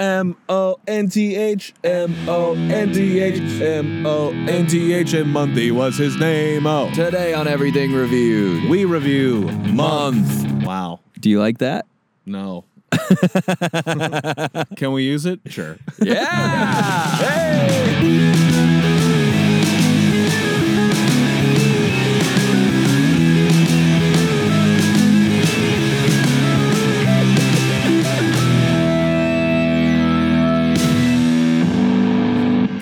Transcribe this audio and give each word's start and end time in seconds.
M 0.00 0.34
O 0.48 0.76
N 0.88 1.08
T 1.10 1.36
H 1.36 1.74
M 1.84 2.14
O 2.26 2.54
N 2.54 2.90
T 2.92 3.20
H 3.20 3.38
M 3.60 4.06
O 4.06 4.30
N 4.30 4.66
T 4.66 4.94
H 4.94 5.12
and 5.12 5.30
Monty 5.30 5.70
was 5.70 5.98
his 5.98 6.16
name. 6.16 6.66
Oh, 6.66 6.90
Today 6.94 7.34
on 7.34 7.46
Everything 7.46 7.92
Reviewed. 7.92 8.70
we 8.70 8.86
review 8.86 9.42
Month. 9.74 10.64
Wow. 10.64 11.00
Do 11.20 11.28
you 11.28 11.38
like 11.38 11.58
that? 11.58 11.84
No. 12.24 12.64
Can 14.76 14.92
we 14.92 15.02
use 15.04 15.26
it? 15.26 15.40
Sure. 15.46 15.76
Yeah. 16.00 16.26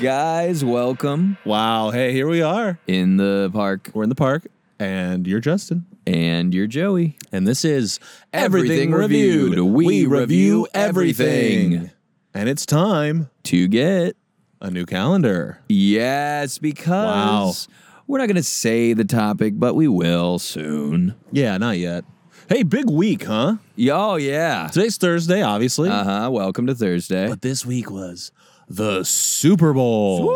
Guys, 0.01 0.65
welcome 0.65 1.37
Wow. 1.45 1.91
Hey, 1.91 2.13
here 2.13 2.29
we 2.29 2.41
are. 2.41 2.79
in 2.87 3.17
the 3.17 3.51
park. 3.53 3.91
We're 3.95 4.05
in 4.05 4.09
the 4.09 4.15
park, 4.15 4.47
and 4.79 5.27
you're 5.27 5.41
Justin. 5.41 5.87
And 6.07 6.55
you're 6.55 6.67
Joey. 6.69 7.17
And 7.33 7.47
this 7.49 7.65
is 7.65 7.99
Everything 8.33 8.93
Reviewed. 8.93 9.59
We 9.59 10.07
review 10.07 10.69
everything. 10.73 11.91
And 12.33 12.49
it's 12.49 12.65
time 12.65 13.29
To 13.45 13.67
get. 13.69 14.17
a 14.61 14.71
new 14.71 14.87
calendar. 14.87 15.59
Yes, 15.69 16.59
because 16.59 17.67
we're 18.07 18.19
not 18.19 18.27
going 18.27 18.37
to 18.37 18.43
say 18.43 18.93
the 18.93 19.05
topic, 19.05 19.55
but 19.57 19.75
we 19.75 19.89
will 19.89 20.39
soon. 20.39 21.15
Yeah, 21.33 21.57
not 21.59 21.79
yet. 21.79 22.05
Hey, 22.49 22.63
big 22.63 22.89
week, 22.89 23.25
huh? 23.25 23.57
Yo, 23.77 24.17
yeah. 24.17 24.69
Today's 24.73 24.97
Thursday, 24.97 25.43
obviously. 25.43 25.91
Uh 25.91 26.05
huh. 26.05 26.31
Welcome 26.31 26.67
to 26.69 26.75
Thursday. 26.75 27.29
But 27.29 27.43
this 27.43 27.67
week 27.67 27.91
was 27.91 28.33
the 28.69 29.05
Super 29.05 29.73
Bowl. 29.73 30.31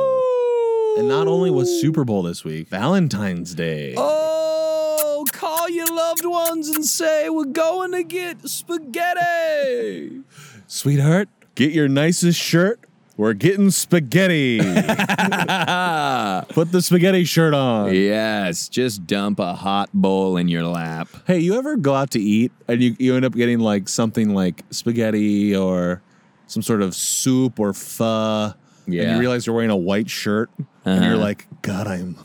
And 0.99 1.09
not 1.09 1.27
only 1.27 1.51
was 1.51 1.81
Super 1.81 2.05
Bowl 2.05 2.23
this 2.23 2.45
week, 2.45 2.69
Valentine's 2.69 3.55
Day. 3.55 3.95
Oh, 3.97 5.25
call 5.33 5.69
your 5.71 5.87
loved 5.95 6.25
ones 6.27 6.69
and 6.69 6.85
say 6.85 7.29
we're 7.31 7.45
going 7.45 7.93
to 7.93 8.03
get 8.05 8.47
spaghetti. 8.49 10.21
Sweetheart, 10.67 11.29
get 11.55 11.73
your 11.73 11.89
nicest 11.89 12.39
shirt. 12.39 12.81
We're 13.17 13.35
getting 13.35 13.71
spaghetti. 13.71 14.59
Put 14.59 14.73
the 16.73 16.81
spaghetti 16.83 17.25
shirt 17.25 17.53
on. 17.55 17.95
yes, 17.95 18.69
just 18.69 19.07
dump 19.07 19.39
a 19.39 19.55
hot 19.55 19.91
bowl 19.93 20.37
in 20.39 20.49
your 20.49 20.65
lap. 20.65 21.09
Hey, 21.27 21.39
you 21.39 21.55
ever 21.57 21.77
go 21.77 21.95
out 21.95 22.11
to 22.13 22.21
eat 22.21 22.53
and 22.69 22.83
you, 22.83 22.97
you 22.99 23.15
end 23.15 23.25
up 23.27 23.35
getting 23.35 23.61
like 23.61 23.89
something 23.89 24.35
like 24.35 24.65
spaghetti 24.71 25.55
or 25.55 26.03
some 26.53 26.63
sort 26.63 26.83
of 26.83 26.95
soup 26.95 27.59
or 27.59 27.73
pho? 27.73 28.55
And 28.87 28.95
Yeah. 28.95 29.15
you 29.15 29.21
realize 29.21 29.47
you're 29.47 29.55
wearing 29.55 29.71
a 29.71 29.77
white 29.77 30.11
shirt 30.11 30.51
and 30.85 31.05
you're 31.05 31.15
uh-huh. 31.15 31.23
like, 31.23 31.47
God, 31.63 31.87
I'm 31.87 32.17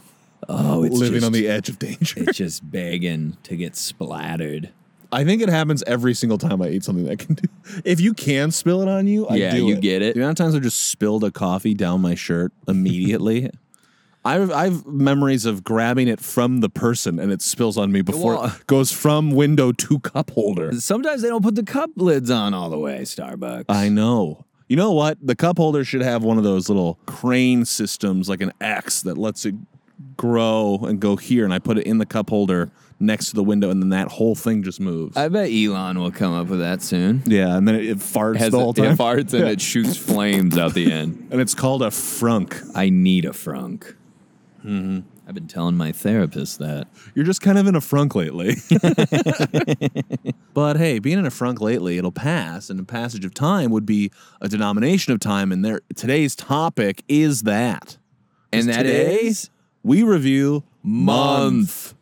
Oh, 0.49 0.83
it's 0.83 0.95
living 0.97 1.15
just, 1.15 1.25
on 1.25 1.33
the 1.33 1.47
edge 1.47 1.67
of 1.69 1.77
danger. 1.79 2.23
It's 2.23 2.37
just 2.37 2.69
begging 2.69 3.37
to 3.43 3.55
get 3.55 3.75
splattered. 3.75 4.71
I 5.11 5.23
think 5.23 5.41
it 5.41 5.49
happens 5.49 5.83
every 5.83 6.13
single 6.13 6.37
time 6.37 6.61
I 6.61 6.69
eat 6.69 6.83
something 6.83 7.05
that 7.05 7.19
can 7.19 7.35
do. 7.35 7.49
If 7.85 7.99
you 7.99 8.13
can 8.13 8.51
spill 8.51 8.81
it 8.81 8.87
on 8.87 9.07
you, 9.07 9.27
I 9.27 9.35
Yeah, 9.35 9.51
do 9.51 9.65
you 9.65 9.75
get 9.75 10.01
it. 10.01 10.13
The 10.15 10.21
amount 10.21 10.39
of 10.39 10.45
times 10.45 10.55
I 10.55 10.59
just 10.59 10.89
spilled 10.89 11.23
a 11.23 11.31
coffee 11.31 11.73
down 11.73 12.01
my 12.01 12.15
shirt 12.15 12.51
immediately. 12.67 13.49
I've 14.27 14.51
I've 14.51 14.85
memories 14.85 15.45
of 15.45 15.63
grabbing 15.63 16.07
it 16.07 16.19
from 16.19 16.59
the 16.59 16.69
person 16.69 17.19
and 17.19 17.31
it 17.31 17.41
spills 17.41 17.77
on 17.77 17.91
me 17.91 18.01
before 18.01 18.35
Well- 18.35 18.45
it 18.45 18.67
goes 18.67 18.91
from 18.91 19.31
window 19.31 19.71
to 19.71 19.99
cup 19.99 20.31
holder. 20.31 20.71
Sometimes 20.79 21.21
they 21.21 21.29
don't 21.29 21.43
put 21.43 21.55
the 21.55 21.63
cup 21.63 21.91
lids 21.95 22.29
on 22.29 22.53
all 22.53 22.69
the 22.69 22.77
way, 22.79 22.99
Starbucks. 23.01 23.65
I 23.69 23.89
know. 23.89 24.45
You 24.69 24.75
know 24.75 24.91
what? 24.91 25.17
The 25.25 25.35
cup 25.35 25.57
holder 25.57 25.83
should 25.85 26.01
have 26.01 26.23
one 26.23 26.37
of 26.37 26.43
those 26.43 26.67
little 26.67 26.99
crane 27.05 27.63
systems, 27.63 28.27
like 28.27 28.41
an 28.41 28.51
X, 28.59 29.01
that 29.03 29.17
lets 29.17 29.45
it 29.45 29.55
grow 30.17 30.79
and 30.83 30.99
go 30.99 31.15
here. 31.15 31.45
And 31.45 31.53
I 31.53 31.59
put 31.59 31.77
it 31.77 31.85
in 31.87 31.97
the 31.99 32.05
cup 32.05 32.29
holder 32.29 32.69
next 32.99 33.29
to 33.29 33.35
the 33.35 33.43
window, 33.43 33.69
and 33.69 33.81
then 33.81 33.89
that 33.89 34.09
whole 34.09 34.35
thing 34.35 34.63
just 34.63 34.79
moves. 34.79 35.15
I 35.15 35.29
bet 35.29 35.49
Elon 35.51 35.99
will 35.99 36.11
come 36.11 36.33
up 36.33 36.47
with 36.47 36.59
that 36.59 36.81
soon. 36.81 37.21
yeah, 37.25 37.55
and 37.55 37.67
then 37.67 37.75
it, 37.75 37.85
it 37.85 37.97
farts 37.99 38.37
Has 38.37 38.51
the 38.51 38.59
whole 38.59 38.71
it, 38.71 38.75
time. 38.77 38.91
it 38.91 38.97
farts 38.97 39.33
and 39.33 39.43
it 39.47 39.61
shoots 39.71 39.95
flames 39.95 40.57
out 40.57 40.73
the 40.73 40.91
end. 40.91 41.27
and 41.31 41.39
it's 41.39 41.53
called 41.53 41.81
a 41.83 41.87
frunk. 41.89 42.59
I 42.75 42.89
need 42.89 43.25
a 43.25 43.29
frunk. 43.29 43.93
I've 44.67 45.33
been 45.33 45.47
telling 45.47 45.75
my 45.77 45.91
therapist 45.93 46.59
that. 46.59 46.87
You're 47.15 47.25
just 47.25 47.41
kind 47.41 47.57
of 47.57 47.67
in 47.67 47.75
a 47.75 47.79
frunk 47.79 48.15
lately. 48.15 48.55
but 50.53 50.77
hey, 50.77 50.99
being 50.99 51.19
in 51.19 51.25
a 51.25 51.29
frunk 51.29 51.59
lately, 51.61 51.97
it'll 51.97 52.11
pass, 52.11 52.69
and 52.69 52.79
the 52.79 52.83
passage 52.83 53.25
of 53.25 53.33
time 53.33 53.71
would 53.71 53.85
be 53.85 54.11
a 54.41 54.47
denomination 54.49 55.13
of 55.13 55.19
time. 55.19 55.51
And 55.51 55.63
there, 55.63 55.81
today's 55.95 56.35
topic 56.35 57.03
is 57.07 57.43
that. 57.43 57.97
And 58.51 58.67
that 58.69 58.83
today 58.83 59.15
is 59.23 59.49
we 59.83 60.03
review 60.03 60.63
month. 60.83 61.93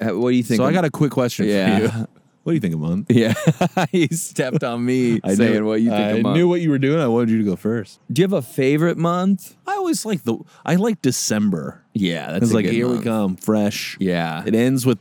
Uh, 0.00 0.18
What 0.18 0.30
do 0.30 0.36
you 0.36 0.42
think? 0.42 0.58
So 0.58 0.64
I 0.64 0.72
got 0.72 0.84
a 0.84 0.90
quick 0.90 1.12
question 1.12 1.46
Yeah. 1.46 1.76
for 1.90 1.98
you. 1.98 2.06
What 2.42 2.52
do 2.52 2.54
you 2.54 2.60
think 2.60 2.74
of 2.74 2.80
month? 2.80 3.06
Yeah, 3.10 3.34
you 3.92 4.08
stepped 4.08 4.64
on 4.64 4.84
me 4.84 5.20
saying 5.26 5.64
what 5.64 5.82
you 5.82 5.90
think 5.90 6.00
I 6.00 6.08
of 6.12 6.22
month. 6.22 6.36
knew 6.36 6.48
what 6.48 6.60
you 6.62 6.70
were 6.70 6.78
doing. 6.78 6.98
I 7.00 7.06
wanted 7.06 7.30
you 7.30 7.38
to 7.38 7.44
go 7.44 7.54
first. 7.54 8.00
Do 8.10 8.22
you 8.22 8.24
have 8.24 8.32
a 8.32 8.42
favorite 8.42 8.96
month? 8.96 9.56
I 9.66 9.72
always 9.72 10.04
like 10.06 10.24
the. 10.24 10.38
I 10.64 10.76
like 10.76 11.02
December. 11.02 11.79
Yeah, 11.92 12.30
that's 12.32 12.44
It's 12.44 12.52
a 12.52 12.54
like 12.54 12.66
here 12.66 12.88
we 12.88 13.00
come, 13.02 13.36
fresh. 13.36 13.96
Yeah. 14.00 14.44
It 14.46 14.54
ends 14.54 14.86
with 14.86 14.98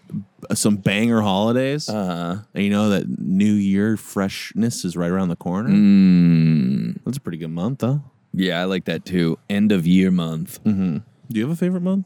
some 0.53 0.77
banger 0.77 1.21
holidays. 1.21 1.87
Uh, 1.87 2.41
And 2.55 2.63
you 2.63 2.69
know 2.71 2.89
that 2.89 3.19
New 3.19 3.53
Year 3.53 3.95
freshness 3.95 4.83
is 4.83 4.97
right 4.97 5.11
around 5.11 5.29
the 5.29 5.35
corner. 5.35 5.69
mm, 5.69 6.97
That's 7.05 7.17
a 7.17 7.21
pretty 7.21 7.37
good 7.37 7.51
month, 7.51 7.79
though. 7.79 8.01
yeah, 8.33 8.59
I 8.59 8.63
like 8.65 8.85
that 8.85 9.05
too. 9.05 9.37
End 9.49 9.71
of 9.71 9.85
year 9.85 10.09
month. 10.11 10.59
Do 10.63 11.01
you 11.29 11.41
have 11.43 11.51
a 11.51 11.55
favorite 11.55 11.81
month? 11.83 12.05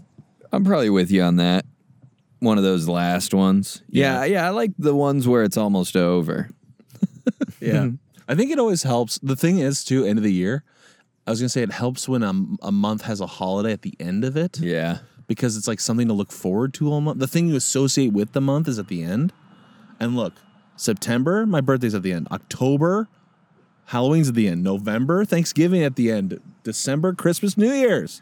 I'm 0.52 0.64
probably 0.66 0.90
with 0.90 1.12
you 1.12 1.22
on 1.24 1.38
that. 1.38 1.66
One 2.40 2.58
of 2.58 2.64
those 2.66 2.90
last 2.90 3.34
ones. 3.34 3.82
Yeah, 3.90 4.26
yeah, 4.26 4.46
I 4.46 4.50
like 4.50 4.72
the 4.78 4.94
ones 4.94 5.28
where 5.30 5.44
it's 5.44 5.58
almost 5.58 5.96
over. 5.96 6.50
Yeah. 7.62 7.92
I 8.28 8.36
think 8.36 8.52
it 8.52 8.60
always 8.60 8.84
helps. 8.84 9.18
The 9.20 9.36
thing 9.38 9.60
is, 9.60 9.84
too, 9.86 10.04
end 10.06 10.18
of 10.18 10.24
the 10.24 10.34
year, 10.34 10.64
I 11.26 11.32
was 11.32 11.40
going 11.40 11.46
to 11.46 11.50
say 11.50 11.62
it 11.64 11.72
helps 11.72 12.08
when 12.10 12.22
a, 12.24 12.34
a 12.62 12.72
month 12.72 13.04
has 13.04 13.22
a 13.22 13.28
holiday 13.28 13.72
at 13.72 13.82
the 13.82 13.94
end 14.00 14.26
of 14.26 14.36
it 14.36 14.60
Yeah. 14.60 15.00
because 15.28 15.56
it's 15.56 15.68
like 15.68 15.80
something 15.80 16.08
to 16.08 16.14
look 16.14 16.32
forward 16.32 16.74
to 16.76 16.92
all 16.92 17.00
month. 17.02 17.20
The 17.20 17.28
thing 17.28 17.48
you 17.48 17.56
associate 17.56 18.12
with 18.12 18.34
the 18.34 18.42
month 18.42 18.68
is 18.68 18.78
at 18.78 18.88
the 18.90 19.04
end. 19.04 19.32
And 20.00 20.16
look, 20.18 20.34
September, 20.76 21.46
my 21.46 21.62
birthday's 21.62 21.94
at 21.96 22.04
the 22.04 22.12
end. 22.12 22.28
October, 22.32 23.08
Halloween's 23.86 24.30
at 24.30 24.36
the 24.36 24.48
end. 24.50 24.64
November, 24.64 25.24
Thanksgiving 25.24 25.82
at 25.84 25.96
the 25.96 26.12
end. 26.12 26.40
December, 26.64 27.14
Christmas, 27.14 27.58
New 27.58 27.72
Year's. 27.72 28.22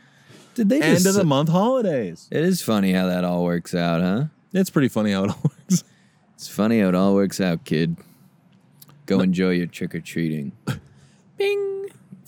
Did 0.53 0.69
they 0.69 0.81
End 0.81 0.95
just, 0.97 1.05
of 1.07 1.13
the 1.15 1.23
month 1.23 1.49
holidays. 1.49 2.27
It 2.29 2.43
is 2.43 2.61
funny 2.61 2.91
how 2.93 3.07
that 3.07 3.23
all 3.23 3.43
works 3.45 3.73
out, 3.73 4.01
huh? 4.01 4.25
It's 4.53 4.69
pretty 4.69 4.89
funny 4.89 5.11
how 5.13 5.23
it 5.23 5.29
all 5.29 5.39
works. 5.43 5.83
It's 6.35 6.47
funny 6.49 6.81
how 6.81 6.89
it 6.89 6.95
all 6.95 7.13
works 7.15 7.39
out, 7.39 7.63
kid. 7.63 7.95
Go 9.05 9.21
enjoy 9.21 9.51
your 9.51 9.67
trick 9.67 9.95
or 9.95 10.01
treating. 10.01 10.51
Bing. 11.37 11.80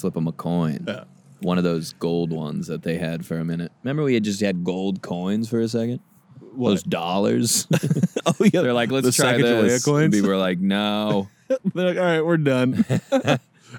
Flip 0.03 0.14
them 0.16 0.28
a 0.28 0.34
coin. 0.34 0.84
Yeah. 0.86 1.06
One 1.40 1.58
of 1.58 1.64
those 1.64 1.94
gold 1.94 2.31
ones 2.34 2.68
that 2.68 2.84
they 2.84 2.97
had 2.97 3.25
for 3.25 3.38
a 3.38 3.46
minute. 3.46 3.72
Remember 3.84 4.03
we 4.03 4.16
had 4.16 4.25
just 4.25 4.41
had 4.41 4.66
gold 4.66 5.02
coins 5.02 5.47
for 5.47 5.62
a 5.62 5.68
second? 5.69 6.02
Those 6.58 6.84
dollars. 6.84 7.68
Oh 8.25 8.34
yeah, 8.40 8.62
They're 8.62 8.74
like, 8.74 8.92
let's 8.92 9.06
the 9.06 9.12
try 9.13 9.38
this. 9.38 9.84
coins. 9.86 10.03
And 10.03 10.13
people 10.13 10.30
were 10.30 10.38
like, 10.38 10.59
no. 10.59 11.30
They're 11.74 11.86
like, 11.88 11.97
all 11.97 12.03
right, 12.03 12.22
we're 12.22 12.36
done. 12.38 12.84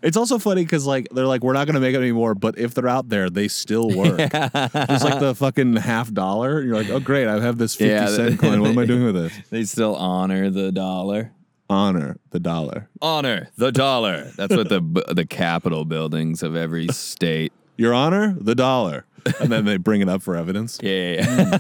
it's 0.03 0.17
also 0.17 0.39
funny 0.39 0.65
because 0.65 0.87
like 0.87 1.09
they're 1.11 1.27
like, 1.27 1.43
we're 1.43 1.53
not 1.55 1.67
gonna 1.67 1.81
make 1.81 1.95
it 1.95 1.99
anymore, 1.99 2.35
but 2.35 2.59
if 2.59 2.73
they're 2.75 2.89
out 2.89 3.09
there, 3.11 3.29
they 3.31 3.49
still 3.49 3.89
work. 3.95 4.19
It's 4.19 5.05
like 5.05 5.21
the 5.21 5.35
fucking 5.37 5.77
half 5.77 6.13
dollar. 6.13 6.63
You're 6.63 6.77
like, 6.77 6.89
oh 6.91 7.01
great, 7.01 7.27
I 7.27 7.39
have 7.41 7.59
this 7.59 7.75
fifty 7.75 7.91
Yeah, 7.93 8.07
cent 8.07 8.39
coin. 8.41 8.61
What 8.63 8.71
am 8.71 8.79
I 8.79 8.87
doing 8.87 9.05
with 9.05 9.15
this? 9.15 9.33
They 9.51 9.65
still 9.65 9.95
honor 9.97 10.49
the 10.51 10.73
dollar. 10.73 11.33
Honor 11.75 12.19
the 12.31 12.39
dollar. 12.39 12.89
Honor 13.03 13.49
the 13.57 13.73
dollar. 13.73 14.31
That's 14.37 14.55
what 14.55 14.69
the 14.69 14.81
the 15.13 15.27
Capitol 15.27 15.85
buildings 15.85 16.45
of 16.45 16.55
every 16.55 16.87
state. 16.89 17.53
Your 17.77 17.93
honor, 17.93 18.37
the 18.41 18.55
dollar. 18.55 19.07
And 19.41 19.51
then 19.51 19.65
they 19.65 19.77
bring 19.77 20.01
it 20.01 20.09
up 20.09 20.23
for 20.23 20.37
evidence. 20.37 20.79
Yeah, 20.81 21.15
yeah, 21.15 21.19
yeah. 21.25 21.57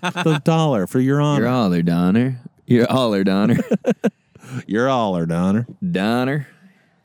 the 0.22 0.40
dollar 0.44 0.86
for 0.86 0.98
your 0.98 1.20
honor. 1.20 1.42
You're 1.42 1.50
holler, 1.50 1.82
Donner. 1.82 2.40
You're 2.66 2.86
holler, 2.88 3.22
Donner. 3.22 3.58
You're 4.66 4.88
holler, 4.88 5.26
Donner. 5.26 5.66
Donner. 5.90 6.48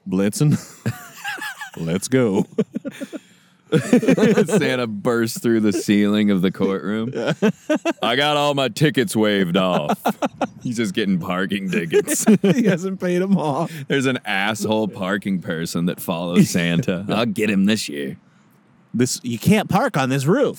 Blitzen. 0.07 0.57
Let's 1.77 2.07
go. 2.07 2.45
Santa 4.45 4.87
burst 4.87 5.41
through 5.41 5.59
the 5.61 5.73
ceiling 5.73 6.31
of 6.31 6.41
the 6.41 6.51
courtroom. 6.51 7.11
I 8.01 8.15
got 8.15 8.37
all 8.37 8.53
my 8.53 8.69
tickets 8.69 9.15
waived 9.15 9.57
off. 9.57 9.99
He's 10.61 10.77
just 10.77 10.93
getting 10.93 11.19
parking 11.19 11.69
tickets. 11.69 12.25
he 12.41 12.63
hasn't 12.65 12.99
paid 12.99 13.19
them 13.21 13.37
off. 13.37 13.71
There's 13.87 14.05
an 14.05 14.19
asshole 14.25 14.89
parking 14.89 15.41
person 15.41 15.85
that 15.87 15.99
follows 15.99 16.49
Santa. 16.49 17.05
I'll 17.09 17.25
get 17.25 17.49
him 17.49 17.65
this 17.65 17.89
year. 17.89 18.17
this 18.93 19.19
you 19.23 19.39
can't 19.39 19.69
park 19.69 19.97
on 19.97 20.09
this 20.09 20.25
roof. 20.25 20.57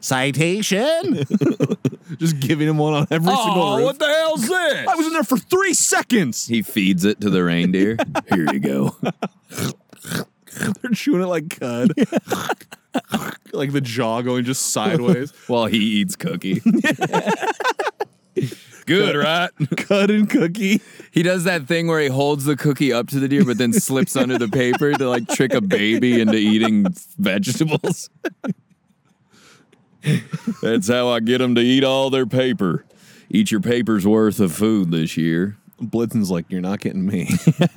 Citation. 0.00 1.24
Just 2.18 2.40
giving 2.40 2.68
him 2.68 2.78
one 2.78 2.94
on 2.94 3.06
every 3.10 3.32
oh, 3.32 3.44
single 3.44 3.62
Oh, 3.62 3.76
roof. 3.76 3.84
what 3.86 3.98
the 3.98 4.06
hell's 4.06 4.48
this? 4.48 4.88
I 4.88 4.94
was 4.96 5.06
in 5.06 5.12
there 5.12 5.22
for 5.24 5.38
three 5.38 5.74
seconds. 5.74 6.46
he 6.46 6.62
feeds 6.62 7.04
it 7.04 7.20
to 7.20 7.30
the 7.30 7.42
reindeer. 7.44 7.96
Here 8.28 8.52
you 8.52 8.58
go. 8.58 8.96
They're 10.82 10.90
chewing 10.92 11.22
it 11.22 11.26
like 11.26 11.50
cud. 11.50 11.92
like 13.52 13.72
the 13.72 13.80
jaw 13.80 14.22
going 14.22 14.44
just 14.44 14.72
sideways. 14.72 15.32
While 15.46 15.66
he 15.66 15.78
eats 15.78 16.16
cookie. 16.16 16.60
Good, 18.86 19.14
right? 19.14 19.50
cud 19.76 20.10
and 20.10 20.28
cookie. 20.28 20.80
He 21.12 21.22
does 21.22 21.44
that 21.44 21.68
thing 21.68 21.86
where 21.86 22.00
he 22.00 22.08
holds 22.08 22.44
the 22.44 22.56
cookie 22.56 22.92
up 22.92 23.06
to 23.08 23.20
the 23.20 23.28
deer, 23.28 23.44
but 23.44 23.58
then 23.58 23.72
slips 23.72 24.16
under 24.16 24.38
the 24.38 24.48
paper 24.48 24.92
to 24.92 25.08
like 25.08 25.28
trick 25.28 25.54
a 25.54 25.60
baby 25.60 26.20
into 26.20 26.34
eating 26.34 26.86
vegetables. 27.16 28.10
That's 30.62 30.88
how 30.88 31.08
I 31.08 31.20
get 31.20 31.38
them 31.38 31.54
to 31.54 31.60
eat 31.60 31.84
all 31.84 32.10
their 32.10 32.26
paper. 32.26 32.84
Eat 33.28 33.52
your 33.52 33.60
paper's 33.60 34.04
worth 34.06 34.40
of 34.40 34.52
food 34.52 34.90
this 34.90 35.16
year. 35.16 35.56
Blitzen's 35.80 36.30
like, 36.30 36.46
you're 36.50 36.60
not 36.60 36.80
getting 36.80 37.06
me. 37.06 37.28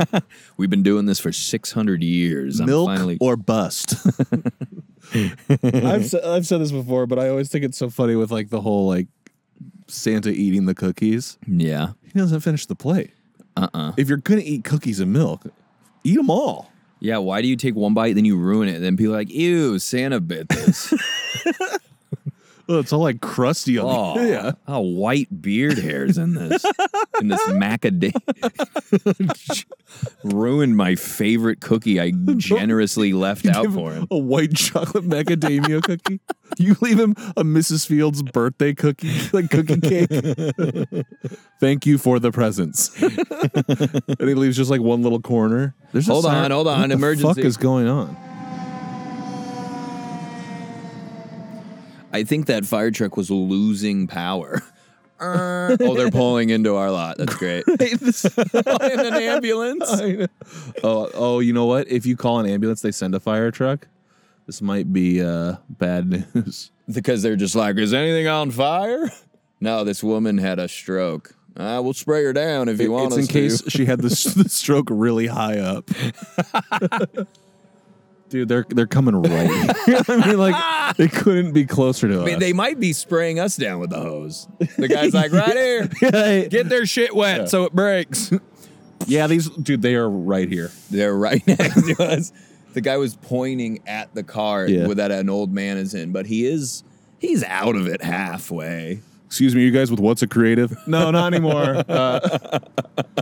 We've 0.57 0.69
been 0.69 0.83
doing 0.83 1.05
this 1.05 1.19
for 1.19 1.31
600 1.31 2.03
years. 2.03 2.59
I'm 2.59 2.65
Milk 2.65 2.87
finally. 2.89 3.17
or 3.21 3.35
bust. 3.37 3.95
I've 5.13 6.05
said, 6.05 6.23
I've 6.23 6.45
said 6.45 6.59
this 6.61 6.71
before, 6.71 7.05
but 7.07 7.19
I 7.19 7.29
always 7.29 7.49
think 7.49 7.63
it's 7.65 7.77
so 7.77 7.89
funny 7.89 8.15
with 8.15 8.31
like 8.31 8.49
the 8.49 8.61
whole 8.61 8.87
like 8.87 9.07
Santa 9.87 10.29
eating 10.29 10.65
the 10.65 10.75
cookies. 10.75 11.37
yeah. 11.47 11.89
He 12.11 12.19
doesn't 12.19 12.41
finish 12.41 12.65
the 12.65 12.75
plate. 12.75 13.11
Uh 13.55 13.67
uh 13.73 13.91
If 13.97 14.07
you're 14.09 14.17
gonna 14.17 14.41
eat 14.43 14.63
cookies 14.63 14.99
and 14.99 15.11
milk, 15.13 15.43
eat 16.03 16.15
them 16.17 16.29
all. 16.29 16.71
Yeah. 16.99 17.17
Why 17.17 17.41
do 17.41 17.47
you 17.47 17.55
take 17.55 17.75
one 17.75 17.93
bite, 17.93 18.15
then 18.15 18.25
you 18.25 18.37
ruin 18.37 18.67
it? 18.69 18.79
Then 18.79 18.97
people 18.97 19.13
are 19.13 19.17
like, 19.17 19.31
ew, 19.31 19.77
Santa 19.79 20.19
bit 20.19 20.47
this. 20.49 20.93
Oh, 22.69 22.79
it's 22.79 22.93
all 22.93 23.01
like 23.01 23.19
crusty 23.19 23.77
on 23.77 23.85
Oh, 23.89 24.17
the 24.21 24.27
yeah. 24.29 24.51
oh, 24.67 24.79
white 24.79 25.41
beard 25.41 25.77
hairs 25.77 26.17
in 26.17 26.33
this, 26.33 26.63
in 27.19 27.27
this 27.27 27.41
macadamia. 27.47 28.13
Ruined 30.23 30.77
my 30.77 30.95
favorite 30.95 31.59
cookie 31.59 31.99
I 31.99 32.11
generously 32.37 33.11
left 33.13 33.45
out 33.47 33.63
Give 33.63 33.73
for 33.73 33.91
him 33.91 34.07
a 34.09 34.17
white 34.17 34.55
chocolate 34.55 35.03
macadamia 35.07 35.83
cookie. 35.83 36.19
You 36.57 36.75
leave 36.81 36.99
him 36.99 37.11
a 37.35 37.43
Mrs. 37.43 37.85
Fields 37.85 38.21
birthday 38.23 38.73
cookie, 38.73 39.11
like 39.33 39.49
cookie 39.49 39.81
cake. 39.81 40.09
Thank 41.59 41.85
you 41.85 41.97
for 41.97 42.19
the 42.19 42.31
presents. 42.31 42.91
and 43.01 44.19
he 44.29 44.35
leaves 44.35 44.55
just 44.55 44.71
like 44.71 44.81
one 44.81 45.01
little 45.03 45.21
corner. 45.21 45.75
There's 45.91 46.07
Hold 46.07 46.25
on, 46.25 46.51
hold 46.51 46.67
on, 46.67 46.89
What 46.89 46.99
the 46.99 47.15
fuck 47.17 47.37
is 47.39 47.57
going 47.57 47.87
on? 47.87 48.15
I 52.13 52.23
think 52.23 52.45
that 52.45 52.65
fire 52.65 52.91
truck 52.91 53.17
was 53.17 53.31
losing 53.31 54.07
power. 54.07 54.61
Uh, 55.19 55.75
oh, 55.81 55.95
they're 55.95 56.11
pulling 56.11 56.49
into 56.51 56.75
our 56.75 56.91
lot. 56.91 57.17
That's 57.17 57.35
great. 57.35 57.63
In 57.67 58.99
an 58.99 59.13
ambulance. 59.15 59.89
oh, 60.83 61.09
oh, 61.13 61.39
you 61.39 61.53
know 61.53 61.65
what? 61.65 61.87
If 61.89 62.05
you 62.05 62.15
call 62.15 62.39
an 62.39 62.45
ambulance, 62.45 62.81
they 62.81 62.91
send 62.91 63.15
a 63.15 63.19
fire 63.19 63.49
truck. 63.49 63.87
This 64.45 64.61
might 64.61 64.93
be 64.93 65.21
uh, 65.21 65.55
bad 65.69 66.09
news. 66.35 66.71
Because 66.91 67.23
they're 67.23 67.37
just 67.37 67.55
like, 67.55 67.77
is 67.77 67.93
anything 67.93 68.27
on 68.27 68.51
fire? 68.51 69.09
No, 69.59 69.83
this 69.83 70.03
woman 70.03 70.37
had 70.37 70.59
a 70.59 70.67
stroke. 70.67 71.33
Uh, 71.55 71.79
we'll 71.83 71.93
spray 71.93 72.23
her 72.23 72.33
down 72.33 72.67
if 72.67 72.81
you 72.81 72.91
want 72.91 73.13
it's 73.13 73.17
us 73.17 73.19
in 73.19 73.27
case 73.27 73.63
she 73.69 73.85
had 73.85 74.01
the, 74.01 74.09
the 74.09 74.49
stroke 74.49 74.87
really 74.91 75.27
high 75.27 75.59
up. 75.59 75.89
Dude, 78.33 78.47
they're 78.47 78.65
they're 78.67 78.87
coming 78.87 79.15
right. 79.15 79.75
here. 79.85 80.01
I 80.07 80.25
mean, 80.27 80.39
like 80.39 80.97
they 80.97 81.07
couldn't 81.07 81.51
be 81.51 81.67
closer 81.67 82.07
to 82.07 82.21
I 82.21 82.25
mean, 82.25 82.35
us. 82.37 82.39
they 82.39 82.51
might 82.51 82.79
be 82.79 82.91
spraying 82.91 83.39
us 83.39 83.55
down 83.55 83.79
with 83.79 83.91
the 83.91 83.99
hose. 83.99 84.47
The 84.75 84.87
guy's 84.87 85.13
like, 85.13 85.31
right 85.31 85.51
here, 85.53 85.87
yeah, 86.01 86.45
get 86.45 86.67
their 86.67 86.87
shit 86.87 87.15
wet 87.15 87.47
so 87.47 87.65
it 87.65 87.73
breaks. 87.73 88.33
yeah, 89.05 89.27
these 89.27 89.49
dude, 89.49 89.83
they 89.83 89.93
are 89.93 90.09
right 90.09 90.49
here. 90.49 90.71
They're 90.89 91.15
right 91.15 91.45
next 91.45 91.83
to 91.95 92.03
us. 92.03 92.33
The 92.73 92.81
guy 92.81 92.97
was 92.97 93.15
pointing 93.17 93.83
at 93.85 94.15
the 94.15 94.23
car 94.23 94.67
Yeah. 94.67 94.87
that 94.95 95.11
an 95.11 95.29
old 95.29 95.53
man 95.53 95.77
is 95.77 95.93
in, 95.93 96.11
but 96.11 96.25
he 96.25 96.47
is 96.47 96.83
he's 97.19 97.43
out 97.43 97.75
of 97.75 97.85
it 97.85 98.01
halfway. 98.01 99.01
Excuse 99.33 99.55
me, 99.55 99.63
you 99.63 99.71
guys 99.71 99.89
with 99.89 99.99
what's 99.99 100.21
a 100.21 100.27
creative? 100.27 100.77
No, 100.85 101.09
not 101.09 101.33
anymore. 101.33 101.83
Uh, 101.89 102.59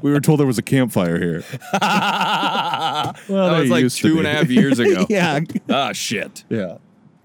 we 0.04 0.12
were 0.12 0.20
told 0.20 0.42
there 0.42 0.48
was 0.48 0.58
a 0.58 0.62
campfire 0.62 1.18
here. 1.18 1.44
well, 1.72 3.14
that 3.30 3.60
was 3.62 3.70
like 3.70 3.86
to 3.86 3.90
two 3.90 4.18
and 4.18 4.28
a 4.28 4.32
half 4.34 4.50
years 4.50 4.78
ago. 4.80 5.06
yeah, 5.10 5.40
Ah, 5.70 5.94
shit. 5.94 6.44
yeah. 6.50 6.80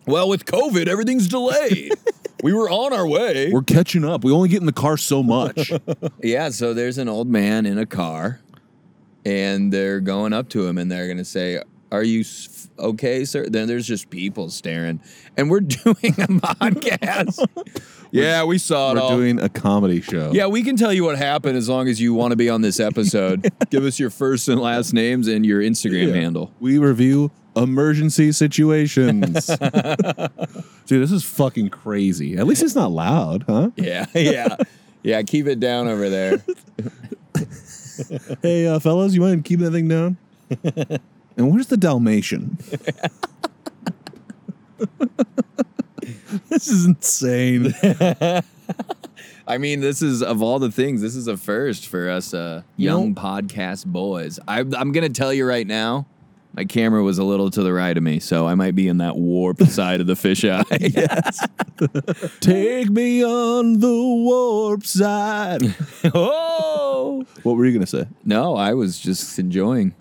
Well, 0.06 0.28
with 0.28 0.44
COVID, 0.44 0.86
everything's 0.86 1.26
delayed. 1.26 1.92
we 2.44 2.52
were 2.52 2.70
on 2.70 2.92
our 2.92 3.06
way. 3.08 3.50
We're 3.52 3.62
catching 3.62 4.04
up. 4.04 4.22
We 4.22 4.30
only 4.30 4.48
get 4.48 4.60
in 4.60 4.66
the 4.66 4.72
car 4.72 4.96
so 4.96 5.20
much. 5.22 5.72
Yeah, 6.22 6.50
so 6.50 6.72
there's 6.74 6.98
an 6.98 7.08
old 7.08 7.28
man 7.28 7.66
in 7.66 7.76
a 7.78 7.86
car, 7.86 8.40
and 9.24 9.72
they're 9.72 10.00
going 10.00 10.32
up 10.32 10.48
to 10.50 10.64
him, 10.66 10.78
and 10.78 10.90
they're 10.92 11.08
gonna 11.08 11.24
say, 11.24 11.60
"Are 11.90 12.04
you 12.04 12.24
okay, 12.78 13.24
sir?" 13.24 13.46
Then 13.48 13.66
there's 13.66 13.86
just 13.86 14.10
people 14.10 14.48
staring, 14.50 15.00
and 15.36 15.50
we're 15.50 15.60
doing 15.60 15.96
a 16.18 16.28
podcast. 16.28 17.44
Yeah, 18.22 18.44
we 18.44 18.58
saw 18.58 18.90
it 18.90 18.94
We're 18.94 19.00
all. 19.02 19.16
doing 19.16 19.40
a 19.40 19.48
comedy 19.48 20.00
show. 20.00 20.32
yeah, 20.32 20.46
we 20.46 20.62
can 20.62 20.76
tell 20.76 20.92
you 20.92 21.04
what 21.04 21.16
happened 21.18 21.56
as 21.56 21.68
long 21.68 21.88
as 21.88 22.00
you 22.00 22.14
want 22.14 22.32
to 22.32 22.36
be 22.36 22.48
on 22.48 22.62
this 22.62 22.80
episode. 22.80 23.50
Give 23.70 23.84
us 23.84 23.98
your 23.98 24.10
first 24.10 24.48
and 24.48 24.60
last 24.60 24.92
names 24.92 25.28
and 25.28 25.44
your 25.46 25.60
Instagram 25.60 26.08
Yeah. 26.08 26.14
handle. 26.20 26.52
We 26.60 26.78
review 26.78 27.30
emergency 27.54 28.32
situations. 28.32 29.46
Dude, 30.86 31.02
this 31.02 31.12
is 31.12 31.24
fucking 31.24 31.70
crazy. 31.70 32.36
At 32.36 32.46
least 32.46 32.62
it's 32.62 32.74
not 32.74 32.90
loud, 32.92 33.44
huh? 33.48 33.70
Yeah, 33.76 34.06
yeah, 34.14 34.56
yeah. 35.02 35.22
Keep 35.22 35.46
it 35.46 35.58
down 35.60 35.88
over 35.88 36.08
there. 36.08 36.42
Hey, 38.42 38.66
uh, 38.66 38.78
fellas, 38.78 39.14
you 39.14 39.20
mind 39.22 39.44
keeping 39.44 39.64
that 39.64 39.70
thing 39.72 39.88
down? 39.88 40.16
and 41.36 41.50
where's 41.52 41.66
the 41.68 41.76
Dalmatian? 41.78 42.58
this 46.48 46.68
is 46.68 46.86
insane. 46.86 47.74
I 49.48 49.58
mean, 49.58 49.80
this 49.80 50.02
is 50.02 50.22
of 50.22 50.42
all 50.42 50.58
the 50.58 50.70
things, 50.72 51.00
this 51.00 51.14
is 51.14 51.28
a 51.28 51.36
first 51.36 51.86
for 51.86 52.10
us 52.10 52.34
uh, 52.34 52.62
young 52.76 53.12
know- 53.14 53.20
podcast 53.20 53.86
boys. 53.86 54.38
I, 54.48 54.60
I'm 54.60 54.92
gonna 54.92 55.08
tell 55.08 55.32
you 55.32 55.46
right 55.46 55.66
now, 55.66 56.06
my 56.54 56.64
camera 56.64 57.02
was 57.02 57.18
a 57.18 57.24
little 57.24 57.50
to 57.50 57.62
the 57.62 57.72
right 57.72 57.96
of 57.96 58.02
me, 58.02 58.18
so 58.18 58.46
I 58.48 58.54
might 58.56 58.74
be 58.74 58.88
in 58.88 58.98
that 58.98 59.16
warp 59.16 59.60
side 59.68 60.00
of 60.00 60.06
the 60.08 60.14
fisheye. 60.14 60.64
Take 62.40 62.90
me 62.90 63.22
on 63.24 63.78
the 63.80 63.92
warp 63.92 64.84
side. 64.84 65.74
oh 66.14 67.24
What 67.44 67.56
were 67.56 67.66
you 67.66 67.72
gonna 67.72 67.86
say? 67.86 68.06
no, 68.24 68.56
I 68.56 68.74
was 68.74 68.98
just 68.98 69.38
enjoying. 69.38 69.94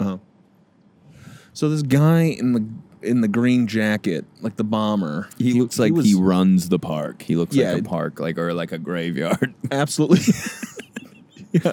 So 1.53 1.69
this 1.69 1.83
guy 1.83 2.23
in 2.23 2.51
the 2.53 2.65
in 3.05 3.21
the 3.21 3.27
green 3.27 3.67
jacket, 3.67 4.25
like 4.41 4.55
the 4.57 4.63
bomber, 4.63 5.29
He 5.37 5.53
looks 5.53 5.79
like 5.79 5.93
was 5.93 6.05
he 6.05 6.15
runs 6.15 6.69
the 6.69 6.79
park. 6.79 7.21
He 7.21 7.35
looks 7.35 7.55
Yeah. 7.55 7.73
like 7.73 7.81
a 7.81 7.85
park, 7.85 8.19
like 8.19 8.37
or 8.37 8.53
like 8.53 8.71
a 8.71 8.77
graveyard. 8.77 9.53
absolutely. 9.71 10.33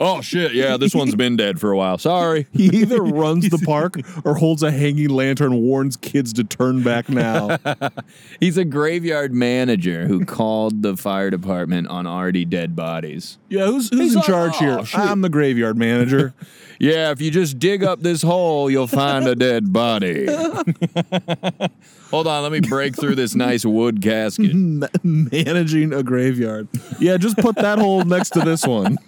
oh 0.00 0.20
shit! 0.20 0.54
Yeah, 0.54 0.76
this 0.76 0.94
one's 0.94 1.14
been 1.14 1.36
dead 1.36 1.60
for 1.60 1.70
a 1.70 1.76
while. 1.76 1.98
Sorry. 1.98 2.46
He 2.52 2.64
either 2.80 3.02
runs 3.02 3.48
the 3.48 3.58
park 3.58 3.96
or 4.24 4.34
holds 4.34 4.62
a 4.62 4.70
hanging 4.70 5.10
lantern, 5.10 5.56
warns 5.62 5.96
kids 5.96 6.32
to 6.34 6.44
turn 6.44 6.82
back 6.82 7.08
now. 7.08 7.58
He's 8.40 8.56
a 8.56 8.64
graveyard 8.64 9.32
manager 9.32 10.06
who 10.08 10.24
called 10.24 10.82
the 10.82 10.96
fire 10.96 11.30
department 11.30 11.86
on 11.88 12.06
already 12.06 12.44
dead 12.44 12.74
bodies. 12.74 13.38
Yeah, 13.48 13.66
who's 13.66 13.90
who's 13.90 14.00
He's 14.00 14.12
in 14.14 14.18
like, 14.18 14.26
charge 14.26 14.52
"Oh, 14.56 14.58
here? 14.58 14.84
shoot." 14.86 14.98
I'm 14.98 15.20
the 15.20 15.28
graveyard 15.28 15.76
manager. 15.76 16.34
Yeah, 16.82 17.10
if 17.10 17.20
you 17.20 17.30
just 17.30 17.58
dig 17.58 17.84
up 17.84 18.00
this 18.00 18.22
hole, 18.22 18.70
you'll 18.70 18.86
find 18.86 19.26
a 19.28 19.34
dead 19.36 19.70
body. 19.70 20.26
Hold 22.10 22.26
on, 22.26 22.42
let 22.42 22.50
me 22.50 22.60
break 22.60 22.96
through 22.96 23.14
this 23.14 23.34
nice 23.36 23.64
wood 23.64 24.02
casket. 24.02 24.52
Ma- 24.54 24.88
managing 25.04 25.92
a 25.92 26.02
graveyard. 26.02 26.66
Yeah, 26.98 27.16
just 27.16 27.36
put 27.38 27.54
that 27.56 27.78
hole 27.78 28.02
next 28.04 28.30
to 28.30 28.40
this 28.40 28.66
one. 28.66 28.98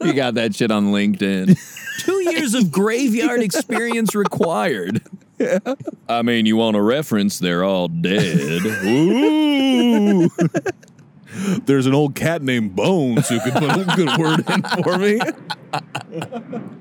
You 0.00 0.12
got 0.12 0.34
that 0.34 0.54
shit 0.54 0.70
on 0.70 0.86
LinkedIn. 0.86 1.58
Two 2.00 2.30
years 2.30 2.54
of 2.54 2.70
graveyard 2.70 3.42
experience 3.42 4.14
required. 4.14 5.02
Yeah. 5.38 5.58
I 6.08 6.22
mean, 6.22 6.46
you 6.46 6.56
want 6.56 6.76
a 6.76 6.82
reference? 6.82 7.38
They're 7.38 7.64
all 7.64 7.88
dead. 7.88 8.62
Ooh. 8.84 10.28
There's 11.66 11.86
an 11.86 11.94
old 11.94 12.14
cat 12.14 12.42
named 12.42 12.74
Bones 12.76 13.28
who 13.28 13.40
could 13.40 13.52
put 13.54 13.70
a 13.70 13.84
good 13.96 14.18
word 14.18 14.48
in 14.48 14.62
for 14.82 14.98
me. 14.98 15.20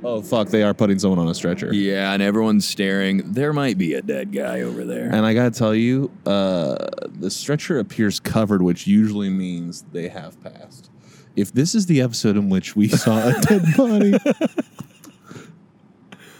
Oh 0.06 0.22
fuck, 0.22 0.50
they 0.50 0.64
are 0.64 0.74
putting 0.74 1.00
someone 1.00 1.20
on 1.20 1.28
a 1.28 1.36
stretcher. 1.36 1.74
Yeah, 1.74 2.14
and 2.14 2.22
everyone's 2.22 2.68
staring. 2.68 3.34
There 3.34 3.54
might 3.54 3.78
be 3.78 3.94
a 3.94 4.02
dead 4.02 4.32
guy 4.32 4.62
over 4.62 4.86
there. 4.86 5.10
And 5.12 5.26
I 5.26 5.34
gotta 5.34 5.52
tell 5.52 5.76
you, 5.76 6.12
uh, 6.26 6.78
the 7.08 7.30
stretcher 7.30 7.80
appears 7.80 8.20
covered, 8.20 8.62
which 8.62 8.88
usually 8.88 9.30
means 9.30 9.84
they 9.92 10.08
have 10.10 10.42
passed. 10.42 10.90
If 11.36 11.52
this 11.52 11.76
is 11.76 11.88
the 11.88 12.02
episode 12.02 12.38
in 12.38 12.50
which 12.50 12.76
we 12.76 12.88
saw 12.88 13.28
a 13.28 13.34
dead 13.42 13.66
body, 13.76 14.14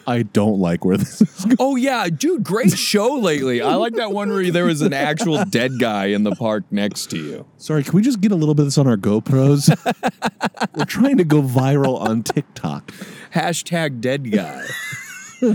I 0.08 0.24
don't 0.24 0.60
like 0.60 0.86
where 0.86 0.98
this 0.98 1.22
is 1.22 1.46
going. 1.46 1.58
Oh 1.60 1.76
yeah, 1.76 2.08
dude, 2.10 2.44
great 2.44 2.72
show 2.72 3.16
lately. 3.16 3.62
I 3.62 3.76
like 3.76 3.94
that 3.96 4.12
one 4.12 4.30
where 4.30 4.52
there 4.52 4.66
was 4.66 4.82
an 4.82 4.94
actual 4.94 5.44
dead 5.46 5.80
guy 5.80 6.08
in 6.08 6.24
the 6.24 6.36
park 6.36 6.64
next 6.72 7.10
to 7.12 7.18
you. 7.18 7.46
Sorry, 7.58 7.84
can 7.84 7.94
we 7.94 8.02
just 8.02 8.22
get 8.22 8.32
a 8.32 8.36
little 8.36 8.56
bit 8.56 8.64
of 8.64 8.68
this 8.68 8.78
on 8.78 8.88
our 8.88 8.98
GoPros? 8.98 9.70
We're 10.76 10.86
trying 10.86 11.18
to 11.18 11.24
go 11.24 11.42
viral 11.42 12.00
on 12.00 12.24
TikTok. 12.24 12.92
Hashtag 13.34 14.02
dead 14.02 14.32
guy 14.32 14.66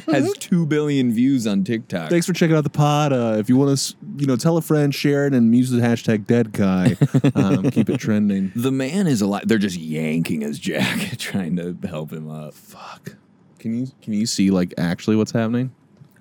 has 0.06 0.32
two 0.38 0.66
billion 0.66 1.12
views 1.12 1.46
on 1.46 1.64
TikTok. 1.64 2.10
Thanks 2.10 2.26
for 2.26 2.32
checking 2.32 2.56
out 2.56 2.64
the 2.64 2.70
pod. 2.70 3.12
Uh, 3.12 3.36
if 3.38 3.48
you 3.48 3.56
want 3.56 3.76
to, 3.76 3.96
you 4.16 4.26
know, 4.26 4.36
tell 4.36 4.56
a 4.56 4.62
friend, 4.62 4.94
share 4.94 5.26
it, 5.26 5.34
and 5.34 5.54
use 5.54 5.70
the 5.70 5.80
hashtag 5.80 6.26
dead 6.26 6.52
guy. 6.52 6.96
Um, 7.34 7.70
keep 7.70 7.88
it 7.88 7.98
trending. 7.98 8.52
The 8.60 8.72
man 8.72 9.06
is 9.06 9.22
alive. 9.22 9.44
They're 9.46 9.58
just 9.58 9.78
yanking 9.78 10.42
his 10.42 10.58
jacket, 10.58 11.18
trying 11.18 11.56
to 11.56 11.76
help 11.88 12.12
him 12.12 12.28
up. 12.28 12.54
Fuck. 12.54 13.16
Can 13.60 13.78
you 13.78 13.86
can 14.02 14.12
you 14.14 14.26
see 14.26 14.50
like 14.50 14.74
actually 14.78 15.14
what's 15.16 15.30
happening? 15.32 15.72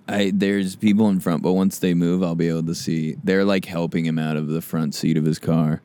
I 0.07 0.31
there's 0.33 0.75
people 0.75 1.09
in 1.09 1.19
front, 1.19 1.41
but 1.41 1.53
once 1.53 1.79
they 1.79 1.93
move, 1.93 2.21
I'll 2.23 2.35
be 2.35 2.49
able 2.49 2.63
to 2.63 2.75
see. 2.75 3.15
They're 3.23 3.45
like 3.45 3.65
helping 3.65 4.05
him 4.05 4.19
out 4.19 4.37
of 4.37 4.47
the 4.49 4.61
front 4.61 4.93
seat 4.93 5.17
of 5.17 5.25
his 5.25 5.39
car. 5.39 5.81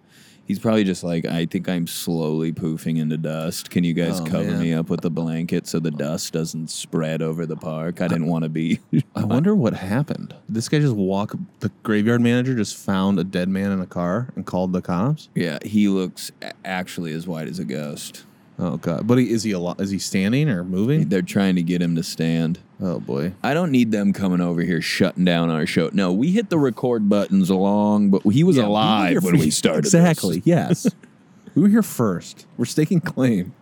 He's 0.46 0.58
probably 0.58 0.84
just 0.84 1.02
like, 1.02 1.25
I 1.25 1.46
think 1.46 1.70
I'm 1.70 1.87
slowly 1.87 2.52
poofing 2.52 2.99
into 2.99 3.16
dust. 3.16 3.70
Can 3.70 3.82
you 3.82 3.94
guys 3.94 4.20
Oh, 4.20 4.26
cover 4.26 4.50
man. 4.50 4.61
me 4.61 4.75
up 4.75 4.90
with 4.90 5.00
the 5.00 5.08
blanket 5.11 5.66
so 5.66 5.78
the 5.78 5.90
dust 5.90 6.34
doesn't 6.34 6.68
spread 6.68 7.23
over 7.23 7.46
the 7.46 7.56
park? 7.56 8.02
I 8.02 8.08
didn't 8.08 8.26
want 8.26 8.42
to 8.42 8.50
be. 8.50 8.78
I 9.16 9.25
wonder 9.25 9.54
what 9.54 9.73
happened. 9.73 10.34
This 10.46 10.68
guy 10.68 10.80
just 10.80 10.94
walk. 10.96 11.34
The 11.61 11.70
graveyard 11.82 12.20
manager 12.20 12.54
just 12.54 12.76
found 12.76 13.18
a 13.18 13.25
dead 13.25 13.49
man 13.49 13.73
in 13.73 13.80
a 13.80 13.87
car 13.87 14.28
and 14.37 14.44
called 14.44 14.75
the 14.75 14.82
cops. 14.82 15.30
yeah, 15.34 15.58
he 15.64 15.88
looks 15.88 16.30
a- 16.42 16.52
actually 16.66 17.14
as 17.14 17.26
white 17.26 17.49
as 17.49 17.58
a 17.58 17.64
ghost. 17.64 18.25
Oh 18.58 18.76
god! 18.76 19.06
But 19.06 19.18
he, 19.18 19.30
is 19.30 19.42
he 19.42 19.50
a 19.52 19.58
lot? 19.58 19.80
Is 19.80 19.90
he 19.90 19.99
standing 19.99 20.49
or 20.49 20.62
moving? 20.62 21.08
They're 21.08 21.23
trying 21.23 21.56
to 21.56 21.62
get 21.62 21.82
him 21.82 21.96
to 21.96 22.02
stand. 22.04 22.61
Oh 22.80 23.00
boy! 23.00 23.32
I 23.42 23.52
don't 23.52 23.73
need 23.73 23.90
them 23.90 24.12
coming 24.12 24.40
over 24.40 24.62
here 24.62 24.80
shutting 24.80 25.25
down 25.25 25.50
our 25.50 25.66
show. 25.66 25.90
No, 25.92 26.12
we 26.12 26.30
hit 26.30 26.50
the 26.50 26.58
record 26.58 27.08
buttons 27.08 27.50
along, 27.50 28.11
but 28.11 28.23
he 28.23 28.44
was 28.44 28.56
Yeah, 28.56 28.62
we 28.64 28.68
were 28.68 28.76
here 28.76 29.16
alive 29.16 29.25
when 29.25 29.38
we 29.38 29.46
first. 29.46 29.58
started. 29.58 29.84
this. 29.84 29.94
Exactly. 29.94 30.42
Yes. 30.44 30.87
we 31.56 31.62
were 31.62 31.68
here 31.68 31.82
first. 31.82 32.46
We're 32.56 32.64
staking 32.66 33.00
claim. 33.00 33.54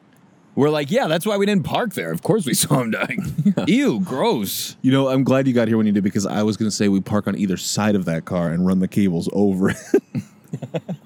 We're 0.55 0.69
like, 0.69 0.91
yeah, 0.91 1.07
that's 1.07 1.25
why 1.25 1.39
we 1.39 1.47
didn't 1.47 1.65
park 1.65 1.95
there. 1.95 2.13
Of 2.13 2.23
course 2.23 2.45
we 2.45 2.53
saw 2.53 2.81
him 2.83 2.91
dying. 2.91 3.55
Ew, 3.67 4.01
gross. 4.01 4.77
You 4.83 4.93
know, 4.93 5.09
I'm 5.09 5.25
glad 5.25 5.49
you 5.49 5.55
got 5.55 5.67
here 5.69 5.79
when 5.79 5.87
you 5.87 5.93
did 5.93 6.05
because 6.05 6.27
I 6.27 6.43
was 6.43 6.59
going 6.59 6.71
to 6.71 6.77
say 6.77 6.89
we 6.89 7.01
park 7.01 7.27
on 7.27 7.39
either 7.39 7.57
side 7.57 7.95
of 7.95 8.05
that 8.05 8.27
car 8.27 8.51
and 8.51 8.67
run 8.67 8.79
the 8.81 8.89
cables 8.89 9.31
over. 9.33 9.71
it. 9.71 9.77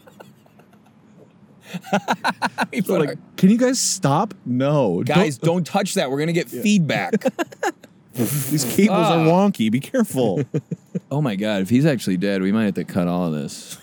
We're 2.89 3.01
like, 3.01 3.19
can 3.37 3.51
you 3.51 3.59
guys 3.59 3.79
stop? 3.81 4.35
No, 4.45 5.03
guys, 5.05 5.39
Don't- 5.39 5.55
don't 5.57 5.67
touch 5.67 5.95
that. 5.95 6.11
We're 6.11 6.19
gonna 6.19 6.33
get 6.33 6.49
feedback. 6.49 7.13
these 8.15 8.65
cables 8.77 8.97
are 9.09 9.19
Ah. 9.21 9.25
wonky. 9.27 9.71
Be 9.71 9.81
careful. 9.81 10.43
oh 11.11 11.21
my 11.21 11.37
god, 11.37 11.63
if 11.63 11.69
he's 11.71 11.85
actually 11.87 12.17
dead, 12.17 12.43
we 12.43 12.53
might 12.53 12.65
have 12.65 12.75
to 12.75 12.85
cut 12.85 13.09
all 13.09 13.27
of 13.27 13.33
this. 13.33 13.77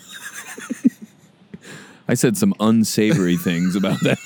I 2.06 2.14
said 2.14 2.36
some 2.36 2.52
unsavory 2.60 3.36
things 3.38 3.74
about 3.76 3.98
that. 4.00 4.18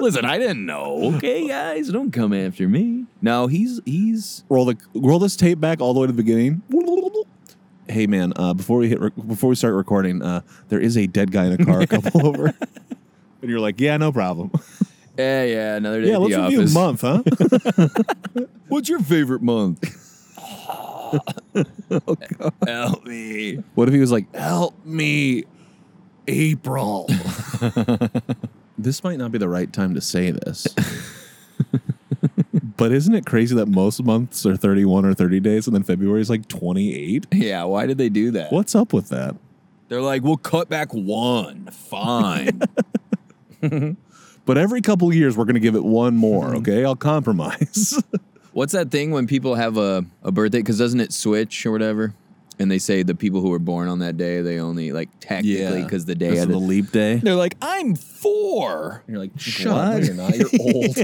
Listen, 0.00 0.24
I 0.26 0.38
didn't 0.38 0.64
know. 0.66 1.14
Okay, 1.16 1.48
guys, 1.48 1.88
don't 1.88 2.10
come 2.12 2.32
after 2.34 2.68
me. 2.68 3.06
No, 3.22 3.46
he's 3.46 3.80
he's 3.84 4.44
roll 4.48 4.66
the 4.66 4.76
roll 4.94 5.18
this 5.18 5.36
tape 5.36 5.58
back 5.60 5.80
all 5.80 5.94
the 5.94 6.00
way 6.00 6.06
to 6.06 6.12
the 6.12 6.22
beginning. 6.22 6.62
Hey 7.90 8.06
man, 8.06 8.32
uh, 8.36 8.54
before 8.54 8.78
we 8.78 8.88
hit 8.88 9.00
rec- 9.00 9.16
before 9.26 9.50
we 9.50 9.56
start 9.56 9.74
recording, 9.74 10.22
uh, 10.22 10.42
there 10.68 10.78
is 10.78 10.96
a 10.96 11.06
dead 11.08 11.32
guy 11.32 11.46
in 11.46 11.60
a 11.60 11.64
car 11.64 11.80
a 11.80 11.86
couple 11.88 12.24
over, 12.26 12.46
and 12.46 13.50
you're 13.50 13.58
like, 13.58 13.80
yeah, 13.80 13.96
no 13.96 14.12
problem. 14.12 14.52
yeah, 15.18 15.42
yeah, 15.44 15.76
another 15.76 16.00
day 16.00 16.08
yeah, 16.10 16.14
at 16.14 16.20
let's 16.20 16.34
the 16.36 16.42
review 16.42 16.60
office. 16.60 16.70
a 16.70 16.78
month, 16.78 17.00
huh? 18.38 18.46
What's 18.68 18.88
your 18.88 19.00
favorite 19.00 19.42
month? 19.42 19.82
Help 22.66 23.04
me. 23.04 23.56
what 23.74 23.88
if 23.88 23.94
he 23.94 23.98
was 24.00 24.12
like, 24.12 24.32
help 24.32 24.84
me, 24.86 25.42
April? 26.28 27.08
this 28.78 29.02
might 29.02 29.18
not 29.18 29.32
be 29.32 29.38
the 29.38 29.48
right 29.48 29.72
time 29.72 29.94
to 29.94 30.00
say 30.00 30.30
this. 30.30 30.68
But 32.80 32.92
isn't 32.92 33.14
it 33.14 33.26
crazy 33.26 33.54
that 33.56 33.66
most 33.66 34.02
months 34.02 34.46
are 34.46 34.56
31 34.56 35.04
or 35.04 35.12
30 35.12 35.38
days 35.40 35.66
and 35.66 35.76
then 35.76 35.82
February 35.82 36.22
is 36.22 36.30
like 36.30 36.48
28? 36.48 37.26
Yeah, 37.30 37.64
why 37.64 37.84
did 37.84 37.98
they 37.98 38.08
do 38.08 38.30
that? 38.30 38.50
What's 38.50 38.74
up 38.74 38.94
with 38.94 39.10
that? 39.10 39.36
They're 39.88 40.00
like, 40.00 40.22
we'll 40.22 40.38
cut 40.38 40.70
back 40.70 40.88
one. 40.94 41.66
Fine. 41.66 42.62
But 44.46 44.58
every 44.58 44.80
couple 44.80 45.06
of 45.06 45.14
years, 45.14 45.36
we're 45.36 45.44
going 45.44 45.54
to 45.54 45.60
give 45.60 45.76
it 45.76 45.84
one 45.84 46.16
more, 46.16 46.46
mm-hmm. 46.46 46.56
okay? 46.56 46.84
I'll 46.84 46.96
compromise. 46.96 48.02
What's 48.52 48.72
that 48.72 48.90
thing 48.90 49.12
when 49.12 49.28
people 49.28 49.54
have 49.54 49.76
a, 49.76 50.04
a 50.24 50.32
birthday? 50.32 50.58
Because 50.58 50.78
doesn't 50.78 50.98
it 50.98 51.12
switch 51.12 51.64
or 51.64 51.70
whatever? 51.70 52.14
And 52.60 52.70
they 52.70 52.78
say 52.78 53.02
the 53.02 53.14
people 53.14 53.40
who 53.40 53.48
were 53.48 53.58
born 53.58 53.88
on 53.88 54.00
that 54.00 54.18
day, 54.18 54.42
they 54.42 54.60
only, 54.60 54.92
like, 54.92 55.08
technically, 55.18 55.82
because 55.82 56.04
the 56.04 56.14
day 56.14 56.30
This 56.30 56.40
is 56.40 56.46
the 56.48 56.58
leap 56.58 56.92
day. 56.92 57.16
They're 57.16 57.34
like, 57.34 57.56
I'm 57.62 57.94
four. 57.94 59.02
You're 59.08 59.18
like, 59.18 59.30
shut 59.36 59.72
up. 59.72 60.02
You're 60.04 60.14
not. 60.14 60.36
You're 60.36 60.50
old. 60.60 60.96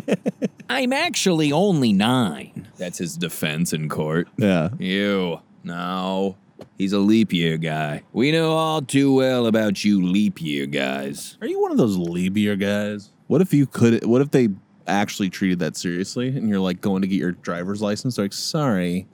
I'm 0.69 0.93
actually 0.93 1.53
only 1.53 1.95
nine. 1.95 2.69
That's 2.77 2.99
his 2.99 3.17
defense 3.17 3.73
in 3.73 3.89
court. 3.89 4.29
yeah. 4.37 4.69
You. 4.79 5.41
No. 5.65 6.37
He's 6.77 6.93
a 6.93 6.99
leap 6.99 7.33
year 7.33 7.57
guy. 7.57 8.03
We 8.13 8.33
know 8.33 8.53
all 8.53 8.83
too 8.83 9.15
well 9.15 9.47
about 9.47 9.83
you 9.83 10.03
leap 10.07 10.41
year 10.43 10.67
guys. 10.67 11.39
Are 11.41 11.47
you 11.47 11.59
one 11.61 11.73
of 11.73 11.79
those 11.79 11.97
leap 11.97 12.37
year 12.37 12.57
guys? 12.57 13.13
What 13.29 13.41
if 13.41 13.55
you 13.55 13.67
could? 13.67 14.05
What 14.05 14.21
if 14.21 14.31
they 14.31 14.49
actually 14.87 15.31
treated 15.31 15.59
that 15.61 15.77
seriously 15.77 16.29
and 16.29 16.49
you're 16.49 16.61
like 16.61 16.83
going 16.83 17.01
to 17.03 17.09
get 17.09 17.17
your 17.17 17.33
driver's 17.33 17.81
license? 17.81 18.17
They're 18.17 18.27
like, 18.27 18.35
sorry, 18.35 19.07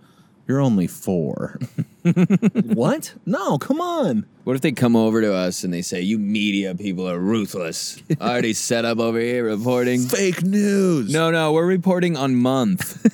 you're 0.48 0.60
only 0.60 0.88
four. 0.88 1.60
what? 2.02 3.14
No, 3.24 3.58
come 3.58 3.80
on. 3.80 4.26
What 4.44 4.56
if 4.56 4.62
they 4.62 4.72
come 4.72 4.96
over 4.96 5.20
to 5.20 5.32
us 5.32 5.62
and 5.62 5.72
they 5.72 5.82
say, 5.82 6.00
You 6.00 6.18
media 6.18 6.74
people 6.74 7.08
are 7.08 7.18
ruthless? 7.18 8.02
Already 8.20 8.52
set 8.54 8.84
up 8.84 8.98
over 8.98 9.20
here 9.20 9.44
reporting. 9.44 10.00
Fake 10.00 10.42
news. 10.42 11.12
No, 11.12 11.30
no, 11.30 11.52
we're 11.52 11.66
reporting 11.66 12.16
on 12.16 12.34
month. 12.34 13.06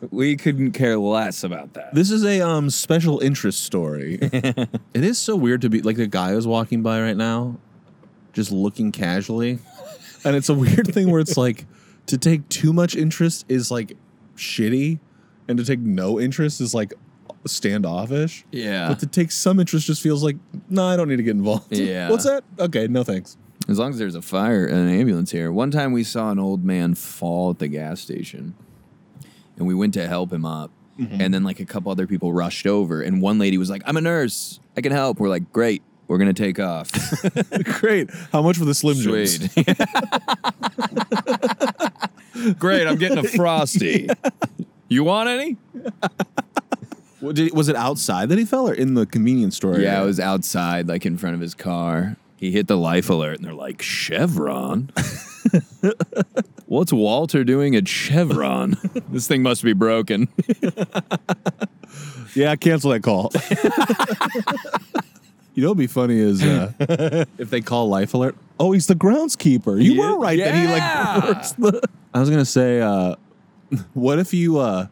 we 0.10 0.36
couldn't 0.36 0.72
care 0.72 0.98
less 0.98 1.44
about 1.44 1.74
that. 1.74 1.94
This 1.94 2.10
is 2.10 2.24
a 2.24 2.40
um 2.40 2.70
special 2.70 3.20
interest 3.20 3.62
story. 3.62 4.18
it 4.22 4.68
is 4.94 5.18
so 5.18 5.36
weird 5.36 5.62
to 5.62 5.70
be 5.70 5.82
like 5.82 5.96
the 5.96 6.08
guy 6.08 6.32
who's 6.32 6.46
walking 6.46 6.82
by 6.82 7.00
right 7.00 7.16
now, 7.16 7.56
just 8.32 8.50
looking 8.50 8.90
casually. 8.90 9.60
And 10.24 10.34
it's 10.34 10.48
a 10.48 10.54
weird 10.54 10.92
thing 10.92 11.10
where 11.10 11.20
it's 11.20 11.36
like 11.36 11.66
to 12.06 12.18
take 12.18 12.48
too 12.48 12.72
much 12.72 12.96
interest 12.96 13.46
is 13.48 13.70
like 13.70 13.96
shitty, 14.36 14.98
and 15.46 15.56
to 15.58 15.64
take 15.64 15.78
no 15.78 16.18
interest 16.18 16.60
is 16.60 16.74
like 16.74 16.92
standoffish. 17.46 18.44
Yeah. 18.50 18.88
But 18.88 19.00
to 19.00 19.06
take 19.06 19.30
some 19.30 19.60
interest 19.60 19.86
just 19.86 20.02
feels 20.02 20.22
like, 20.22 20.36
no, 20.68 20.84
I 20.84 20.96
don't 20.96 21.08
need 21.08 21.16
to 21.16 21.22
get 21.22 21.36
involved. 21.36 21.74
Yeah. 21.74 22.10
What's 22.10 22.24
that? 22.24 22.44
Okay, 22.58 22.86
no 22.86 23.02
thanks. 23.04 23.36
As 23.68 23.78
long 23.78 23.90
as 23.90 23.98
there's 23.98 24.14
a 24.14 24.22
fire 24.22 24.66
and 24.66 24.76
an 24.76 24.88
ambulance 24.88 25.30
here. 25.30 25.52
One 25.52 25.70
time 25.70 25.92
we 25.92 26.02
saw 26.02 26.30
an 26.30 26.38
old 26.38 26.64
man 26.64 26.94
fall 26.94 27.50
at 27.50 27.58
the 27.58 27.68
gas 27.68 28.00
station 28.00 28.54
and 29.56 29.66
we 29.66 29.74
went 29.74 29.94
to 29.94 30.06
help 30.08 30.32
him 30.32 30.44
up. 30.44 30.70
Mm-hmm. 30.98 31.20
And 31.20 31.32
then 31.32 31.44
like 31.44 31.60
a 31.60 31.64
couple 31.64 31.90
other 31.92 32.06
people 32.06 32.32
rushed 32.32 32.66
over 32.66 33.02
and 33.02 33.22
one 33.22 33.38
lady 33.38 33.58
was 33.58 33.70
like, 33.70 33.82
I'm 33.86 33.96
a 33.96 34.00
nurse. 34.00 34.60
I 34.76 34.80
can 34.80 34.92
help. 34.92 35.18
We're 35.20 35.28
like, 35.28 35.52
great. 35.52 35.82
We're 36.10 36.18
going 36.18 36.34
to 36.34 36.42
take 36.42 36.58
off. 36.58 36.90
Great. 37.80 38.10
How 38.32 38.42
much 38.42 38.58
for 38.58 38.64
the 38.64 38.74
Slim 38.74 38.96
Jims? 38.96 39.38
Great. 42.58 42.88
I'm 42.88 42.96
getting 42.96 43.18
a 43.18 43.22
Frosty. 43.22 44.08
You 44.88 45.04
want 45.04 45.28
any? 45.28 45.56
What, 47.20 47.36
did, 47.36 47.52
was 47.54 47.68
it 47.68 47.76
outside 47.76 48.28
that 48.30 48.38
he 48.38 48.44
fell 48.44 48.68
or 48.68 48.74
in 48.74 48.94
the 48.94 49.04
convenience 49.06 49.56
store? 49.56 49.78
Yeah, 49.78 49.90
area? 49.96 50.02
it 50.02 50.06
was 50.06 50.20
outside, 50.20 50.88
like 50.88 51.04
in 51.06 51.18
front 51.18 51.34
of 51.34 51.40
his 51.40 51.54
car. 51.54 52.16
He 52.36 52.50
hit 52.50 52.66
the 52.68 52.76
life 52.76 53.10
alert, 53.10 53.36
and 53.36 53.44
they're 53.44 53.52
like, 53.52 53.82
Chevron? 53.82 54.90
What's 56.66 56.92
Walter 56.92 57.44
doing 57.44 57.76
at 57.76 57.86
Chevron? 57.86 58.76
this 59.10 59.26
thing 59.28 59.42
must 59.42 59.62
be 59.62 59.72
broken. 59.74 60.28
Yeah, 62.36 62.54
cancel 62.54 62.92
that 62.92 63.02
call. 63.02 63.32
you 65.54 65.62
know 65.64 65.70
what'd 65.70 65.78
be 65.78 65.88
funny 65.88 66.16
is 66.16 66.40
uh, 66.44 67.24
if 67.38 67.50
they 67.50 67.60
call 67.60 67.88
Life 67.88 68.14
Alert. 68.14 68.36
Oh, 68.60 68.70
he's 68.70 68.86
the 68.86 68.94
groundskeeper. 68.94 69.82
You 69.82 69.94
Yeah. 69.94 70.12
were 70.12 70.18
right 70.20 70.38
that 70.38 70.54
he 70.54 70.66
like 70.68 71.24
works 71.36 71.52
the. 71.52 71.82
I 72.14 72.20
was 72.20 72.30
gonna 72.30 72.44
say, 72.44 72.80
uh, 72.80 73.16
what 73.94 74.20
if 74.20 74.32
you? 74.32 74.58
Uh, 74.58 74.86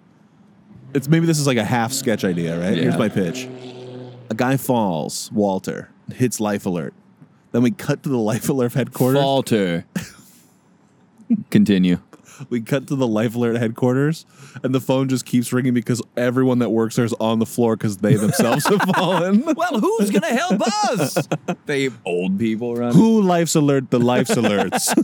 it's 0.95 1.09
maybe 1.09 1.27
this 1.27 1.39
is 1.39 1.47
like 1.47 1.59
a 1.59 1.65
half 1.65 1.93
sketch 1.93 2.25
idea, 2.25 2.59
right? 2.59 2.77
Here's 2.77 2.99
my 2.99 3.09
pitch: 3.09 3.49
a 4.31 4.35
guy 4.35 4.57
falls, 4.57 5.31
Walter 5.33 5.91
hits 6.13 6.41
Life 6.41 6.67
Alert. 6.67 6.95
Then 7.53 7.63
we 7.63 7.71
cut 7.71 8.03
to 8.03 8.09
the 8.09 8.19
Life 8.19 8.49
Alert 8.49 8.75
headquarters. 8.75 9.23
Walter. 9.23 9.85
Continue. 11.51 11.99
We 12.51 12.61
cut 12.61 12.87
to 12.87 12.95
the 12.95 13.07
Life 13.07 13.35
Alert 13.35 13.57
headquarters, 13.57 14.25
and 14.63 14.75
the 14.75 14.81
phone 14.81 15.09
just 15.09 15.27
keeps 15.27 15.53
ringing 15.53 15.75
because 15.75 16.01
everyone 16.17 16.61
that 16.61 16.71
works 16.71 16.95
there 16.97 17.05
is 17.05 17.13
on 17.15 17.41
the 17.41 17.47
floor 17.47 17.75
because 17.77 17.97
they 17.99 18.15
themselves 18.15 18.65
have 18.67 18.81
fallen. 18.95 19.43
Well, 19.57 19.81
who's 19.81 20.11
gonna 20.11 20.27
help 20.35 20.61
us? 20.63 21.27
they 21.67 21.91
old 22.05 22.39
people 22.39 22.77
run. 22.77 22.95
Who 22.95 23.23
life's 23.23 23.55
alert 23.57 23.91
the 23.91 23.99
life's 23.99 24.35
alerts? 24.37 24.95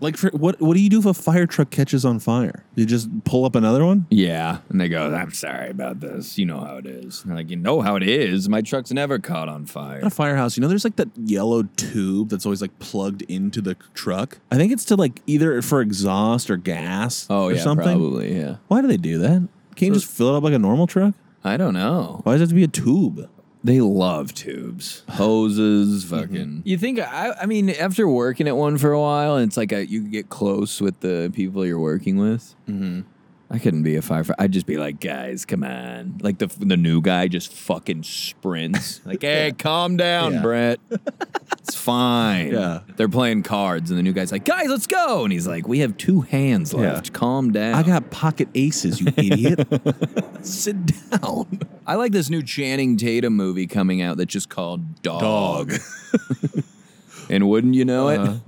Like, 0.00 0.16
for, 0.16 0.30
what 0.30 0.60
what 0.60 0.74
do 0.74 0.80
you 0.80 0.90
do 0.90 0.98
if 0.98 1.06
a 1.06 1.14
fire 1.14 1.46
truck 1.46 1.70
catches 1.70 2.04
on 2.04 2.18
fire? 2.18 2.64
You 2.74 2.86
just 2.86 3.08
pull 3.24 3.44
up 3.44 3.54
another 3.54 3.84
one? 3.84 4.06
Yeah. 4.10 4.58
And 4.68 4.80
they 4.80 4.88
go, 4.88 5.14
I'm 5.14 5.32
sorry 5.32 5.70
about 5.70 6.00
this. 6.00 6.38
You 6.38 6.46
know 6.46 6.60
how 6.60 6.76
it 6.76 6.86
is. 6.86 7.22
I'm 7.24 7.34
like, 7.34 7.50
you 7.50 7.56
know 7.56 7.80
how 7.80 7.96
it 7.96 8.02
is. 8.02 8.48
My 8.48 8.62
truck's 8.62 8.92
never 8.92 9.18
caught 9.18 9.48
on 9.48 9.66
fire. 9.66 9.98
At 9.98 10.06
a 10.06 10.10
firehouse, 10.10 10.56
you 10.56 10.60
know, 10.60 10.68
there's 10.68 10.84
like 10.84 10.96
that 10.96 11.08
yellow 11.16 11.64
tube 11.76 12.28
that's 12.30 12.46
always 12.46 12.62
like 12.62 12.78
plugged 12.78 13.22
into 13.22 13.60
the 13.60 13.76
truck. 13.94 14.38
I 14.50 14.56
think 14.56 14.72
it's 14.72 14.84
to 14.86 14.96
like 14.96 15.20
either 15.26 15.60
for 15.62 15.80
exhaust 15.80 16.50
or 16.50 16.56
gas. 16.56 17.26
Oh, 17.30 17.44
or 17.44 17.52
yeah, 17.52 17.62
something. 17.62 17.84
probably. 17.84 18.36
Yeah. 18.38 18.56
Why 18.68 18.80
do 18.80 18.86
they 18.88 18.96
do 18.96 19.18
that? 19.18 19.48
Can't 19.74 19.88
you 19.88 19.94
just 19.94 20.06
fill 20.06 20.34
it 20.34 20.38
up 20.38 20.42
like 20.42 20.54
a 20.54 20.58
normal 20.58 20.86
truck? 20.86 21.14
I 21.44 21.56
don't 21.56 21.74
know. 21.74 22.20
Why 22.24 22.32
does 22.32 22.40
it 22.40 22.44
have 22.44 22.48
to 22.50 22.54
be 22.54 22.64
a 22.64 22.68
tube? 22.68 23.28
They 23.64 23.80
love 23.80 24.34
tubes, 24.34 25.02
hoses, 25.08 26.04
fucking. 26.04 26.62
You 26.64 26.78
think 26.78 27.00
I? 27.00 27.34
I 27.40 27.46
mean, 27.46 27.70
after 27.70 28.06
working 28.06 28.46
at 28.46 28.56
one 28.56 28.78
for 28.78 28.92
a 28.92 29.00
while, 29.00 29.36
and 29.36 29.48
it's 29.48 29.56
like 29.56 29.72
a, 29.72 29.84
you 29.84 30.02
get 30.02 30.28
close 30.28 30.80
with 30.80 31.00
the 31.00 31.30
people 31.34 31.66
you're 31.66 31.80
working 31.80 32.18
with. 32.18 32.54
Mm-hmm. 32.68 33.00
I 33.50 33.58
couldn't 33.58 33.82
be 33.82 33.96
a 33.96 34.02
firefighter. 34.02 34.34
I'd 34.38 34.52
just 34.52 34.66
be 34.66 34.76
like, 34.76 35.00
guys, 35.00 35.46
come 35.46 35.64
on. 35.64 36.18
Like 36.20 36.36
the 36.38 36.48
the 36.48 36.76
new 36.76 37.00
guy 37.00 37.28
just 37.28 37.50
fucking 37.52 38.02
sprints. 38.02 39.00
Like, 39.06 39.22
hey, 39.22 39.52
calm 39.56 39.96
down, 39.96 40.34
Yeah. 40.34 40.42
Brett. 40.42 40.80
It's 41.60 41.74
fine. 41.74 42.52
Yeah. 42.52 42.80
They're 42.96 43.08
playing 43.08 43.42
cards, 43.44 43.90
and 43.90 43.98
the 43.98 44.02
new 44.02 44.12
guy's 44.12 44.32
like, 44.32 44.44
guys, 44.44 44.68
let's 44.68 44.86
go. 44.86 45.24
And 45.24 45.32
he's 45.32 45.46
like, 45.46 45.66
we 45.66 45.78
have 45.78 45.96
two 45.96 46.20
hands 46.22 46.74
left. 46.74 47.12
Calm 47.14 47.50
down. 47.52 47.74
I 47.74 47.82
got 47.82 48.10
pocket 48.10 48.48
aces, 48.54 49.00
you 49.00 49.06
idiot. 49.16 49.66
Sit 50.42 50.76
down. 51.10 51.60
I 51.86 51.94
like 51.94 52.12
this 52.12 52.28
new 52.28 52.42
Channing 52.42 52.96
Tatum 52.98 53.34
movie 53.34 53.66
coming 53.66 54.02
out 54.02 54.18
that's 54.18 54.32
just 54.32 54.48
called 54.50 55.00
Dog. 55.02 55.72
And 57.30 57.46
wouldn't 57.48 57.74
you 57.74 57.84
know 57.84 58.08
Uh-huh. 58.08 58.32
it? 58.32 58.40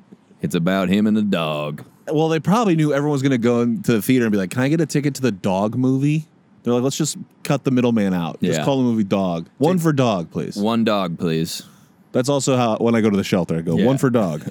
It's 0.43 0.55
about 0.55 0.89
him 0.89 1.07
and 1.07 1.15
the 1.17 1.23
dog. 1.23 1.85
Well, 2.13 2.29
they 2.29 2.41
probably 2.41 2.77
knew 2.77 2.93
everyone 2.93 3.13
was 3.13 3.23
going 3.23 3.33
to 3.33 3.39
go 3.39 3.63
into 3.63 3.93
the 3.93 4.03
theater 4.03 4.25
and 4.27 4.33
be 4.33 4.39
like, 4.39 4.51
"Can 4.51 4.63
I 4.63 4.69
get 4.69 4.81
a 4.81 4.87
ticket 4.87 5.15
to 5.17 5.23
the 5.23 5.33
dog 5.33 5.77
movie?" 5.77 6.27
They're 6.63 6.75
like, 6.75 6.83
"Let's 6.83 6.97
just 6.97 7.17
cut 7.43 7.65
the 7.65 7.71
middleman 7.71 8.13
out. 8.15 8.41
Just 8.43 8.59
Yeah. 8.59 8.65
call 8.65 8.79
the 8.79 8.83
movie 8.85 9.05
Dog. 9.05 9.49
One 9.59 9.79
for 9.79 9.93
dog, 9.93 10.31
please." 10.31 10.57
One 10.57 10.85
dog, 10.85 11.19
please. 11.19 11.63
That's 12.13 12.29
also 12.29 12.57
how 12.57 12.77
when 12.79 12.95
I 12.95 13.01
go 13.01 13.09
to 13.11 13.17
the 13.17 13.25
shelter, 13.25 13.57
I 13.57 13.61
go 13.63 13.77
Yeah. 13.79 13.87
one 13.87 13.97
for 13.99 14.11
dog. 14.11 14.43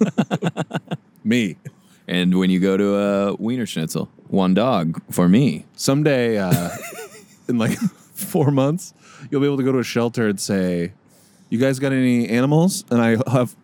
Me. 1.24 1.56
And 2.06 2.38
when 2.38 2.50
you 2.50 2.60
go 2.60 2.76
to 2.76 2.94
a 2.96 3.36
Wienerschnitzel, 3.38 4.08
one 4.28 4.52
dog 4.54 5.00
for 5.10 5.26
me. 5.28 5.64
Someday, 5.74 6.36
uh, 6.38 6.68
in 7.48 7.56
like 7.58 7.78
four 7.78 8.50
months, 8.50 8.92
you'll 9.30 9.40
be 9.40 9.46
able 9.46 9.56
to 9.56 9.62
go 9.62 9.72
to 9.72 9.78
a 9.78 9.84
shelter 9.84 10.28
and 10.28 10.38
say, 10.38 10.92
"You 11.48 11.58
guys 11.58 11.78
got 11.78 11.92
any 11.92 12.28
animals?" 12.28 12.84
And 12.90 13.00
I 13.00 13.16
have. 13.30 13.56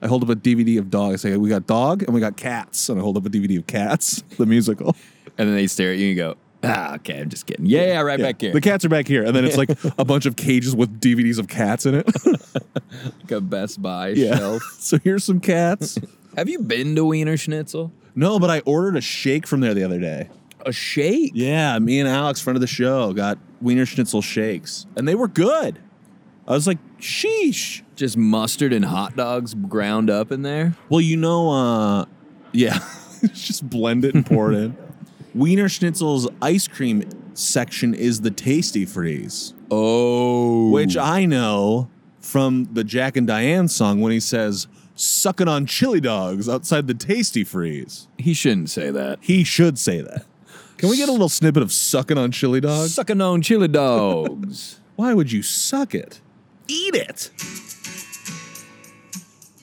I 0.00 0.06
hold 0.06 0.22
up 0.22 0.28
a 0.30 0.36
DVD 0.36 0.78
of 0.78 0.90
dog. 0.90 1.12
I 1.12 1.16
say, 1.16 1.36
"We 1.36 1.48
got 1.48 1.66
dog 1.66 2.02
and 2.04 2.14
we 2.14 2.20
got 2.20 2.36
cats." 2.36 2.88
And 2.88 2.98
I 2.98 3.02
hold 3.02 3.16
up 3.16 3.26
a 3.26 3.30
DVD 3.30 3.58
of 3.58 3.66
Cats, 3.66 4.22
the 4.38 4.46
musical. 4.46 4.94
And 5.36 5.48
then 5.48 5.54
they 5.56 5.66
stare 5.66 5.92
at 5.92 5.98
you 5.98 6.08
and 6.08 6.16
you 6.16 6.22
go, 6.22 6.36
ah, 6.64 6.94
okay, 6.96 7.20
I'm 7.20 7.28
just 7.28 7.46
kidding. 7.46 7.66
Yeah, 7.66 7.86
yeah, 7.86 8.00
right 8.00 8.18
Yeah. 8.18 8.26
back 8.26 8.40
here. 8.40 8.52
The 8.52 8.60
cats 8.60 8.84
are 8.84 8.88
back 8.88 9.06
here, 9.06 9.24
and 9.24 9.34
then 9.36 9.44
it's 9.44 9.56
like 9.56 9.70
a 9.98 10.04
bunch 10.04 10.26
of 10.26 10.34
cages 10.36 10.74
with 10.74 11.00
DVDs 11.00 11.38
of 11.38 11.46
cats 11.48 11.86
in 11.86 11.94
it. 11.94 12.06
like 12.26 13.30
a 13.30 13.40
Best 13.40 13.80
Buy 13.80 14.08
yeah. 14.08 14.36
shelf. 14.36 14.62
So 14.78 14.98
here's 15.04 15.22
some 15.24 15.38
cats. 15.40 15.98
Have 16.36 16.48
you 16.48 16.60
been 16.60 16.94
to 16.96 17.02
Wienerschnitzel? 17.02 17.90
no, 18.14 18.38
but 18.40 18.50
I 18.50 18.60
ordered 18.60 18.96
a 18.96 19.00
shake 19.00 19.46
from 19.46 19.60
there 19.60 19.74
the 19.74 19.84
other 19.84 20.00
day. 20.00 20.28
A 20.66 20.72
shake? 20.72 21.30
Yeah, 21.34 21.78
me 21.78 22.00
and 22.00 22.08
Alex, 22.08 22.40
friend 22.40 22.56
of 22.56 22.60
the 22.60 22.66
show, 22.66 23.12
got 23.12 23.38
Wienerschnitzel 23.62 24.24
shakes, 24.24 24.86
and 24.96 25.06
they 25.06 25.14
were 25.14 25.28
good. 25.28 25.78
I 26.48 26.52
was 26.52 26.66
like, 26.66 26.78
sheesh. 27.00 27.82
Just 27.96 28.16
mustard 28.16 28.72
and 28.72 28.84
hot 28.84 29.16
dogs 29.16 29.54
ground 29.54 30.08
up 30.10 30.30
in 30.32 30.42
there? 30.42 30.74
Well, 30.88 31.00
you 31.00 31.16
know, 31.16 31.50
uh, 31.50 32.04
yeah, 32.52 32.78
just 33.34 33.68
blend 33.68 34.04
it 34.04 34.14
and 34.14 34.24
pour 34.24 34.52
it 34.52 34.56
in. 34.56 34.76
Wienerschnitzel's 35.36 36.28
ice 36.42 36.66
cream 36.68 37.08
section 37.34 37.94
is 37.94 38.22
the 38.22 38.30
Tastee 38.30 38.88
Freez, 38.88 39.52
Oh. 39.70 40.70
which 40.70 40.96
I 40.96 41.24
know 41.26 41.88
from 42.20 42.68
the 42.72 42.82
Jack 42.84 43.16
and 43.16 43.26
Diane 43.26 43.68
song 43.68 44.00
when 44.00 44.12
he 44.12 44.20
says, 44.20 44.66
sucking 44.94 45.46
on 45.48 45.64
chili 45.66 46.00
dogs 46.00 46.48
outside 46.48 46.86
the 46.88 46.94
Tasty 46.94 47.44
Freeze. 47.44 48.08
he 48.18 48.34
shouldn't 48.34 48.70
say 48.70 48.90
that. 48.90 49.18
He 49.22 49.44
should 49.44 49.78
say 49.78 50.00
that. 50.00 50.24
Can 50.76 50.88
we 50.88 50.96
get 50.96 51.08
a 51.08 51.12
little 51.12 51.28
snippet 51.28 51.62
of 51.62 51.72
sucking 51.72 52.18
on 52.18 52.30
chili 52.32 52.60
dogs? 52.60 52.94
Sucking 52.94 53.20
on 53.20 53.42
chili 53.42 53.68
dogs. 53.68 54.80
Why 54.96 55.14
would 55.14 55.30
you 55.30 55.42
suck 55.42 55.94
it? 55.94 56.20
Eat 56.68 56.94
it. 56.94 57.30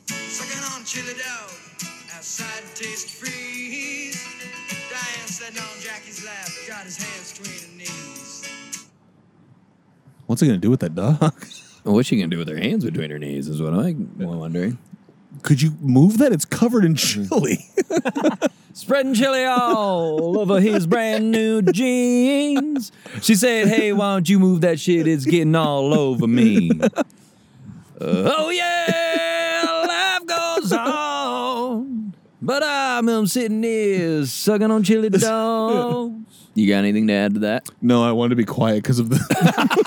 Sucking 0.08 0.74
on 0.74 0.84
chili 0.86 1.14
dog 1.14 1.52
outside 2.16 2.64
Tastee 2.74 3.22
Freez. 3.22 4.16
Diane 4.90 5.28
sitting 5.28 5.60
on 5.62 5.80
Jackie's 5.82 6.26
lap, 6.26 6.48
got 6.68 6.84
his 6.84 6.98
hands 6.98 7.38
between 7.38 7.60
her 7.60 7.78
knees. 7.78 8.50
What's 10.26 10.42
he 10.42 10.48
gonna 10.48 10.58
do 10.58 10.72
with 10.72 10.80
that 10.80 10.96
dog? 10.96 11.20
What's 11.84 12.10
she 12.10 12.18
gonna 12.18 12.30
do 12.30 12.40
with 12.40 12.50
her 12.50 12.58
hands 12.58 12.84
between 12.84 13.12
her 13.12 13.20
knees? 13.20 13.48
Is 13.50 13.62
what 13.62 13.74
I'm 13.76 14.18
wondering. 14.18 14.80
Could 15.42 15.62
you 15.62 15.76
move 15.80 16.18
that? 16.20 16.32
It's 16.32 16.46
covered 16.46 16.86
in 16.86 16.96
mm-hmm. 16.96 17.28
chili. 17.28 17.66
Spreading 18.74 19.14
chili 19.14 19.46
all 19.46 20.38
over 20.40 20.60
his 20.60 20.86
brand 20.86 21.32
new 21.32 21.62
jeans. 21.62 22.92
She 23.22 23.36
said, 23.36 23.68
"Hey, 23.68 23.94
why 23.94 24.14
don't 24.14 24.28
you 24.28 24.38
move 24.38 24.62
that 24.62 24.80
shit? 24.80 25.08
It's 25.08 25.26
getting 25.26 25.56
all 25.56 25.94
over 25.94 26.28
me." 26.28 26.72
Uh, 28.02 28.30
oh 28.36 28.50
yeah, 28.50 29.86
life 29.88 30.28
goes 30.28 30.74
on, 30.74 32.14
but 32.42 32.62
I'm 32.62 33.26
sitting 33.26 33.64
here 33.64 34.26
sucking 34.26 34.70
on 34.70 34.84
chili 34.84 35.08
dogs. 35.12 36.50
You 36.56 36.68
got 36.68 36.80
anything 36.80 37.08
to 37.08 37.14
add 37.14 37.34
to 37.36 37.40
that? 37.42 37.70
no, 37.82 38.04
I 38.04 38.12
wanted 38.12 38.32
to 38.32 38.36
be 38.36 38.44
quiet 38.44 38.84
because 38.84 39.00
of 39.00 39.10
the, 39.10 39.18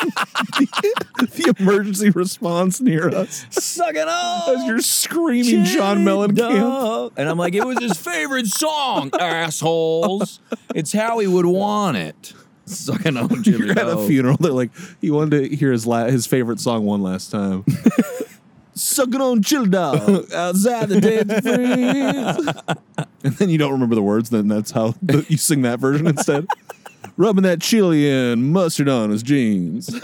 the 1.43 1.55
emergency 1.59 2.11
response 2.11 2.81
near 2.81 3.09
us. 3.09 3.47
Sucking 3.51 4.03
on. 4.03 4.57
As 4.57 4.65
you're 4.67 4.81
screaming 4.81 5.65
John 5.65 5.99
Mellencamp. 6.05 7.13
And 7.17 7.29
I'm 7.29 7.39
like, 7.39 7.55
it 7.55 7.65
was 7.65 7.79
his 7.81 7.97
favorite 7.99 8.47
song, 8.47 9.11
assholes. 9.19 10.41
It's 10.75 10.93
how 10.93 11.19
he 11.19 11.27
would 11.27 11.47
want 11.47 11.97
it. 11.97 12.33
Sucking 12.67 13.17
on 13.17 13.43
chili 13.43 13.67
You're 13.69 13.79
at 13.79 13.89
a 13.89 14.07
funeral. 14.07 14.37
They're 14.39 14.53
like, 14.53 14.71
he 15.01 15.11
wanted 15.11 15.49
to 15.51 15.57
hear 15.57 15.73
his 15.73 15.87
la- 15.87 16.05
his 16.07 16.27
favorite 16.27 16.61
song 16.61 16.85
one 16.85 17.03
last 17.03 17.31
time. 17.31 17.65
Sucking 18.75 19.21
on 19.21 19.43
chili 19.43 19.71
dog 19.71 20.31
outside 20.33 20.89
the 20.91 21.01
dead 21.01 21.29
freeze. 22.97 23.07
and 23.25 23.35
then 23.35 23.49
you 23.49 23.59
don't 23.59 23.73
remember 23.73 23.95
the 23.95 24.03
words. 24.03 24.31
Then 24.31 24.49
that's 24.49 24.71
how 24.71 24.95
the, 25.03 25.27
you 25.29 25.37
sing 25.37 25.63
that 25.63 25.81
version 25.81 26.07
instead. 26.07 26.47
Rubbing 27.17 27.43
that 27.43 27.61
chili 27.61 28.09
and 28.09 28.53
mustard 28.53 28.89
on 28.89 29.11
his 29.11 29.25
jeans. 29.25 29.91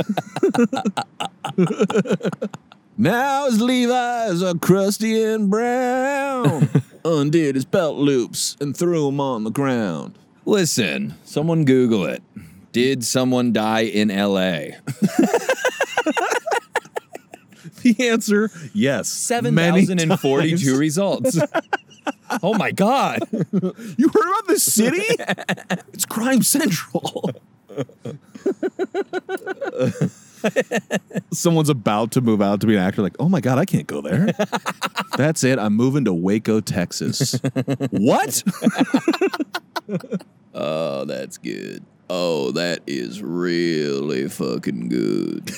now 2.99 3.47
his 3.47 3.61
Levi's 3.61 4.43
are 4.43 4.55
crusty 4.55 5.23
and 5.23 5.49
brown. 5.49 6.69
Undid 7.05 7.55
his 7.55 7.65
belt 7.65 7.99
loops 7.99 8.57
and 8.61 8.77
threw 8.77 9.07
them 9.07 9.21
on 9.21 9.45
the 9.45 9.51
ground. 9.51 10.19
Listen, 10.45 11.15
someone 11.25 11.65
Google 11.65 12.05
it. 12.07 12.23
Did 12.73 13.05
someone 13.05 13.53
die 13.53 13.83
in 13.83 14.11
L.A.? 14.11 14.77
The 17.85 18.09
answer, 18.09 18.51
yes. 18.73 19.09
Seven 19.09 19.55
Many 19.55 19.83
thousand 19.83 20.01
and 20.01 20.19
forty-two 20.19 20.57
times. 20.57 20.79
results. 20.79 21.39
oh 22.43 22.55
my 22.55 22.71
god! 22.73 23.21
You 23.31 24.09
heard 24.09 24.29
about 24.29 24.47
this 24.49 24.63
city? 24.65 25.05
it's 25.93 26.05
crime 26.07 26.43
central. 26.43 27.31
Someone's 31.33 31.69
about 31.71 32.11
to 32.13 32.21
move 32.21 32.43
out 32.43 32.61
to 32.61 32.67
be 32.67 32.77
an 32.77 32.83
actor, 32.83 33.03
like, 33.03 33.17
oh 33.19 33.29
my 33.29 33.41
God, 33.41 33.59
I 33.59 33.65
can't 33.65 33.87
go 33.87 34.01
there. 34.01 34.33
That's 35.17 35.43
it. 35.45 35.59
I'm 35.59 35.75
moving 35.75 36.05
to 36.07 36.13
Waco, 36.13 36.61
Texas. 36.61 37.39
what? 37.91 38.43
Oh, 40.57 41.05
that's 41.05 41.37
good. 41.39 41.83
Oh, 42.09 42.53
that 42.53 42.83
is 42.87 43.21
really 43.21 44.29
fucking 44.29 44.89
good. 44.89 45.51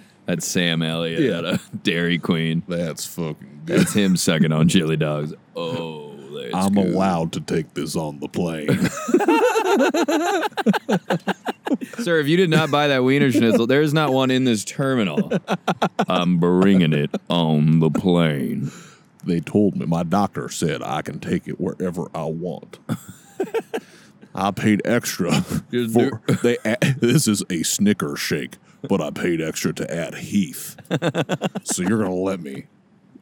that's 0.26 0.46
Sam 0.46 0.82
Elliott 0.82 1.20
Yeah. 1.20 1.38
at 1.38 1.44
a 1.44 1.60
Dairy 1.82 2.18
Queen. 2.18 2.62
That's 2.68 3.04
fucking 3.06 3.62
good. 3.64 3.80
That's 3.80 3.94
him 3.94 4.16
sucking 4.16 4.52
on 4.52 4.68
chili 4.68 4.96
dogs. 4.96 5.34
Oh, 5.56 6.12
that's 6.32 6.54
I'm 6.54 6.74
good. 6.74 6.94
allowed 6.94 7.32
to 7.32 7.40
take 7.40 7.74
this 7.74 7.96
on 7.96 8.20
the 8.20 8.28
plane. 8.28 8.68
Sir, 11.98 12.20
if 12.20 12.28
you 12.28 12.36
did 12.36 12.50
not 12.50 12.70
buy 12.70 12.88
that 12.88 13.00
Wienerschnitzel, 13.00 13.66
there 13.68 13.82
is 13.82 13.92
not 13.92 14.12
one 14.12 14.30
in 14.30 14.44
this 14.44 14.64
terminal. 14.64 15.32
I'm 16.08 16.38
bringing 16.38 16.92
it 16.92 17.10
on 17.28 17.80
the 17.80 17.90
plane. 17.90 18.70
they 19.24 19.40
told 19.40 19.76
me, 19.76 19.86
my 19.86 20.02
doctor 20.04 20.48
said 20.48 20.82
I 20.82 21.02
can 21.02 21.18
take 21.18 21.48
it 21.48 21.60
wherever 21.60 22.06
I 22.14 22.24
want. 22.24 22.78
I 24.34 24.50
paid 24.50 24.82
extra 24.84 25.32
for 25.42 26.20
they. 26.42 26.58
This 26.98 27.26
is 27.26 27.42
a 27.50 27.62
Snicker 27.62 28.16
shake, 28.16 28.56
but 28.88 29.00
I 29.00 29.10
paid 29.10 29.40
extra 29.40 29.72
to 29.74 29.94
add 29.94 30.14
Heath. 30.14 30.76
so 31.64 31.82
you're 31.82 31.98
gonna 31.98 32.14
let 32.14 32.40
me, 32.40 32.64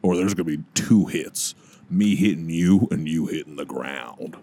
or 0.01 0.15
there's 0.15 0.33
gonna 0.33 0.45
be 0.57 0.63
two 0.73 1.05
hits. 1.05 1.55
me 1.89 2.15
hitting 2.15 2.49
you 2.49 2.87
and 2.91 3.07
you 3.07 3.27
hitting 3.27 3.55
the 3.57 3.65
ground. 3.65 4.35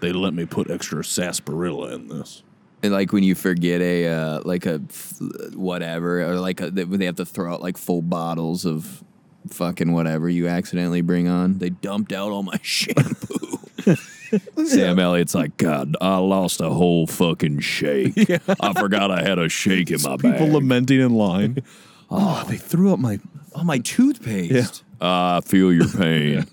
they 0.00 0.12
let 0.12 0.34
me 0.34 0.44
put 0.46 0.70
extra 0.70 1.02
sarsaparilla 1.04 1.94
in 1.94 2.08
this. 2.08 2.42
And 2.82 2.92
like 2.92 3.12
when 3.12 3.22
you 3.22 3.36
forget 3.36 3.80
a 3.80 4.08
uh, 4.08 4.40
like 4.44 4.66
a 4.66 4.80
f- 4.88 5.20
whatever 5.54 6.22
or 6.22 6.34
like 6.40 6.60
a, 6.60 6.70
they 6.70 6.82
they 6.82 7.04
have 7.04 7.14
to 7.16 7.24
throw 7.24 7.52
out 7.54 7.62
like 7.62 7.76
full 7.78 8.02
bottles 8.02 8.64
of 8.66 9.04
fucking 9.50 9.92
whatever 9.92 10.28
you 10.28 10.48
accidentally 10.48 11.00
bring 11.00 11.28
on. 11.28 11.58
They 11.58 11.70
dumped 11.70 12.12
out 12.12 12.32
all 12.32 12.42
my 12.42 12.58
shampoo. 12.62 13.58
Sam 14.66 14.98
Elliott's 14.98 15.34
like, 15.34 15.56
God, 15.56 15.96
I 16.00 16.16
lost 16.18 16.60
a 16.60 16.70
whole 16.70 17.06
fucking 17.06 17.60
shake. 17.60 18.14
I 18.60 18.72
forgot 18.72 19.10
I 19.10 19.22
had 19.22 19.38
a 19.38 19.48
shake 19.48 19.90
in 19.90 20.00
my 20.02 20.16
People 20.16 20.32
bag. 20.32 20.52
lamenting 20.52 21.00
in 21.00 21.14
line. 21.14 21.62
oh, 22.10 22.44
they 22.48 22.56
threw 22.56 22.92
up 22.92 22.98
my. 22.98 23.18
oh, 23.54 23.64
my 23.64 23.78
toothpaste. 23.78 24.82
Yeah. 25.00 25.36
I 25.36 25.40
feel 25.44 25.72
your 25.72 25.88
pain. 25.88 26.46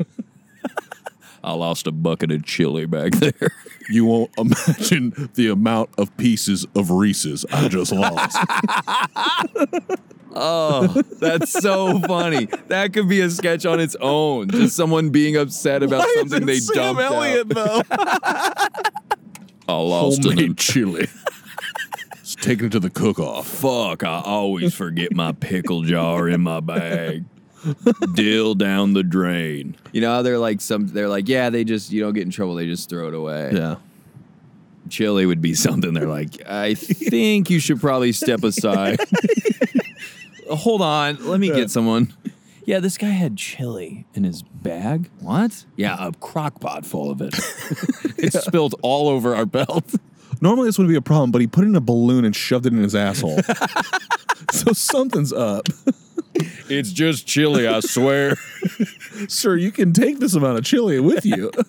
I 1.43 1.53
lost 1.53 1.87
a 1.87 1.91
bucket 1.91 2.31
of 2.31 2.43
chili 2.45 2.85
back 2.85 3.13
there. 3.13 3.33
You 3.91 4.05
won't 4.05 4.29
imagine 4.37 5.31
the 5.33 5.47
amount 5.49 5.89
of 5.97 6.15
pieces 6.15 6.63
of 6.75 6.91
Reese's 6.91 7.43
I 7.51 7.67
just 7.69 7.91
lost. 7.91 8.37
Oh, 10.31 11.01
that's 11.19 11.51
so 11.51 11.99
funny. 12.01 12.47
That 12.67 12.93
could 12.93 13.09
be 13.09 13.19
a 13.21 13.31
sketch 13.31 13.65
on 13.65 13.79
its 13.79 13.95
own. 13.99 14.47
Just 14.51 14.75
someone 14.75 15.09
being 15.09 15.35
upset 15.35 15.81
about 15.81 16.05
something 16.17 16.45
they 16.45 16.59
dumped 16.59 17.01
out. 17.01 17.49
though? 17.49 17.81
I 19.67 19.73
lost 19.73 20.23
Homemade 20.23 20.55
chili. 20.57 21.07
It's 22.19 22.35
taking 22.35 22.67
it 22.67 22.71
to 22.73 22.79
the 22.79 22.91
cook-off. 22.91 23.47
Fuck, 23.47 24.03
I 24.03 24.21
always 24.23 24.73
forget 24.75 25.13
my 25.15 25.31
pickle 25.31 25.81
jar 25.81 26.29
in 26.29 26.41
my 26.41 26.59
bag. 26.59 27.25
Dill 28.13 28.55
down 28.55 28.93
the 28.93 29.03
drain. 29.03 29.75
You 29.91 30.01
know 30.01 30.11
how 30.15 30.21
they're 30.21 30.39
like 30.39 30.61
some 30.61 30.87
they're 30.87 31.09
like, 31.09 31.27
yeah, 31.27 31.49
they 31.49 31.63
just 31.63 31.91
you 31.91 32.01
don't 32.01 32.13
get 32.13 32.23
in 32.23 32.31
trouble, 32.31 32.55
they 32.55 32.65
just 32.65 32.89
throw 32.89 33.07
it 33.07 33.13
away. 33.13 33.51
Yeah. 33.53 33.75
Chili 34.89 35.25
would 35.25 35.41
be 35.41 35.53
something 35.53 35.93
they're 35.93 36.07
like, 36.07 36.41
I 36.47 36.73
think 36.73 37.49
you 37.49 37.59
should 37.59 37.79
probably 37.79 38.11
step 38.11 38.43
aside. 38.43 38.99
Hold 40.49 40.81
on, 40.81 41.27
let 41.27 41.39
me 41.39 41.47
get 41.49 41.69
someone. 41.69 42.13
Yeah, 42.65 42.79
this 42.79 42.97
guy 42.97 43.09
had 43.09 43.35
chili 43.35 44.05
in 44.13 44.23
his 44.23 44.43
bag. 44.43 45.09
What? 45.21 45.65
Yeah, 45.75 45.95
a 45.99 46.11
crock 46.11 46.59
pot 46.59 46.85
full 46.85 47.09
of 47.09 47.21
it. 47.21 47.33
it's 48.17 48.39
spilled 48.45 48.75
all 48.81 49.09
over 49.09 49.35
our 49.35 49.45
belt. 49.45 49.95
Normally 50.41 50.67
this 50.67 50.77
wouldn't 50.77 50.91
be 50.91 50.97
a 50.97 51.01
problem, 51.01 51.31
but 51.31 51.41
he 51.41 51.47
put 51.47 51.63
it 51.63 51.67
in 51.67 51.75
a 51.75 51.81
balloon 51.81 52.25
and 52.25 52.35
shoved 52.35 52.65
it 52.65 52.73
in 52.73 52.81
his 52.83 52.95
asshole. 52.95 53.39
so 54.51 54.71
something's 54.73 55.33
up. 55.33 55.67
It's 56.69 56.91
just 56.91 57.25
chili, 57.27 57.67
I 57.67 57.79
swear. 57.81 58.35
Sir, 59.27 59.55
you 59.55 59.71
can 59.71 59.93
take 59.93 60.19
this 60.19 60.33
amount 60.35 60.57
of 60.57 60.63
chili 60.65 60.99
with 60.99 61.25
you. 61.25 61.51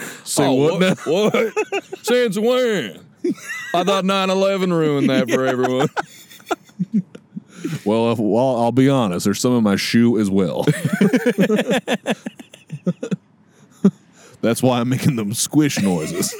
Oh, 0.00 0.04
Say 0.22 0.46
Oh, 0.46 0.52
what, 0.52 0.80
now? 0.80 0.94
what? 1.12 1.34
what? 1.34 1.84
Since 2.04 2.38
when? 2.38 3.00
I 3.74 3.82
thought 3.82 4.04
9-11 4.04 4.70
ruined 4.70 5.10
that 5.10 5.28
for 5.28 5.44
everyone. 5.44 5.88
Well, 7.84 8.12
if, 8.12 8.20
well, 8.20 8.58
I'll 8.58 8.70
be 8.70 8.88
honest. 8.88 9.24
There's 9.24 9.40
some 9.40 9.56
in 9.58 9.64
my 9.64 9.74
shoe 9.74 10.16
as 10.20 10.30
well. 10.30 10.64
That's 14.40 14.62
why 14.62 14.78
I'm 14.78 14.88
making 14.88 15.16
them 15.16 15.34
squish 15.34 15.80
noises. 15.82 16.32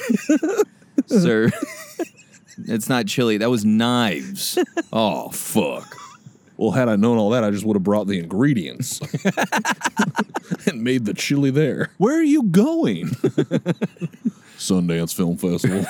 Sir, 1.07 1.49
it's 2.59 2.87
not 2.87 3.07
chili. 3.07 3.35
That 3.37 3.49
was 3.49 3.65
knives. 3.65 4.57
Oh, 4.93 5.31
fuck. 5.31 5.97
Well, 6.59 6.71
had 6.71 6.89
I 6.89 6.97
known 6.97 7.17
all 7.17 7.29
that, 7.29 7.45
I 7.45 7.51
just 7.51 7.63
would 7.63 7.77
have 7.77 7.85
brought 7.85 8.07
the 8.07 8.19
ingredients 8.19 8.99
and 10.67 10.83
made 10.83 11.05
the 11.05 11.13
chili 11.13 11.51
there. 11.51 11.89
Where 11.97 12.19
are 12.19 12.21
you 12.21 12.43
going? 12.43 13.07
Sundance 14.57 15.15
Film 15.15 15.37
Festival. 15.37 15.85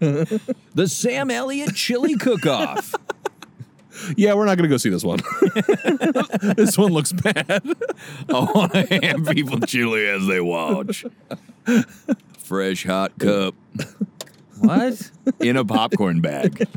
The 0.74 0.86
Sam 0.86 1.30
Elliott 1.30 1.74
Chili 1.74 2.14
Cook-Off. 2.16 2.94
yeah, 4.18 4.34
we're 4.34 4.44
not 4.44 4.58
going 4.58 4.68
to 4.68 4.68
go 4.68 4.76
see 4.76 4.90
this 4.90 5.04
one. 5.04 5.20
this 6.56 6.76
one 6.76 6.92
looks 6.92 7.12
bad. 7.12 7.62
I 8.28 8.32
want 8.32 8.72
to 8.74 8.86
hand 8.86 9.26
people 9.28 9.60
chili 9.60 10.06
as 10.06 10.26
they 10.26 10.42
watch. 10.42 11.06
Fresh 12.36 12.84
hot 12.84 13.18
cup. 13.18 13.54
What? 14.58 15.10
In 15.40 15.56
a 15.56 15.64
popcorn 15.64 16.20
bag. 16.20 16.68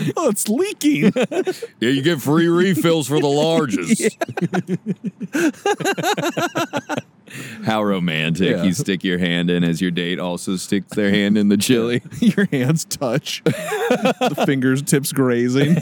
Oh, 0.16 0.28
it's 0.28 0.48
leaking. 0.48 1.12
Yeah, 1.80 1.90
you 1.90 2.02
get 2.02 2.20
free 2.20 2.48
refills 2.48 3.08
for 3.08 3.20
the 3.20 3.26
largest. 3.26 4.16
How 7.64 7.82
romantic. 7.82 8.56
Yeah. 8.56 8.64
You 8.64 8.72
stick 8.72 9.04
your 9.04 9.18
hand 9.18 9.50
in 9.50 9.62
as 9.64 9.80
your 9.80 9.90
date 9.90 10.18
also 10.18 10.56
sticks 10.56 10.94
their 10.94 11.10
hand 11.10 11.38
in 11.38 11.48
the 11.48 11.56
chili. 11.56 12.02
Your 12.18 12.46
hands 12.46 12.84
touch. 12.84 13.42
the 13.44 14.42
fingers 14.46 14.82
tips 14.82 15.12
grazing. 15.12 15.76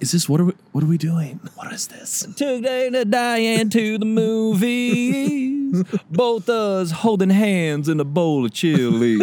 Is 0.00 0.12
this 0.12 0.28
what 0.28 0.40
are 0.40 0.46
we, 0.46 0.52
what 0.72 0.84
are 0.84 0.86
we 0.86 0.96
doing? 0.98 1.40
What 1.56 1.72
is 1.72 1.88
this? 1.88 2.26
Took 2.36 2.62
Dana 2.62 3.04
Diane 3.04 3.68
to 3.70 3.98
the 3.98 4.06
movies. 4.06 5.84
Both 6.10 6.48
us 6.48 6.90
holding 6.92 7.30
hands 7.30 7.88
in 7.88 8.00
a 8.00 8.04
bowl 8.04 8.44
of 8.46 8.52
chili. 8.52 9.18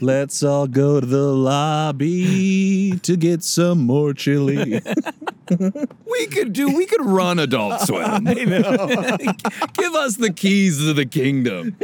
Let's 0.00 0.42
all 0.42 0.66
go 0.66 1.00
to 1.00 1.06
the 1.06 1.32
lobby 1.32 2.98
to 3.02 3.16
get 3.16 3.42
some 3.42 3.80
more 3.86 4.12
chili. 4.14 4.80
we 6.10 6.26
could 6.28 6.52
do. 6.52 6.68
We 6.76 6.86
could 6.86 7.04
run 7.04 7.38
Adult 7.38 7.80
Swim. 7.86 8.04
I 8.04 8.34
know. 8.44 8.86
Give 9.74 9.94
us 9.94 10.16
the 10.16 10.32
keys 10.34 10.78
to 10.78 10.92
the 10.92 11.06
kingdom. 11.06 11.76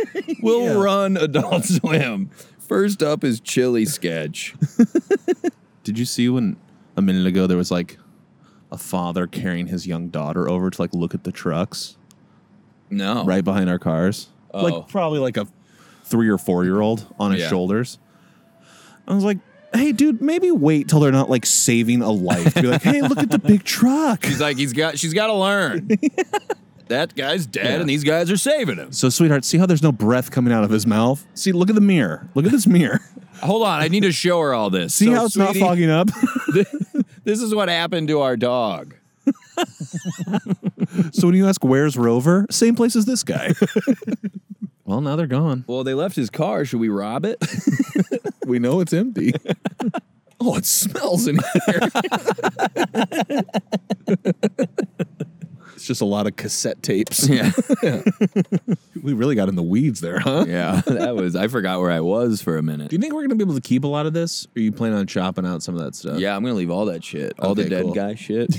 We'll 0.42 0.64
Yeah. 0.64 0.82
run 0.84 1.16
Adult 1.16 1.64
Swim. 1.64 2.30
First 2.58 3.02
up 3.02 3.24
is 3.24 3.40
chili 3.40 3.84
sketch. 3.84 4.54
Did 5.82 5.98
you 5.98 6.04
see 6.04 6.28
when 6.28 6.56
a 6.96 7.02
minute 7.02 7.26
ago 7.26 7.46
there 7.46 7.56
was 7.58 7.70
like 7.70 7.98
a 8.72 8.78
father 8.78 9.26
carrying 9.26 9.66
his 9.68 9.86
young 9.86 10.08
daughter 10.08 10.48
over 10.48 10.70
to 10.70 10.80
like 10.82 10.94
look 10.94 11.14
at 11.14 11.24
the 11.24 11.32
trucks 11.32 11.96
No. 12.90 13.24
right 13.24 13.44
behind 13.44 13.68
our 13.68 13.78
cars? 13.78 14.28
Oh. 14.52 14.62
Like 14.64 14.88
probably 14.88 15.18
like 15.18 15.36
a 15.36 15.46
three 16.04 16.28
or 16.28 16.38
four 16.38 16.64
year 16.64 16.80
old 16.80 17.06
on 17.18 17.32
his 17.32 17.40
Yeah. 17.42 17.48
shoulders. 17.48 17.98
I 19.08 19.14
was 19.14 19.24
like, 19.24 19.38
hey, 19.72 19.92
dude, 19.92 20.20
maybe 20.22 20.50
wait 20.50 20.88
till 20.88 21.00
they're 21.00 21.12
not 21.12 21.28
like 21.30 21.44
saving 21.46 22.00
a 22.02 22.10
life. 22.10 22.54
Be 22.54 22.62
like, 22.62 22.82
hey, 22.82 23.00
look 23.02 23.18
at 23.18 23.30
the 23.30 23.38
big 23.38 23.64
truck. 23.64 24.24
She's 24.24 24.40
like, 24.40 24.56
he's 24.56 24.72
got. 24.72 24.98
She's 24.98 25.12
got 25.14 25.26
to 25.28 25.34
learn. 25.34 25.88
that 26.88 27.14
guy's 27.14 27.46
dead, 27.46 27.64
Yeah. 27.66 27.80
and 27.80 27.88
these 27.88 28.04
guys 28.04 28.30
are 28.30 28.36
saving 28.36 28.76
him. 28.76 28.92
So, 28.92 29.08
sweetheart, 29.08 29.44
see 29.44 29.58
how 29.58 29.66
there's 29.66 29.82
no 29.82 29.92
breath 29.92 30.30
coming 30.30 30.52
out 30.52 30.64
of 30.64 30.70
his 30.70 30.86
mouth? 30.86 31.26
See, 31.34 31.52
look 31.52 31.68
at 31.68 31.74
the 31.74 31.80
mirror. 31.80 32.28
Look 32.34 32.44
at 32.46 32.52
this 32.52 32.66
mirror. 32.66 33.00
Hold 33.42 33.62
on, 33.62 33.80
I 33.80 33.88
need 33.88 34.04
to 34.04 34.12
show 34.12 34.40
her 34.40 34.54
all 34.54 34.70
this. 34.70 34.94
See 34.94 35.06
So, 35.06 35.14
how 35.14 35.24
it's 35.26 35.36
not 35.36 35.56
fogging 35.56 35.90
up? 35.90 36.08
This 37.24 37.40
is 37.40 37.54
what 37.54 37.70
happened 37.70 38.08
to 38.08 38.20
our 38.20 38.36
dog. 38.36 38.94
so, 41.12 41.26
when 41.26 41.34
you 41.34 41.48
ask, 41.48 41.64
where's 41.64 41.96
Rover? 41.96 42.44
Same 42.50 42.74
place 42.74 42.94
as 42.96 43.06
this 43.06 43.22
guy. 43.22 43.52
Well, 44.84 45.00
now 45.00 45.16
they're 45.16 45.26
gone. 45.26 45.64
Well, 45.66 45.84
they 45.84 45.94
left 45.94 46.16
his 46.16 46.30
car. 46.30 46.64
Should 46.64 46.80
we 46.80 46.88
rob 46.88 47.24
it? 47.24 47.38
We 48.46 48.58
know 48.58 48.80
it's 48.80 48.92
empty. 48.92 49.32
oh, 50.40 50.56
it 50.56 50.66
smells 50.66 51.26
in 51.26 51.38
here. 51.66 51.80
it's 55.74 55.86
just 55.86 56.02
a 56.02 56.04
lot 56.04 56.26
of 56.26 56.36
cassette 56.36 56.82
tapes. 56.82 57.26
yeah. 57.26 57.52
We 59.04 59.12
really 59.12 59.34
got 59.34 59.50
in 59.50 59.54
the 59.54 59.62
weeds 59.62 60.00
there, 60.00 60.18
huh? 60.18 60.46
Yeah. 60.48 60.80
That 60.86 61.14
was. 61.14 61.36
I 61.36 61.48
forgot 61.48 61.78
where 61.80 61.90
I 61.90 62.00
was 62.00 62.40
for 62.40 62.56
a 62.56 62.62
minute. 62.62 62.88
Do 62.88 62.96
you 62.96 63.00
think 63.00 63.12
we're 63.12 63.20
gonna 63.22 63.34
be 63.34 63.44
able 63.44 63.54
to 63.54 63.60
keep 63.60 63.84
a 63.84 63.86
lot 63.86 64.06
of 64.06 64.14
this? 64.14 64.46
Or 64.46 64.48
are 64.56 64.60
you 64.62 64.72
planning 64.72 64.98
on 64.98 65.06
chopping 65.06 65.44
out 65.46 65.62
some 65.62 65.76
of 65.76 65.82
that 65.84 65.94
stuff? 65.94 66.18
Yeah, 66.18 66.34
I'm 66.34 66.42
gonna 66.42 66.54
leave 66.54 66.70
all 66.70 66.86
that 66.86 67.04
shit. 67.04 67.34
All 67.38 67.54
the 67.54 67.62
Okay, 67.62 67.68
dead 67.70 67.82
cool. 67.84 67.92
guy 67.94 68.14
shit. 68.14 68.56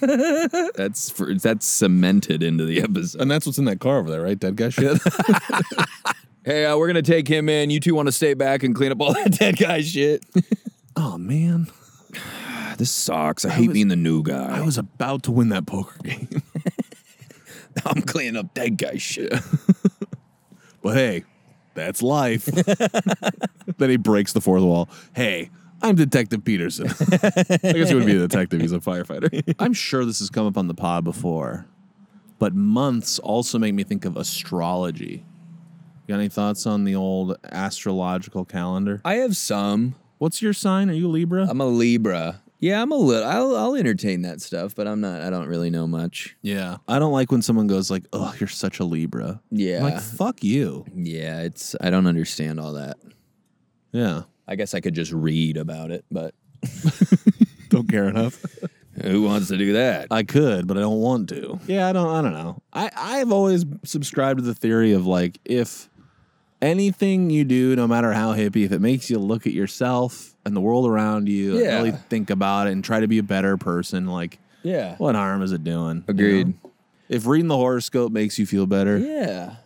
that's 0.76 1.10
for, 1.10 1.34
that's 1.34 1.66
cemented 1.66 2.42
into 2.44 2.64
the 2.64 2.80
episode. 2.80 3.20
And 3.20 3.28
that's 3.30 3.44
what's 3.44 3.58
in 3.58 3.64
that 3.66 3.80
car 3.80 3.98
over 3.98 4.08
there, 4.10 4.22
right? 4.22 4.38
Dead 4.38 4.56
guy 4.56 4.68
shit. 4.70 4.98
Hey, 6.44 6.64
uh, 6.64 6.78
we're 6.78 6.86
gonna 6.86 7.02
take 7.02 7.28
him 7.28 7.50
in. 7.50 7.68
You 7.68 7.78
two 7.78 7.94
want 7.94 8.06
to 8.08 8.12
stay 8.12 8.32
back 8.32 8.62
and 8.62 8.74
clean 8.74 8.90
up 8.90 9.00
all 9.02 9.12
that 9.12 9.32
dead 9.32 9.58
guy 9.58 9.82
shit? 9.82 10.24
oh 10.96 11.18
man. 11.18 11.66
this 12.78 12.90
sucks. 12.90 13.44
I 13.44 13.50
hate 13.50 13.66
was- 13.68 13.74
being 13.74 13.88
the 13.88 13.96
new 13.96 14.22
guy. 14.22 14.56
I 14.56 14.62
was 14.62 14.78
about 14.78 15.24
to 15.24 15.30
win 15.32 15.50
that 15.50 15.66
poker 15.66 15.98
game. 16.02 16.28
I'm 17.86 18.02
cleaning 18.02 18.36
up 18.36 18.54
dead 18.54 18.78
guy 18.78 18.96
shit. 18.96 19.32
But 20.80 20.96
hey, 20.96 21.24
that's 21.74 22.02
life. 22.02 22.44
then 23.78 23.90
he 23.90 23.96
breaks 23.96 24.32
the 24.32 24.40
fourth 24.40 24.62
wall. 24.62 24.88
Hey, 25.14 25.50
I'm 25.82 25.96
Detective 25.96 26.44
Peterson. 26.44 26.86
I 26.88 27.72
guess 27.72 27.88
he 27.88 27.94
wouldn't 27.94 28.06
be 28.06 28.16
a 28.16 28.20
detective. 28.20 28.60
He's 28.60 28.72
a 28.72 28.78
firefighter. 28.78 29.54
I'm 29.58 29.72
sure 29.72 30.04
this 30.04 30.20
has 30.20 30.30
come 30.30 30.46
up 30.46 30.56
on 30.56 30.68
the 30.68 30.74
pod 30.74 31.02
before, 31.02 31.66
but 32.38 32.54
months 32.54 33.18
also 33.18 33.58
make 33.58 33.74
me 33.74 33.82
think 33.82 34.04
of 34.04 34.16
astrology. 34.16 35.24
You 36.06 36.14
got 36.14 36.20
any 36.20 36.28
thoughts 36.28 36.64
on 36.64 36.84
the 36.84 36.94
old 36.94 37.36
astrological 37.50 38.44
calendar? 38.44 39.00
I 39.04 39.14
have 39.14 39.36
some. 39.36 39.94
What's 40.18 40.40
your 40.40 40.52
sign? 40.52 40.90
Are 40.90 40.94
you 40.94 41.08
Libra? 41.08 41.46
I'm 41.48 41.60
a 41.60 41.66
Libra. 41.66 42.40
Yeah, 42.60 42.82
I'm 42.82 42.90
a 42.90 42.96
little. 42.96 43.28
I'll, 43.28 43.56
I'll 43.56 43.74
entertain 43.76 44.22
that 44.22 44.40
stuff, 44.40 44.74
but 44.74 44.88
I'm 44.88 45.00
not. 45.00 45.22
I 45.22 45.30
don't 45.30 45.46
really 45.46 45.70
know 45.70 45.86
much. 45.86 46.36
Yeah. 46.42 46.78
I 46.88 46.98
don't 46.98 47.12
like 47.12 47.30
when 47.30 47.42
someone 47.42 47.68
goes 47.68 47.90
like, 47.90 48.04
"Oh, 48.12 48.34
you're 48.40 48.48
such 48.48 48.80
a 48.80 48.84
Libra." 48.84 49.40
Yeah, 49.50 49.78
I'm 49.78 49.82
like, 49.84 50.00
"Fuck 50.00 50.42
you." 50.42 50.84
yeah. 50.94 51.42
It's. 51.42 51.76
I 51.80 51.90
don't 51.90 52.06
understand 52.06 52.58
all 52.58 52.72
that. 52.72 52.96
Yeah. 53.92 54.22
I 54.48 54.56
guess 54.56 54.74
I 54.74 54.80
could 54.80 54.94
just 54.94 55.12
read 55.12 55.56
about 55.56 55.90
it, 55.90 56.04
but 56.10 56.34
Don't 57.68 57.88
care 57.88 58.08
enough. 58.08 58.42
who 59.02 59.22
wants 59.22 59.48
to 59.48 59.56
do 59.56 59.74
that? 59.74 60.08
I 60.10 60.22
could, 60.22 60.66
but 60.66 60.76
I 60.76 60.80
don't 60.80 61.00
want 61.00 61.28
to. 61.30 61.60
Yeah, 61.66 61.88
I 61.88 61.92
don't. 61.92 62.08
I 62.08 62.22
don't 62.22 62.32
know. 62.32 62.62
I 62.72 62.90
I've 62.96 63.32
always 63.32 63.64
subscribed 63.84 64.38
to 64.40 64.44
the 64.44 64.54
theory 64.54 64.92
of 64.92 65.06
like 65.06 65.38
if 65.44 65.88
anything 66.60 67.30
you 67.30 67.44
do, 67.44 67.76
no 67.76 67.86
matter 67.86 68.12
how 68.12 68.34
hippie, 68.34 68.64
if 68.64 68.72
it 68.72 68.80
makes 68.80 69.08
you 69.10 69.18
look 69.18 69.46
at 69.46 69.52
yourself 69.52 70.34
and 70.44 70.56
the 70.56 70.60
world 70.60 70.86
around 70.88 71.28
you, 71.28 71.52
and 71.56 71.64
Yeah. 71.64 71.76
really 71.76 71.92
think 71.92 72.30
about 72.30 72.66
it 72.66 72.72
and 72.72 72.82
try 72.84 73.00
to 73.00 73.06
be 73.08 73.18
a 73.18 73.22
better 73.22 73.56
person, 73.56 74.06
like 74.06 74.38
yeah. 74.62 74.96
what 74.96 75.14
harm 75.14 75.42
is 75.42 75.52
it 75.52 75.62
doing? 75.64 75.98
you 75.98 76.04
Agreed. 76.08 76.46
know? 76.48 76.70
If 77.08 77.26
reading 77.26 77.48
the 77.48 77.56
horoscope 77.56 78.12
makes 78.12 78.38
you 78.38 78.46
feel 78.46 78.66
better, 78.66 78.98
Yeah. 78.98 79.56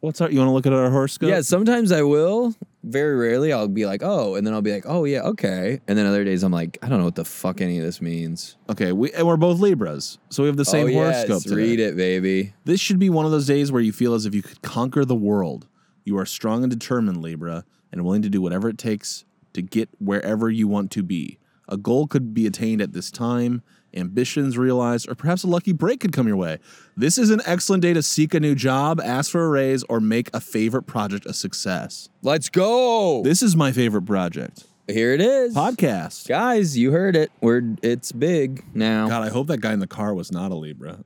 what's 0.00 0.20
our? 0.20 0.30
You 0.30 0.38
want 0.38 0.48
to 0.48 0.52
look 0.52 0.66
at 0.66 0.72
our 0.72 0.90
horoscope? 0.90 1.28
Yeah. 1.30 1.40
Sometimes 1.42 1.92
I 1.92 2.02
will. 2.02 2.54
Very 2.84 3.16
rarely, 3.16 3.52
I'll 3.52 3.68
be 3.68 3.86
like, 3.86 4.02
oh, 4.02 4.34
and 4.34 4.44
then 4.44 4.54
I'll 4.54 4.62
be 4.62 4.72
like, 4.72 4.84
oh 4.86 5.04
yeah, 5.04 5.20
okay. 5.20 5.80
And 5.86 5.96
then 5.96 6.04
other 6.04 6.24
days, 6.24 6.42
I'm 6.42 6.52
like, 6.52 6.78
I 6.82 6.88
don't 6.88 6.98
know 6.98 7.04
what 7.04 7.14
the 7.14 7.24
fuck 7.24 7.60
any 7.60 7.78
of 7.78 7.84
this 7.84 8.00
means. 8.00 8.56
Okay. 8.68 8.90
We 8.90 9.12
and 9.12 9.26
we're 9.26 9.36
both 9.36 9.60
Libras, 9.60 10.18
so 10.30 10.42
we 10.42 10.48
have 10.48 10.56
the 10.56 10.64
same 10.64 10.86
oh, 10.86 10.90
yes, 10.90 11.26
horoscope. 11.26 11.42
today. 11.44 11.62
read 11.62 11.80
it, 11.80 11.96
baby. 11.96 12.54
This 12.64 12.80
should 12.80 12.98
be 12.98 13.08
one 13.08 13.24
of 13.24 13.30
those 13.30 13.46
days 13.46 13.70
where 13.70 13.82
you 13.82 13.92
feel 13.92 14.14
as 14.14 14.26
if 14.26 14.34
you 14.34 14.42
could 14.42 14.62
conquer 14.62 15.04
the 15.04 15.14
world. 15.14 15.68
You 16.04 16.18
are 16.18 16.26
strong 16.26 16.64
and 16.64 16.72
determined, 16.72 17.22
Libra, 17.22 17.64
and 17.92 18.04
willing 18.04 18.22
to 18.22 18.28
do 18.28 18.42
whatever 18.42 18.68
it 18.68 18.78
takes 18.78 19.24
to 19.52 19.62
get 19.62 19.88
wherever 19.98 20.50
you 20.50 20.66
want 20.66 20.90
to 20.92 21.02
be. 21.02 21.38
A 21.68 21.76
goal 21.76 22.06
could 22.06 22.34
be 22.34 22.46
attained 22.46 22.82
at 22.82 22.92
this 22.92 23.10
time, 23.10 23.62
ambitions 23.94 24.58
realized, 24.58 25.08
or 25.10 25.14
perhaps 25.14 25.44
a 25.44 25.46
lucky 25.46 25.72
break 25.72 26.00
could 26.00 26.12
come 26.12 26.26
your 26.26 26.36
way. 26.36 26.58
This 26.96 27.18
is 27.18 27.30
an 27.30 27.40
excellent 27.46 27.82
day 27.82 27.92
to 27.92 28.02
seek 28.02 28.34
a 28.34 28.40
new 28.40 28.54
job, 28.54 29.00
ask 29.00 29.30
for 29.30 29.44
a 29.44 29.48
raise, 29.48 29.82
or 29.84 30.00
make 30.00 30.30
a 30.34 30.40
favorite 30.40 30.84
project 30.84 31.26
a 31.26 31.32
success. 31.32 32.08
Let's 32.22 32.48
go. 32.48 33.22
This 33.22 33.42
is 33.42 33.56
my 33.56 33.72
favorite 33.72 34.06
project. 34.06 34.64
Here 34.88 35.14
it 35.14 35.20
is. 35.20 35.54
Podcast. 35.54 36.28
Guys, 36.28 36.76
you 36.76 36.90
heard 36.90 37.14
it. 37.16 37.30
We're 37.40 37.62
it's 37.82 38.12
big 38.12 38.64
now. 38.74 39.08
God, 39.08 39.22
I 39.22 39.30
hope 39.30 39.46
that 39.46 39.60
guy 39.60 39.72
in 39.72 39.78
the 39.78 39.86
car 39.86 40.12
was 40.12 40.32
not 40.32 40.50
a 40.50 40.56
Libra. 40.56 41.04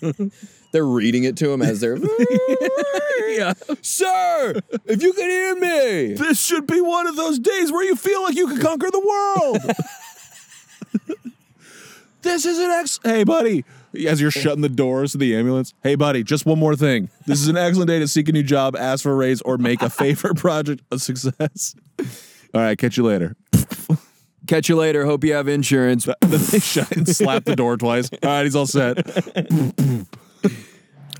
They're 0.74 0.84
reading 0.84 1.22
it 1.22 1.36
to 1.36 1.52
him 1.52 1.62
as 1.62 1.80
they're 1.80 1.96
yeah. 3.28 3.52
Sir, 3.80 4.54
if 4.86 5.02
you 5.04 5.12
can 5.12 5.30
hear 5.30 5.54
me. 5.54 6.14
This 6.14 6.44
should 6.44 6.66
be 6.66 6.80
one 6.80 7.06
of 7.06 7.14
those 7.14 7.38
days 7.38 7.70
where 7.70 7.84
you 7.84 7.94
feel 7.94 8.22
like 8.24 8.34
you 8.34 8.48
can 8.48 8.60
conquer 8.60 8.90
the 8.90 8.98
world. 8.98 9.76
This 12.24 12.44
is 12.44 12.58
an 12.58 12.70
ex. 12.70 12.98
Hey, 13.04 13.22
buddy. 13.24 13.64
As 14.08 14.20
you're 14.20 14.32
shutting 14.32 14.62
the 14.62 14.68
doors 14.68 15.14
of 15.14 15.20
the 15.20 15.36
ambulance, 15.36 15.72
hey, 15.84 15.94
buddy, 15.94 16.24
just 16.24 16.46
one 16.46 16.58
more 16.58 16.74
thing. 16.74 17.08
This 17.26 17.40
is 17.40 17.46
an 17.46 17.56
excellent 17.56 17.88
day 17.88 18.00
to 18.00 18.08
seek 18.08 18.28
a 18.28 18.32
new 18.32 18.42
job, 18.42 18.74
ask 18.74 19.04
for 19.04 19.12
a 19.12 19.14
raise, 19.14 19.40
or 19.42 19.56
make 19.56 19.82
a 19.82 19.90
favorite 19.90 20.36
project 20.36 20.82
a 20.90 20.98
success. 20.98 21.76
All 22.52 22.60
right, 22.60 22.76
catch 22.76 22.96
you 22.96 23.04
later. 23.04 23.36
Catch 24.46 24.68
you 24.68 24.76
later. 24.76 25.06
Hope 25.06 25.24
you 25.24 25.32
have 25.32 25.48
insurance. 25.48 26.04
Then 26.04 26.16
they 26.20 26.58
shut 26.58 26.94
and 26.94 27.08
slap 27.08 27.44
the 27.44 27.56
door 27.56 27.78
twice. 27.78 28.10
All 28.22 28.28
right, 28.28 28.42
he's 28.42 28.54
all 28.54 28.66
set. 28.66 28.98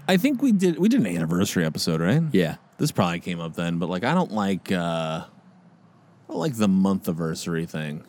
I 0.07 0.19
think 0.19 0.43
we 0.43 0.53
did 0.53 0.79
we 0.79 0.91
did 0.91 1.01
an 1.01 1.07
anniversary 1.07 1.65
episode, 1.65 2.03
right? 2.03 2.23
Yeah. 2.33 2.57
This 2.77 2.93
probably 2.93 3.21
came 3.21 3.41
up 3.41 3.55
then, 3.55 3.79
but 3.79 3.89
like 3.89 4.05
I 4.05 4.13
don't 4.13 4.33
like 4.33 4.71
uh 4.71 5.25
I 5.25 5.27
don't 6.29 6.39
like 6.39 6.57
the 6.57 6.69
month 6.69 7.09
anniversary 7.09 7.65
thing. 7.65 8.05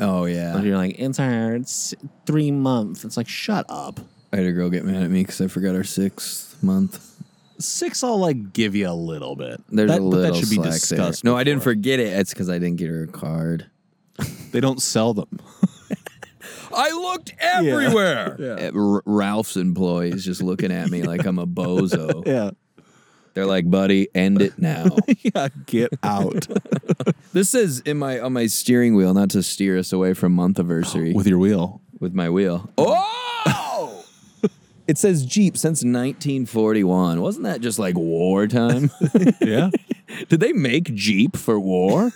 Oh 0.00 0.24
yeah. 0.24 0.60
You're 0.60 0.76
like, 0.76 0.98
it's 0.98 1.20
our 1.20 1.54
s- 1.56 1.94
three 2.26 2.50
months. 2.50 3.04
It's 3.04 3.16
like, 3.16 3.28
shut 3.28 3.66
up. 3.68 4.00
I 4.32 4.36
had 4.38 4.46
a 4.46 4.52
girl 4.52 4.68
get 4.70 4.84
mad 4.84 5.02
at 5.02 5.10
me 5.10 5.22
because 5.22 5.40
I 5.40 5.46
forgot 5.46 5.74
our 5.76 5.84
sixth 5.84 6.60
month. 6.62 7.10
Six, 7.60 8.02
I'll 8.02 8.18
like 8.18 8.52
give 8.52 8.74
you 8.74 8.88
a 8.88 8.92
little 8.94 9.36
bit. 9.36 9.60
There's 9.68 9.88
that, 9.90 9.98
a 9.98 10.02
but 10.02 10.06
little 10.06 10.32
that 10.32 10.38
should 10.40 10.50
be 10.50 10.56
slack 10.56 10.72
discussed. 10.72 11.22
There. 11.22 11.32
No, 11.32 11.36
I 11.38 11.44
didn't 11.44 11.62
forget 11.62 12.00
it. 12.00 12.08
It's 12.08 12.30
because 12.34 12.50
I 12.50 12.58
didn't 12.58 12.76
get 12.76 12.88
her 12.90 13.04
a 13.04 13.06
card. 13.08 13.66
They 14.52 14.60
don't 14.60 14.80
sell 14.80 15.14
them. 15.14 15.40
I 16.74 16.90
looked 16.90 17.34
everywhere. 17.40 18.36
Yeah. 18.38 18.70
R- 18.74 19.02
Ralph's 19.04 19.56
employees 19.56 20.24
just 20.24 20.42
looking 20.42 20.70
at 20.72 20.88
me 20.90 21.02
like 21.02 21.24
I'm 21.26 21.38
a 21.38 21.46
bozo. 21.46 22.26
yeah. 22.26 22.50
They're 23.34 23.46
like, 23.46 23.68
"Buddy, 23.70 24.08
end 24.14 24.40
it 24.40 24.58
now." 24.58 24.86
Yeah. 25.34 25.48
Get 25.66 25.90
out 26.02 26.46
this 27.32 27.50
says 27.50 27.80
in 27.80 27.98
my 27.98 28.20
on 28.20 28.32
my 28.32 28.46
steering 28.46 28.94
wheel, 28.94 29.14
not 29.14 29.30
to 29.30 29.42
steer 29.42 29.78
us 29.78 29.92
away 29.92 30.14
from 30.14 30.32
month 30.32 30.58
anniversary 30.58 31.12
with 31.14 31.26
your 31.26 31.38
wheel. 31.38 31.80
with 32.00 32.14
my 32.14 32.28
wheel. 32.30 32.70
Oh! 32.78 34.04
it 34.86 34.98
says 34.98 35.24
Jeep 35.24 35.56
since 35.56 35.82
1941. 35.82 37.20
Wasn't 37.20 37.44
that 37.44 37.60
just 37.60 37.78
like 37.78 37.96
wartime? 37.96 38.90
Yeah. 39.40 39.70
Did 40.28 40.40
they 40.40 40.52
make 40.52 40.94
Jeep 40.94 41.36
for 41.36 41.58
war? 41.58 42.12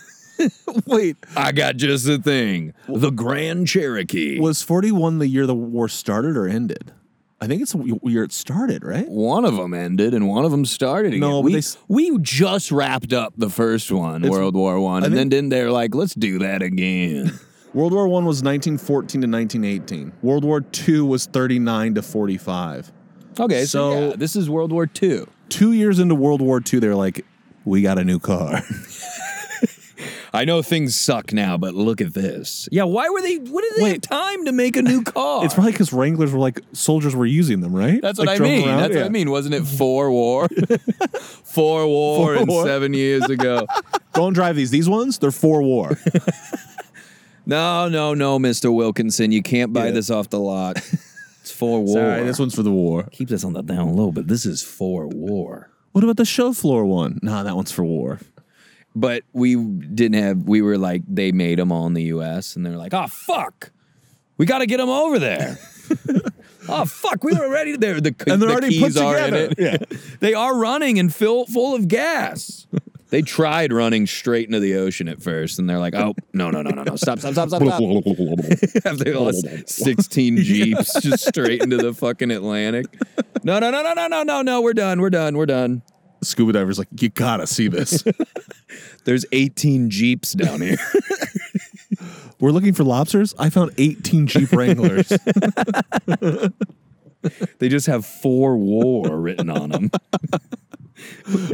Wait, 0.85 1.17
I 1.35 1.51
got 1.51 1.75
just 1.75 2.05
the 2.05 2.17
thing. 2.17 2.73
The 2.87 3.09
Grand 3.09 3.67
Cherokee. 3.67 4.39
was 4.39 4.61
41 4.61 5.19
the 5.19 5.27
year 5.27 5.45
the 5.45 5.55
war 5.55 5.89
started 5.89 6.37
or 6.37 6.47
ended? 6.47 6.93
I 7.41 7.47
think 7.47 7.61
it's 7.61 7.71
the 7.73 7.99
year 8.03 8.23
it 8.23 8.33
started, 8.33 8.83
right? 8.83 9.07
one 9.07 9.45
of 9.45 9.55
them 9.55 9.73
ended 9.73 10.13
and 10.13 10.27
one 10.27 10.43
of 10.43 10.51
them 10.51 10.65
started 10.65 11.09
again. 11.13 11.21
No, 11.21 11.39
we, 11.39 11.53
they 11.55 11.61
we 11.87 12.17
just 12.19 12.71
wrapped 12.71 13.13
up 13.13 13.33
the 13.37 13.49
first 13.49 13.91
one, 13.91 14.21
World 14.23 14.55
War 14.55 14.79
One, 14.79 15.03
and 15.05 15.15
then 15.15 15.29
didn't 15.29 15.49
they're 15.49 15.71
like, 15.71 15.95
let's 15.95 16.13
do 16.13 16.39
that 16.39 16.61
again. 16.61 17.31
World 17.73 17.93
War 17.93 18.07
One 18.07 18.25
was 18.25 18.37
1914 18.43 19.21
to 19.21 19.27
1918. 19.27 20.11
World 20.21 20.43
War 20.43 20.59
Two 20.61 21.05
was 21.05 21.27
39 21.27 21.95
to 21.95 22.01
45. 22.01 22.91
okay, 23.39 23.61
so, 23.65 23.65
So- 23.65 24.09
yeah, 24.09 24.15
this 24.17 24.35
is 24.35 24.49
World 24.49 24.71
War 24.73 24.85
Two. 24.85 25.27
Two 25.49 25.71
years 25.71 25.99
into 25.99 26.15
World 26.15 26.41
War 26.41 26.59
Two, 26.59 26.79
they're 26.79 26.95
like, 26.95 27.25
we 27.65 27.81
got 27.81 27.97
a 27.97 28.03
new 28.03 28.19
car. 28.19 28.63
I 30.33 30.45
know 30.45 30.61
things 30.61 30.95
suck 30.95 31.33
now, 31.33 31.57
but 31.57 31.73
look 31.73 32.01
at 32.01 32.13
this. 32.13 32.69
Yeah, 32.71 32.83
why 32.83 33.09
were 33.09 33.21
they? 33.21 33.37
What 33.37 33.63
did 33.63 33.83
they 33.83 33.89
have 33.93 34.01
time 34.01 34.45
to 34.45 34.51
make 34.51 34.75
a 34.77 34.81
new 34.81 35.01
car? 35.15 35.43
it's 35.43 35.53
probably 35.55 35.71
because 35.71 35.91
Wranglers 35.91 36.31
were 36.31 36.39
like 36.39 36.61
soldiers 36.73 37.15
were 37.15 37.25
using 37.25 37.61
them, 37.61 37.73
right? 37.75 38.01
That's 38.01 38.19
what 38.19 38.27
Like, 38.27 38.35
I 38.35 38.37
drove 38.37 38.49
mean. 38.51 38.67
around? 38.67 38.77
That's 38.79 38.93
Yeah. 38.93 38.99
what 39.01 39.05
I 39.07 39.09
mean. 39.09 39.31
Wasn't 39.31 39.55
it 39.55 39.65
for 39.77 40.11
war? 40.11 40.47
for 41.43 41.87
war 41.87 42.27
For 42.27 42.35
and 42.35 42.47
war. 42.47 42.65
seven 42.65 42.93
years 42.93 43.23
ago. 43.29 43.65
Don't 44.13 44.33
drive 44.33 44.55
these. 44.55 44.69
These 44.71 44.87
ones, 44.89 45.17
they're 45.17 45.31
for 45.31 45.61
war. 45.63 45.97
No, 47.45 47.89
no, 47.89 48.13
no, 48.13 48.37
Mister 48.37 48.71
Wilkinson, 48.71 49.31
you 49.31 49.41
can't 49.41 49.73
buy 49.73 49.85
Yeah. 49.85 49.91
this 49.91 50.11
off 50.11 50.29
the 50.29 50.39
lot. 50.39 50.77
It's 51.41 51.51
for 51.51 51.83
war. 51.83 51.95
Sorry, 51.95 52.23
this 52.23 52.37
one's 52.37 52.53
for 52.53 52.61
the 52.63 52.71
war. 52.71 53.07
Keep 53.11 53.29
this 53.29 53.43
on 53.43 53.53
the 53.53 53.63
down 53.63 53.95
low, 53.95 54.11
but 54.11 54.27
this 54.27 54.45
is 54.45 54.61
for 54.61 55.07
war. 55.07 55.71
What 55.93 56.03
about 56.03 56.17
the 56.17 56.25
show 56.25 56.53
floor 56.53 56.85
one? 56.85 57.17
Nah, 57.23 57.41
that 57.43 57.55
one's 57.55 57.71
for 57.71 57.83
war. 57.83 58.19
But 58.95 59.23
we 59.33 59.55
didn't 59.55 60.21
have. 60.21 60.37
We 60.47 60.61
were 60.61 60.77
like, 60.77 61.03
they 61.07 61.31
made 61.31 61.59
them 61.59 61.71
all 61.71 61.85
in 61.87 61.93
the 61.93 62.03
U.S. 62.03 62.55
and 62.55 62.65
they're 62.65 62.75
like, 62.77 62.93
oh 62.93 63.07
fuck, 63.07 63.71
we 64.37 64.45
got 64.45 64.59
to 64.59 64.65
get 64.65 64.77
them 64.77 64.89
over 64.89 65.19
there. 65.19 65.57
oh 66.67 66.85
fuck, 66.85 67.23
we 67.23 67.33
were 67.33 67.49
ready. 67.49 67.77
There, 67.77 68.01
the, 68.01 68.15
And 68.27 68.41
they're 68.41 68.49
the 68.49 68.53
already 68.53 68.69
keys 68.69 68.95
put 68.95 69.03
are 69.03 69.17
in 69.17 69.49
together. 69.49 69.85
it. 69.91 69.99
They 70.19 70.33
are 70.33 70.57
running 70.57 70.97
and 70.99 71.13
fill 71.13 71.45
full 71.45 71.75
of 71.75 71.87
gas. 71.87 72.67
They 73.11 73.23
tried 73.23 73.73
running 73.73 74.05
straight 74.05 74.45
into 74.45 74.59
the 74.59 74.75
ocean 74.75 75.07
at 75.07 75.19
first, 75.19 75.57
and 75.57 75.67
they're 75.67 75.79
like, 75.79 75.95
"Oh 75.95 76.13
no, 76.31 76.51
no, 76.51 76.61
no, 76.61 76.69
no, 76.69 76.83
no! 76.83 76.95
Stop, 76.95 77.17
stop, 77.17 77.31
stop, 77.33 77.49
stop, 77.49 77.63
stop!" 77.63 78.97
they 78.97 79.13
lost 79.13 79.47
sixteen 79.67 80.37
jeeps 80.37 81.01
just 81.01 81.27
straight 81.27 81.63
into 81.63 81.77
the 81.77 81.91
fucking 81.91 82.29
Atlantic. 82.29 82.85
No, 83.43 83.57
no, 83.57 83.71
no, 83.71 83.81
no, 83.81 83.95
no, 83.95 84.07
no, 84.07 84.21
no, 84.21 84.41
no! 84.43 84.61
We're 84.61 84.73
done. 84.73 85.01
We're 85.01 85.09
done. 85.09 85.37
We're 85.37 85.47
done. 85.47 85.81
Scuba 86.21 86.53
diver's 86.53 86.77
like, 86.79 86.87
you 86.99 87.09
gotta 87.09 87.47
see 87.47 87.67
this. 87.67 88.03
There's 89.05 89.25
18 89.31 89.89
jeeps 89.89 90.33
down 90.33 90.61
here. 90.61 90.77
We're 92.39 92.51
looking 92.51 92.73
for 92.73 92.83
lobsters. 92.83 93.33
I 93.37 93.49
found 93.49 93.71
18 93.77 94.27
Jeep 94.27 94.51
Wranglers. 94.51 95.07
they 97.59 97.67
just 97.67 97.87
have 97.87 98.05
"for 98.05 98.55
war" 98.55 99.19
written 99.19 99.49
on 99.49 99.69
them. 99.69 99.91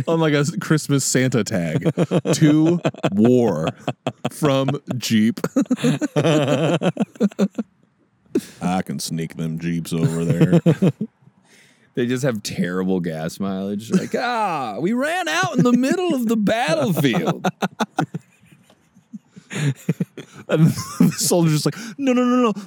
on 0.07 0.19
like 0.19 0.33
a 0.33 0.45
Christmas 0.59 1.03
Santa 1.03 1.43
tag 1.43 1.91
to 2.33 2.79
war 3.13 3.69
from 4.31 4.69
Jeep. 4.97 5.39
I 8.61 8.81
can 8.83 8.99
sneak 8.99 9.37
them 9.37 9.57
Jeeps 9.57 9.93
over 9.93 10.25
there. 10.25 10.59
They 11.95 12.05
just 12.05 12.23
have 12.23 12.43
terrible 12.43 12.99
gas 12.99 13.39
mileage. 13.39 13.89
Like, 13.89 14.13
ah, 14.19 14.77
we 14.79 14.93
ran 14.93 15.27
out 15.27 15.57
in 15.57 15.63
the 15.63 15.71
middle 15.71 16.13
of 16.13 16.27
the 16.27 16.35
battlefield. 16.35 17.47
And 20.47 20.67
the 20.99 21.13
soldier's 21.17 21.63
just 21.63 21.65
like, 21.65 21.77
no, 21.97 22.11
no, 22.11 22.25
no, 22.25 22.51
no. 22.51 22.53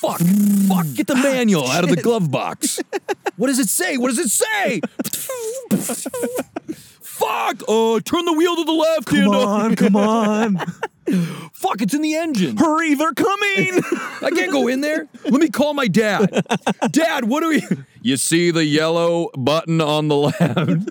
Fuck, 0.00 0.20
fuck, 0.68 0.86
get 0.94 1.06
the 1.06 1.14
manual 1.22 1.66
out 1.66 1.84
of 1.84 1.90
the 1.90 1.96
glove 1.96 2.30
box. 2.30 2.80
What 3.36 3.48
does 3.48 3.58
it 3.58 3.68
say? 3.68 3.98
What 3.98 4.08
does 4.08 4.18
it 4.18 4.30
say? 4.30 4.80
Fuck! 7.20 7.62
Oh, 7.68 8.00
turn 8.00 8.24
the 8.24 8.32
wheel 8.32 8.56
to 8.56 8.64
the 8.64 8.72
left. 8.72 9.06
Come 9.06 9.18
and, 9.18 9.34
uh, 9.34 9.46
on, 9.46 9.76
come 9.76 9.96
on. 9.96 10.58
Fuck, 11.52 11.82
it's 11.82 11.92
in 11.94 12.02
the 12.02 12.14
engine. 12.14 12.56
Hurry, 12.56 12.94
they're 12.94 13.12
coming. 13.12 13.80
I 14.22 14.30
can't 14.34 14.52
go 14.52 14.68
in 14.68 14.80
there. 14.80 15.08
Let 15.24 15.40
me 15.40 15.48
call 15.48 15.74
my 15.74 15.86
dad. 15.88 16.44
Dad, 16.90 17.24
what 17.24 17.40
do 17.40 17.48
we? 17.48 17.62
You 18.00 18.16
see 18.16 18.50
the 18.50 18.64
yellow 18.64 19.30
button 19.36 19.80
on 19.80 20.08
the 20.08 20.16
left. 20.16 20.90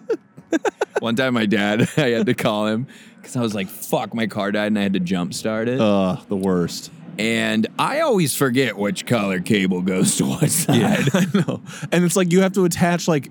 One 0.99 1.15
time, 1.15 1.33
my 1.33 1.45
dad, 1.45 1.89
I 1.97 2.09
had 2.09 2.25
to 2.25 2.33
call 2.33 2.67
him 2.67 2.87
because 3.17 3.35
I 3.37 3.41
was 3.41 3.55
like, 3.55 3.69
"Fuck, 3.69 4.13
my 4.13 4.27
car 4.27 4.51
died," 4.51 4.67
and 4.67 4.77
I 4.77 4.83
had 4.83 4.93
to 4.93 4.99
jump 4.99 5.33
start 5.33 5.69
it. 5.69 5.79
uh, 5.79 6.17
the 6.27 6.35
worst. 6.35 6.91
and 7.17 7.65
I 7.79 8.01
always 8.01 8.35
forget 8.35 8.77
which 8.77 9.05
color 9.05 9.39
cable 9.39 9.81
goes 9.81 10.17
to 10.17 10.25
what 10.25 10.49
side. 10.49 11.09
I 11.13 11.25
know. 11.33 11.61
And 11.91 12.03
it's 12.03 12.15
like 12.17 12.31
you 12.33 12.41
have 12.41 12.53
to 12.53 12.65
attach 12.65 13.07
like 13.07 13.29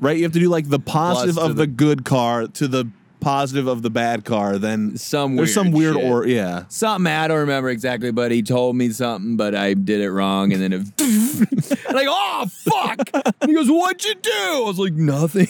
right, 0.00 0.16
you 0.16 0.22
have 0.24 0.32
to 0.32 0.40
do 0.40 0.48
like 0.48 0.68
the 0.68 0.78
positive 0.78 1.34
Plus 1.36 1.44
to 1.46 1.50
of 1.50 1.56
the, 1.56 1.62
the- 1.62 1.66
good 1.66 2.04
car 2.04 2.46
to 2.46 2.68
the 2.68 2.86
positive 3.20 3.66
of 3.66 3.82
the 3.82 3.90
bad 3.90 4.24
car, 4.24 4.56
then 4.58 4.96
Some 4.96 5.34
there's 5.36 5.52
some 5.52 5.72
weird 5.72 5.96
weird 5.96 6.04
shit. 6.04 6.12
or 6.12 6.26
yeah. 6.28 6.64
Something 6.68 7.10
I 7.12 7.26
don't 7.28 7.38
remember 7.40 7.70
exactly, 7.70 8.12
but 8.12 8.30
he 8.30 8.42
told 8.42 8.76
me 8.76 8.90
something, 8.90 9.36
but 9.36 9.54
I 9.54 9.74
did 9.74 10.00
it 10.00 10.10
wrong, 10.12 10.52
and 10.52 10.62
then 10.62 10.72
it 10.72 10.80
like, 11.92 12.06
oh 12.08 12.46
fuck! 12.48 13.10
And 13.40 13.50
he 13.50 13.54
goes, 13.54 13.68
"What'd 13.68 14.04
you 14.04 14.14
do?" 14.14 14.30
I 14.32 14.62
was 14.64 14.78
like, 14.78 14.92
"Nothing." 14.92 15.48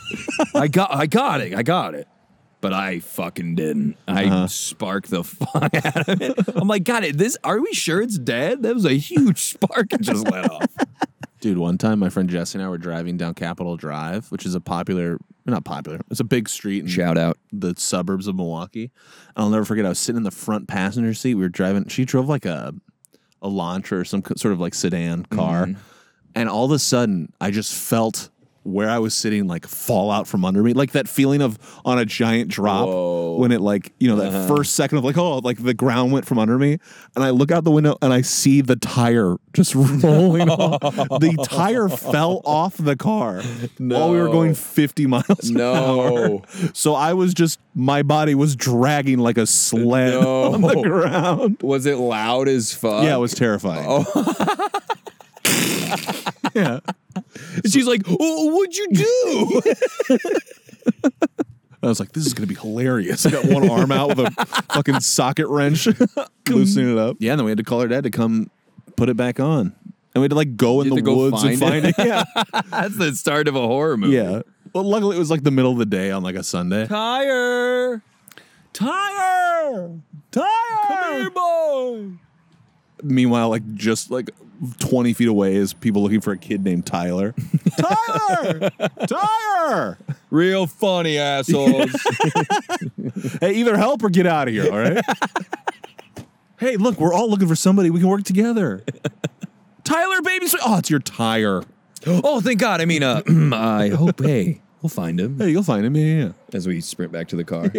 I 0.54 0.68
got, 0.68 0.94
I 0.94 1.06
got 1.06 1.40
it, 1.40 1.54
I 1.54 1.62
got 1.62 1.94
it, 1.94 2.06
but 2.60 2.72
I 2.74 2.98
fucking 3.00 3.54
didn't. 3.54 3.96
I 4.06 4.24
Uh-huh. 4.26 4.46
sparked 4.48 5.08
the 5.10 5.24
fuck 5.24 5.74
out 5.74 6.08
of 6.08 6.20
it. 6.20 6.38
I'm 6.54 6.68
like, 6.68 6.84
"God, 6.84 7.04
it 7.04 7.16
this? 7.16 7.38
Are 7.42 7.58
we 7.60 7.72
sure 7.72 8.02
it's 8.02 8.18
dead?" 8.18 8.62
That 8.64 8.74
was 8.74 8.84
a 8.84 8.94
huge 8.98 9.38
spark 9.40 9.92
it 9.94 10.02
just 10.02 10.28
let 10.28 10.50
off. 10.50 10.66
Dude, 11.44 11.58
one 11.58 11.76
time 11.76 11.98
my 11.98 12.08
friend 12.08 12.30
Jesse 12.30 12.56
and 12.56 12.64
I 12.64 12.70
were 12.70 12.78
driving 12.78 13.18
down 13.18 13.34
Capitol 13.34 13.76
Drive, 13.76 14.32
which 14.32 14.46
is 14.46 14.54
a 14.54 14.62
popular 14.62 15.18
not 15.44 15.62
popular. 15.62 16.00
It's 16.10 16.20
a 16.20 16.24
big 16.24 16.48
street 16.48 16.84
in 16.84 16.86
Shout 16.86 17.18
out. 17.18 17.36
the 17.52 17.74
suburbs 17.76 18.26
of 18.26 18.34
Milwaukee. 18.34 18.90
And 19.36 19.44
I'll 19.44 19.50
never 19.50 19.66
forget 19.66 19.84
I 19.84 19.90
was 19.90 19.98
sitting 19.98 20.16
in 20.16 20.22
the 20.22 20.30
front 20.30 20.68
passenger 20.68 21.12
seat. 21.12 21.34
We 21.34 21.42
were 21.42 21.50
driving 21.50 21.86
she 21.88 22.06
drove 22.06 22.30
like 22.30 22.46
a 22.46 22.74
a 23.42 23.46
Elantra 23.46 23.92
or 23.92 24.04
some 24.06 24.22
sort 24.38 24.54
of 24.54 24.60
like 24.60 24.72
sedan 24.72 25.26
car. 25.26 25.66
Mm-hmm. 25.66 25.80
And 26.34 26.48
all 26.48 26.64
of 26.64 26.70
a 26.70 26.78
sudden 26.78 27.30
I 27.42 27.50
just 27.50 27.74
felt 27.74 28.30
where 28.64 28.90
I 28.90 28.98
was 28.98 29.14
sitting 29.14 29.46
like 29.46 29.66
fall 29.66 30.10
out 30.10 30.26
from 30.26 30.44
under 30.44 30.62
me. 30.62 30.72
Like 30.72 30.92
that 30.92 31.08
feeling 31.08 31.40
of 31.42 31.58
on 31.84 31.98
a 31.98 32.04
giant 32.04 32.50
drop 32.50 32.88
Whoa. 32.88 33.36
when 33.36 33.52
it 33.52 33.60
like, 33.60 33.92
you 33.98 34.08
know, 34.08 34.16
that 34.16 34.34
uh-huh. 34.34 34.56
first 34.56 34.74
second 34.74 34.98
of 34.98 35.04
like, 35.04 35.16
oh, 35.16 35.38
like 35.38 35.62
the 35.62 35.74
ground 35.74 36.12
went 36.12 36.26
from 36.26 36.38
under 36.38 36.58
me. 36.58 36.78
And 37.14 37.24
I 37.24 37.30
look 37.30 37.52
out 37.52 37.64
the 37.64 37.70
window 37.70 37.96
and 38.02 38.12
I 38.12 38.22
see 38.22 38.60
the 38.60 38.76
tire 38.76 39.36
just 39.52 39.74
rolling 39.76 40.48
off. 40.48 40.80
The 40.80 41.46
tire 41.48 41.88
fell 41.88 42.40
off 42.44 42.76
the 42.76 42.96
car 42.96 43.42
while 43.78 44.10
we 44.10 44.20
were 44.20 44.28
going 44.28 44.54
50 44.54 45.06
miles. 45.06 45.50
No. 45.50 46.42
So 46.72 46.94
I 46.94 47.12
was 47.12 47.34
just 47.34 47.60
my 47.74 48.02
body 48.02 48.34
was 48.34 48.56
dragging 48.56 49.18
like 49.18 49.38
a 49.38 49.46
sled 49.46 50.14
No. 50.14 50.54
on 50.54 50.60
the 50.62 50.80
ground. 50.82 51.58
Was 51.62 51.86
it 51.86 51.96
loud 51.96 52.48
as 52.48 52.72
fuck? 52.72 53.04
Yeah, 53.04 53.16
it 53.16 53.20
was 53.20 53.34
terrifying. 53.34 53.86
Oh. 53.88 54.68
yeah. 56.54 56.80
And 57.14 57.72
she's 57.72 57.86
like, 57.86 58.02
oh, 58.08 58.54
"What'd 58.54 58.76
you 58.76 58.88
do?" 58.92 59.62
I 61.82 61.86
was 61.86 62.00
like, 62.00 62.12
this 62.12 62.24
is 62.26 62.32
gonna 62.32 62.46
be 62.46 62.54
hilarious. 62.54 63.26
I 63.26 63.30
got 63.30 63.44
one 63.44 63.68
arm 63.68 63.92
out 63.92 64.08
with 64.16 64.20
a 64.20 64.30
fucking 64.72 65.00
socket 65.00 65.48
wrench, 65.48 65.86
loosening 66.48 66.92
it 66.92 66.98
up. 66.98 67.16
Yeah, 67.20 67.32
and 67.32 67.40
then 67.40 67.44
we 67.44 67.50
had 67.50 67.58
to 67.58 67.64
call 67.64 67.80
her 67.80 67.88
dad 67.88 68.04
to 68.04 68.10
come 68.10 68.50
put 68.96 69.08
it 69.10 69.16
back 69.16 69.38
on. 69.38 69.74
And 70.14 70.20
we 70.20 70.22
had 70.22 70.30
to 70.30 70.36
like 70.36 70.56
go 70.56 70.80
in 70.80 70.88
the 70.88 71.02
to 71.02 71.14
woods 71.14 71.42
and 71.42 71.58
find 71.58 71.82
find 71.82 71.84
it? 71.86 71.94
it. 71.98 72.06
Yeah. 72.06 72.24
That's 72.70 72.96
the 72.96 73.14
start 73.14 73.48
of 73.48 73.56
a 73.56 73.66
horror 73.66 73.96
movie. 73.96 74.16
yeah. 74.16 74.42
Well, 74.72 74.84
luckily 74.84 75.16
it 75.16 75.18
was 75.18 75.30
like 75.30 75.42
the 75.42 75.50
middle 75.50 75.72
of 75.72 75.78
the 75.78 75.86
day 75.86 76.10
on 76.10 76.22
like 76.22 76.36
a 76.36 76.42
Sunday. 76.42 76.86
Tire. 76.86 78.02
Tire! 78.72 79.90
Tire! 80.32 80.48
Come 80.88 81.12
here, 81.14 81.30
boy. 81.30 82.08
Meanwhile, 83.02 83.50
like 83.50 83.74
just 83.74 84.10
like 84.10 84.30
20 84.78 85.12
feet 85.14 85.28
away 85.28 85.54
is 85.56 85.72
people 85.72 86.02
looking 86.02 86.20
for 86.20 86.32
a 86.32 86.38
kid 86.38 86.64
named 86.64 86.86
Tyler. 86.86 87.34
Tyler! 87.76 88.70
Tyler! 89.06 89.98
Real 90.30 90.66
funny 90.66 91.18
assholes. 91.18 91.90
Hey, 93.40 93.54
either 93.54 93.76
help 93.76 94.02
or 94.02 94.10
get 94.10 94.26
out 94.26 94.48
of 94.48 94.54
here, 94.54 94.70
all 94.72 94.78
right? 94.78 95.02
hey, 96.58 96.76
look, 96.76 96.98
we're 96.98 97.12
all 97.12 97.28
looking 97.28 97.48
for 97.48 97.56
somebody. 97.56 97.90
We 97.90 98.00
can 98.00 98.08
work 98.08 98.22
together. 98.24 98.82
Tyler, 99.84 100.22
baby. 100.22 100.46
sweet- 100.46 100.62
Oh, 100.64 100.78
it's 100.78 100.90
your 100.90 101.00
tire. 101.00 101.62
oh, 102.06 102.40
thank 102.40 102.60
God. 102.60 102.80
I 102.80 102.84
mean, 102.86 103.02
uh, 103.02 103.22
I 103.52 103.88
hope. 103.90 104.20
Hey, 104.22 104.60
we'll 104.82 104.88
find 104.90 105.18
him 105.20 105.38
Hey, 105.38 105.50
you'll 105.50 105.62
find 105.62 105.84
him. 105.84 105.96
Yeah, 105.96 106.24
yeah. 106.24 106.32
as 106.52 106.66
we 106.66 106.80
sprint 106.80 107.12
back 107.12 107.28
to 107.28 107.36
the 107.36 107.44
car. 107.44 107.70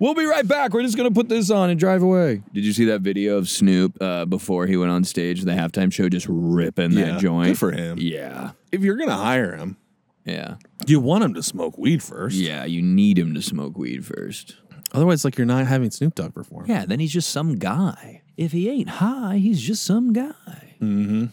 Yeah. 0.00 0.06
We'll 0.06 0.14
be 0.14 0.24
right 0.24 0.46
back. 0.48 0.72
We're 0.72 0.82
just 0.82 0.96
gonna 0.96 1.10
put 1.10 1.28
this 1.28 1.50
on 1.50 1.70
and 1.70 1.78
drive 1.78 2.02
away. 2.02 2.42
Did 2.54 2.64
you 2.64 2.72
see 2.72 2.86
that 2.86 3.02
video 3.02 3.36
of 3.36 3.48
Snoop 3.48 3.96
uh, 4.00 4.24
before 4.24 4.66
he 4.66 4.76
went 4.76 4.90
on 4.90 5.04
stage, 5.04 5.42
the 5.42 5.52
halftime 5.52 5.92
show, 5.92 6.08
just 6.08 6.26
ripping 6.28 6.92
Yeah, 6.92 7.12
that 7.12 7.20
joint? 7.20 7.48
good 7.50 7.58
for 7.58 7.70
him. 7.72 7.98
Yeah, 8.00 8.52
If 8.72 8.82
you're 8.82 8.96
going 8.96 9.08
to 9.10 9.14
hire 9.16 9.54
him, 9.56 9.76
yeah, 10.24 10.56
you 10.86 11.00
want 11.00 11.24
him 11.24 11.34
to 11.34 11.42
smoke 11.42 11.76
weed 11.78 12.02
first. 12.02 12.36
yeah. 12.36 12.64
You 12.64 12.82
need 12.82 13.18
him 13.18 13.34
to 13.34 13.42
smoke 13.42 13.76
weed 13.78 14.04
first. 14.06 14.56
Otherwise, 14.92 15.24
like, 15.24 15.38
you're 15.38 15.46
not 15.46 15.66
having 15.66 15.90
Snoop 15.90 16.14
Dogg 16.16 16.34
perform. 16.34 16.66
Yeah, 16.68 16.84
then 16.86 16.98
he's 16.98 17.12
just 17.12 17.30
some 17.30 17.56
guy. 17.56 18.22
If 18.36 18.52
he 18.52 18.68
ain't 18.68 18.88
high, 18.88 19.36
he's 19.36 19.60
just 19.60 19.84
some 19.84 20.12
guy. 20.12 20.74
Mhm. 20.80 21.30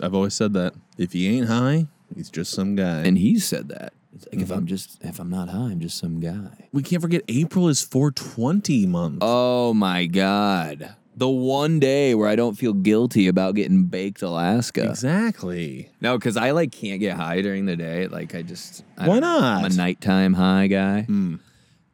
I've 0.00 0.14
always 0.14 0.34
said 0.34 0.52
that. 0.54 0.74
If 0.98 1.12
he 1.12 1.26
ain't 1.36 1.48
high, 1.48 1.86
he's 2.14 2.30
just 2.30 2.52
some 2.52 2.76
guy. 2.76 3.00
And 3.02 3.18
he 3.18 3.38
said 3.38 3.68
that. 3.70 3.92
It's 4.14 4.26
like 4.32 4.42
if 4.42 4.50
I'm 4.50 4.66
just 4.66 4.98
if 5.02 5.18
I'm 5.18 5.30
not 5.30 5.48
high, 5.48 5.70
I'm 5.70 5.80
just 5.80 5.96
some 5.98 6.20
guy. 6.20 6.68
we 6.72 6.82
can't 6.82 7.00
forget 7.00 7.22
April 7.28 7.68
is 7.68 7.82
420 7.82 8.86
month. 8.86 9.18
Oh 9.22 9.72
my 9.74 10.06
god. 10.06 10.96
The 11.14 11.28
one 11.28 11.78
day 11.78 12.14
where 12.14 12.28
I 12.28 12.36
don't 12.36 12.54
feel 12.56 12.72
guilty 12.72 13.26
about 13.28 13.54
getting 13.54 13.84
baked 13.84 14.22
Alaska. 14.22 14.84
exactly. 14.88 15.90
No, 16.00 16.16
because 16.18 16.36
I 16.38 16.52
like 16.52 16.72
can't 16.72 17.00
get 17.00 17.16
high 17.16 17.42
during 17.42 17.66
the 17.66 17.76
day. 17.76 18.06
Like 18.08 18.34
I 18.34 18.42
just 18.42 18.82
I 18.98 19.08
Why 19.08 19.14
don't 19.20 19.40
not? 19.40 19.64
I'm 19.64 19.70
a 19.70 19.74
nighttime 19.74 20.34
high 20.34 20.66
guy. 20.68 21.06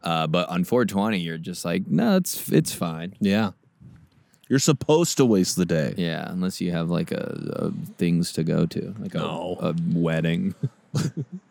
Uh, 0.03 0.27
but 0.29 0.49
on 0.49 0.63
420, 0.65 1.19
you're 1.19 1.39
just 1.39 1.65
like, 1.65 1.87
no, 1.89 2.17
it's 2.17 2.49
it's 2.51 2.73
fine. 2.73 3.15
Yeah. 3.21 3.51
You're 4.49 4.61
supposed 4.61 5.17
to 5.19 5.25
waste 5.27 5.57
the 5.57 5.67
day. 5.67 5.95
Yeah, 5.99 6.25
unless 6.31 6.61
you 6.61 6.71
have 6.73 6.89
like 6.89 7.11
a, 7.13 7.39
a 7.57 7.71
things 7.99 8.33
to 8.33 8.45
go 8.45 8.65
to, 8.67 8.95
like 8.99 9.15
a, 9.15 9.19
No. 9.19 9.59
a 9.61 9.75
wedding. 9.93 10.55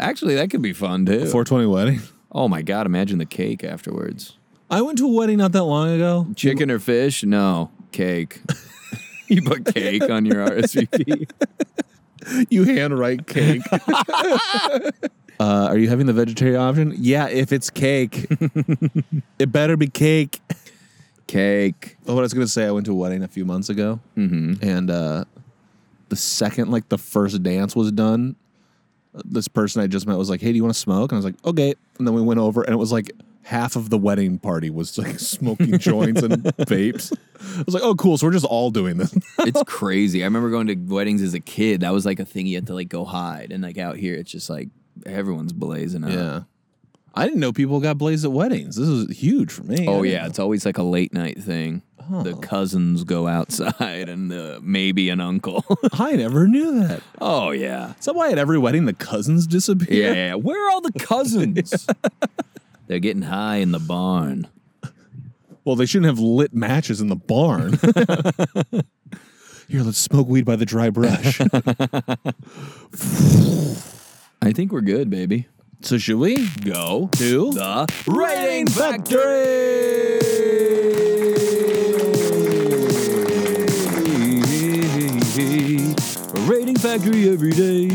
Actually, 0.00 0.34
that 0.36 0.50
could 0.50 0.62
be 0.62 0.72
fun 0.72 1.04
too. 1.06 1.20
420 1.26 1.66
wedding. 1.66 2.00
oh 2.32 2.48
my 2.48 2.62
god, 2.62 2.86
imagine 2.86 3.18
the 3.18 3.26
cake 3.26 3.62
afterwards. 3.62 4.36
I 4.70 4.82
went 4.82 4.98
to 4.98 5.04
a 5.06 5.12
wedding 5.12 5.38
not 5.38 5.52
that 5.52 5.64
long 5.64 5.90
ago. 5.90 6.26
Chicken 6.36 6.70
or 6.70 6.78
fish? 6.78 7.22
No, 7.24 7.70
cake. 7.92 8.40
you 9.28 9.42
put 9.42 9.66
cake 9.74 10.08
on 10.10 10.24
your 10.24 10.46
RSVP. 10.48 11.30
You 12.50 12.64
handwrite 12.64 13.26
cake. 13.26 13.62
uh, 13.72 14.90
are 15.40 15.78
you 15.78 15.88
having 15.88 16.06
the 16.06 16.12
vegetarian 16.12 16.60
option? 16.60 16.94
Yeah, 16.96 17.28
if 17.28 17.50
it's 17.50 17.70
cake. 17.70 18.26
it 19.38 19.50
better 19.50 19.76
be 19.78 19.88
cake. 19.88 20.40
Cake. 21.26 21.96
Oh, 22.06 22.14
what 22.14 22.20
I 22.20 22.22
was 22.24 22.34
gonna 22.34 22.46
say, 22.46 22.66
I 22.66 22.70
went 22.72 22.84
to 22.86 22.92
a 22.92 22.94
wedding 22.94 23.22
a 23.22 23.28
few 23.28 23.44
months 23.46 23.68
ago, 23.70 24.00
Mm-hmm. 24.18 24.62
and 24.66 24.90
uh, 24.90 25.24
the 26.10 26.16
second 26.16 26.70
like 26.70 26.88
the 26.90 26.98
first 26.98 27.42
dance 27.42 27.74
was 27.74 27.90
done, 27.90 28.36
this 29.24 29.48
person 29.48 29.82
I 29.82 29.86
just 29.86 30.06
met 30.06 30.16
was 30.16 30.30
like, 30.30 30.40
"Hey, 30.40 30.50
do 30.52 30.56
you 30.56 30.62
want 30.62 30.74
to 30.74 30.80
smoke?" 30.80 31.12
And 31.12 31.16
I 31.16 31.18
was 31.18 31.24
like, 31.24 31.44
"Okay." 31.44 31.74
And 31.98 32.06
then 32.06 32.14
we 32.14 32.22
went 32.22 32.40
over, 32.40 32.62
and 32.62 32.72
it 32.72 32.76
was 32.78 32.92
like 32.92 33.10
half 33.42 33.74
of 33.74 33.90
the 33.90 33.98
wedding 33.98 34.38
party 34.38 34.70
was 34.70 34.96
like 34.98 35.18
smoking 35.18 35.78
joints 35.78 36.22
and 36.22 36.42
vapes. 36.44 37.12
I 37.58 37.62
was 37.64 37.74
like, 37.74 37.82
"Oh, 37.82 37.94
cool." 37.94 38.18
So 38.18 38.26
we're 38.26 38.32
just 38.32 38.44
all 38.46 38.70
doing 38.70 38.96
this. 38.98 39.14
It's 39.40 39.62
crazy. 39.66 40.22
I 40.22 40.26
remember 40.26 40.50
going 40.50 40.66
to 40.68 40.74
weddings 40.76 41.22
as 41.22 41.34
a 41.34 41.40
kid. 41.40 41.80
That 41.80 41.92
was 41.92 42.04
like 42.06 42.20
a 42.20 42.24
thing 42.24 42.46
you 42.46 42.56
had 42.56 42.66
to 42.68 42.74
like 42.74 42.88
go 42.88 43.04
hide. 43.04 43.50
And 43.50 43.62
like 43.62 43.78
out 43.78 43.96
here, 43.96 44.14
it's 44.14 44.30
just 44.30 44.48
like 44.50 44.68
everyone's 45.06 45.52
blazing 45.52 46.04
up. 46.04 46.10
yeah, 46.10 46.42
I 47.14 47.24
didn't 47.24 47.40
know 47.40 47.52
people 47.52 47.80
got 47.80 47.98
blazed 47.98 48.24
at 48.24 48.32
weddings. 48.32 48.76
This 48.76 48.86
is 48.88 49.16
huge 49.18 49.50
for 49.50 49.64
me. 49.64 49.86
Oh 49.88 50.02
yeah, 50.02 50.26
it's 50.26 50.38
always 50.38 50.64
like 50.66 50.78
a 50.78 50.82
late 50.82 51.12
night 51.14 51.38
thing. 51.42 51.82
The 52.10 52.34
cousins 52.34 53.04
go 53.04 53.26
outside 53.28 54.08
and 54.08 54.30
the, 54.30 54.58
maybe 54.62 55.10
an 55.10 55.20
uncle. 55.20 55.64
I 55.92 56.16
never 56.16 56.46
knew 56.48 56.80
that. 56.80 57.02
oh 57.20 57.50
yeah. 57.52 57.94
Is 57.98 58.04
that 58.06 58.14
why 58.14 58.30
at 58.32 58.38
every 58.38 58.58
wedding 58.58 58.84
the 58.86 58.92
cousins 58.92 59.46
disappear? 59.46 60.06
yeah, 60.08 60.12
yeah. 60.12 60.34
Where 60.34 60.66
are 60.66 60.70
all 60.70 60.80
the 60.80 60.98
cousins? 60.98 61.86
They're 62.88 62.98
getting 62.98 63.22
high 63.22 63.56
in 63.56 63.70
the 63.72 63.78
barn. 63.78 64.48
Well, 65.64 65.76
they 65.76 65.86
shouldn't 65.86 66.06
have 66.06 66.18
lit 66.18 66.52
matches 66.52 67.00
in 67.00 67.08
the 67.08 67.16
barn. 67.16 67.72
Here, 69.68 69.82
let's 69.82 69.98
smoke 69.98 70.26
weed 70.26 70.44
by 70.44 70.56
the 70.56 70.66
dry 70.66 70.90
brush. 70.90 71.40
I 74.42 74.52
think 74.52 74.72
we're 74.72 74.80
good, 74.80 75.10
baby. 75.10 75.46
so 75.82 75.96
should 75.98 76.16
we 76.16 76.48
Go 76.64 77.08
to 77.12 77.52
the 77.52 77.86
Rating 78.06 78.66
Rating 78.74 79.04
Factory 86.80 87.28
every 87.28 87.50
day. 87.50 87.88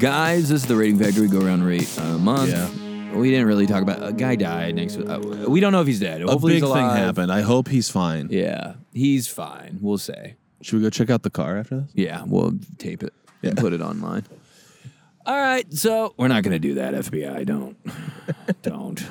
Guys, 0.00 0.48
this 0.48 0.62
is 0.62 0.66
the 0.66 0.74
Rating 0.74 0.98
Factory. 0.98 1.28
Go 1.28 1.40
around 1.44 1.64
rate 1.64 1.98
a 1.98 2.18
month. 2.18 2.50
Yeah. 2.50 3.14
we 3.14 3.30
didn't 3.30 3.46
really 3.46 3.66
talk 3.66 3.82
about 3.82 4.02
a 4.02 4.12
guy 4.12 4.36
died 4.36 4.76
next. 4.76 4.96
Uh, 4.96 5.44
we 5.48 5.60
don't 5.60 5.72
know 5.72 5.82
if 5.82 5.86
he's 5.86 6.00
dead. 6.00 6.22
A 6.22 6.26
big 6.26 6.40
he's 6.40 6.42
thing 6.54 6.62
alive. 6.62 6.96
happened. 6.96 7.30
I 7.30 7.42
hope 7.42 7.68
he's 7.68 7.90
fine. 7.90 8.28
Yeah, 8.30 8.74
he's 8.94 9.28
fine. 9.28 9.78
We'll 9.82 9.98
say. 9.98 10.36
Should 10.62 10.76
we 10.76 10.82
go 10.82 10.88
check 10.90 11.10
out 11.10 11.22
the 11.24 11.30
car 11.30 11.58
after 11.58 11.80
this? 11.80 11.90
Yeah, 11.94 12.22
we'll 12.26 12.54
tape 12.78 13.02
it 13.02 13.12
and 13.42 13.56
put 13.56 13.72
it 13.74 13.82
online. 13.82 14.24
All 15.26 15.38
right, 15.38 15.70
so 15.72 16.14
we're 16.16 16.28
not 16.28 16.42
going 16.42 16.52
to 16.52 16.58
do 16.58 16.74
that. 16.74 16.94
FBI, 16.94 17.44
don't, 17.44 17.76
don't. 18.62 19.04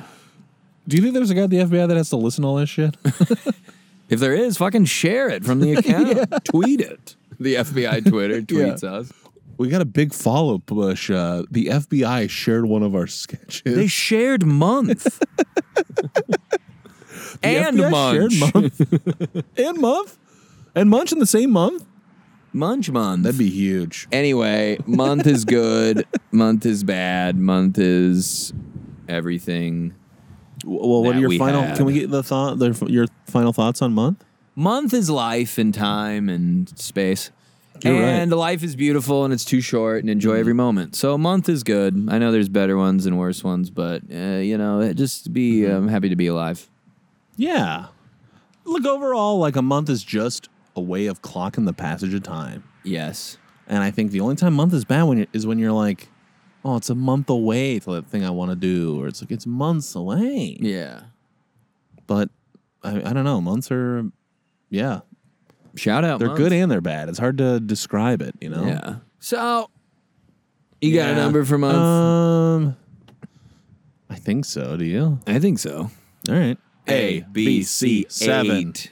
Do 0.88 0.96
you 0.96 1.02
think 1.02 1.14
there's 1.14 1.30
a 1.30 1.34
guy 1.34 1.42
at 1.42 1.50
the 1.50 1.58
FBI 1.58 1.86
that 1.86 1.96
has 1.96 2.10
to 2.10 2.16
listen 2.16 2.42
to 2.42 2.48
all 2.48 2.56
this 2.56 2.68
shit? 2.70 2.96
If 4.10 4.18
there 4.18 4.34
is, 4.34 4.56
fucking 4.56 4.86
share 4.86 5.28
it 5.28 5.44
from 5.44 5.60
the 5.60 5.72
account. 5.76 6.44
Tweet 6.44 6.80
it. 6.80 7.14
The 7.40 7.54
FBI 7.56 8.08
Twitter 8.08 8.42
tweets 8.42 8.84
us. 8.84 9.12
we 9.56 9.68
got 9.68 9.80
a 9.80 9.86
big 9.86 10.12
follow 10.12 10.58
push. 10.58 11.10
Uh, 11.10 11.44
the 11.50 11.66
FBI 11.66 12.28
shared 12.28 12.66
one 12.66 12.82
of 12.82 12.94
our 12.94 13.06
sketches. 13.06 13.62
They 13.64 13.86
shared 13.86 14.44
month. 14.44 15.22
and 17.42 17.78
FBI 17.78 17.90
munch. 17.90 18.32
shared 18.34 18.54
month. 18.54 19.56
and 19.58 19.78
month. 19.78 20.18
And 20.74 20.90
munch 20.90 21.12
in 21.12 21.18
the 21.18 21.26
same 21.26 21.50
month? 21.50 21.84
Munch 22.52 22.90
month. 22.90 23.22
That'd 23.22 23.38
be 23.38 23.50
huge. 23.50 24.08
Anyway, 24.12 24.78
month 24.86 25.26
is 25.26 25.44
good. 25.44 26.06
month 26.32 26.66
is 26.66 26.84
bad. 26.84 27.36
Month 27.36 27.78
is 27.78 28.52
everything. 29.08 29.94
Well, 30.64 31.02
what 31.02 31.10
that 31.12 31.16
are 31.16 31.20
your 31.20 31.28
we 31.30 31.38
final? 31.38 31.62
had. 31.62 31.76
Can 31.76 31.86
we 31.86 31.94
get 31.94 32.10
the 32.10 32.22
thought? 32.22 32.58
The, 32.58 32.86
your 32.88 33.06
final 33.26 33.52
thoughts 33.52 33.82
on 33.82 33.92
month? 33.92 34.24
Month 34.60 34.92
is 34.92 35.08
life 35.08 35.56
and 35.56 35.72
time 35.72 36.28
and 36.28 36.68
space. 36.78 37.30
You're 37.82 37.94
right. 37.94 38.02
and 38.02 38.30
life 38.30 38.62
is 38.62 38.76
beautiful 38.76 39.24
and 39.24 39.32
it's 39.32 39.46
too 39.46 39.62
short 39.62 40.00
and 40.00 40.10
enjoy 40.10 40.34
every 40.34 40.52
moment. 40.52 40.94
So 40.94 41.14
a 41.14 41.18
month 41.18 41.48
is 41.48 41.62
good. 41.62 42.08
I 42.10 42.18
know 42.18 42.30
there's 42.30 42.50
better 42.50 42.76
ones 42.76 43.06
and 43.06 43.18
worse 43.18 43.42
ones, 43.42 43.70
but 43.70 44.02
uh, 44.12 44.36
you 44.36 44.58
know, 44.58 44.92
just 44.92 45.32
be 45.32 45.66
um, 45.66 45.88
happy 45.88 46.10
to 46.10 46.14
be 46.16 46.26
alive. 46.26 46.68
Yeah. 47.38 47.86
Look, 48.64 48.84
overall, 48.84 49.38
like 49.38 49.56
a 49.56 49.62
month 49.62 49.88
is 49.88 50.04
just 50.04 50.50
a 50.76 50.80
way 50.82 51.06
of 51.06 51.22
clocking 51.22 51.64
the 51.64 51.72
passage 51.72 52.12
of 52.12 52.22
time. 52.22 52.62
Yes. 52.84 53.38
And 53.66 53.82
I 53.82 53.90
think 53.90 54.10
the 54.10 54.20
only 54.20 54.36
time 54.36 54.52
month 54.52 54.74
is 54.74 54.84
bad 54.84 55.04
when 55.04 55.26
is 55.32 55.46
when 55.46 55.58
you're 55.58 55.72
like, 55.72 56.08
oh, 56.66 56.76
it's 56.76 56.90
a 56.90 56.94
month 56.94 57.30
away 57.30 57.78
to 57.78 57.92
that 57.94 58.08
thing 58.08 58.26
I 58.26 58.30
want 58.30 58.50
to 58.50 58.56
do, 58.56 59.00
or 59.00 59.08
it's 59.08 59.22
like 59.22 59.30
it's 59.30 59.46
months 59.46 59.94
away. 59.94 60.58
Yeah. 60.60 61.04
But 62.06 62.28
I, 62.82 62.96
I 63.08 63.12
don't 63.14 63.24
know. 63.24 63.40
Months 63.40 63.70
are, 63.70 64.10
yeah, 64.70 65.00
Shout 65.76 66.04
out. 66.04 66.18
they're 66.18 66.28
month. 66.28 66.38
good 66.38 66.52
and 66.52 66.70
they're 66.70 66.80
bad. 66.80 67.08
It's 67.08 67.18
hard 67.18 67.38
to 67.38 67.60
describe 67.60 68.22
it. 68.22 68.34
You 68.40 68.48
know. 68.50 68.64
Yeah. 68.66 68.94
So 69.18 69.68
you 70.80 70.94
got 70.94 71.10
a 71.10 71.14
number 71.14 71.44
for 71.44 71.58
month? 71.58 71.76
Um, 71.76 72.76
I 74.08 74.16
think 74.16 74.44
so. 74.46 74.76
Do 74.76 74.84
you? 74.84 75.18
I 75.26 75.38
think 75.38 75.58
so. 75.58 75.90
All 76.28 76.34
right. 76.34 76.56
A, 76.88 77.20
B, 77.32 77.62
C, 77.62 78.06
seven. 78.08 78.50
eight. 78.56 78.90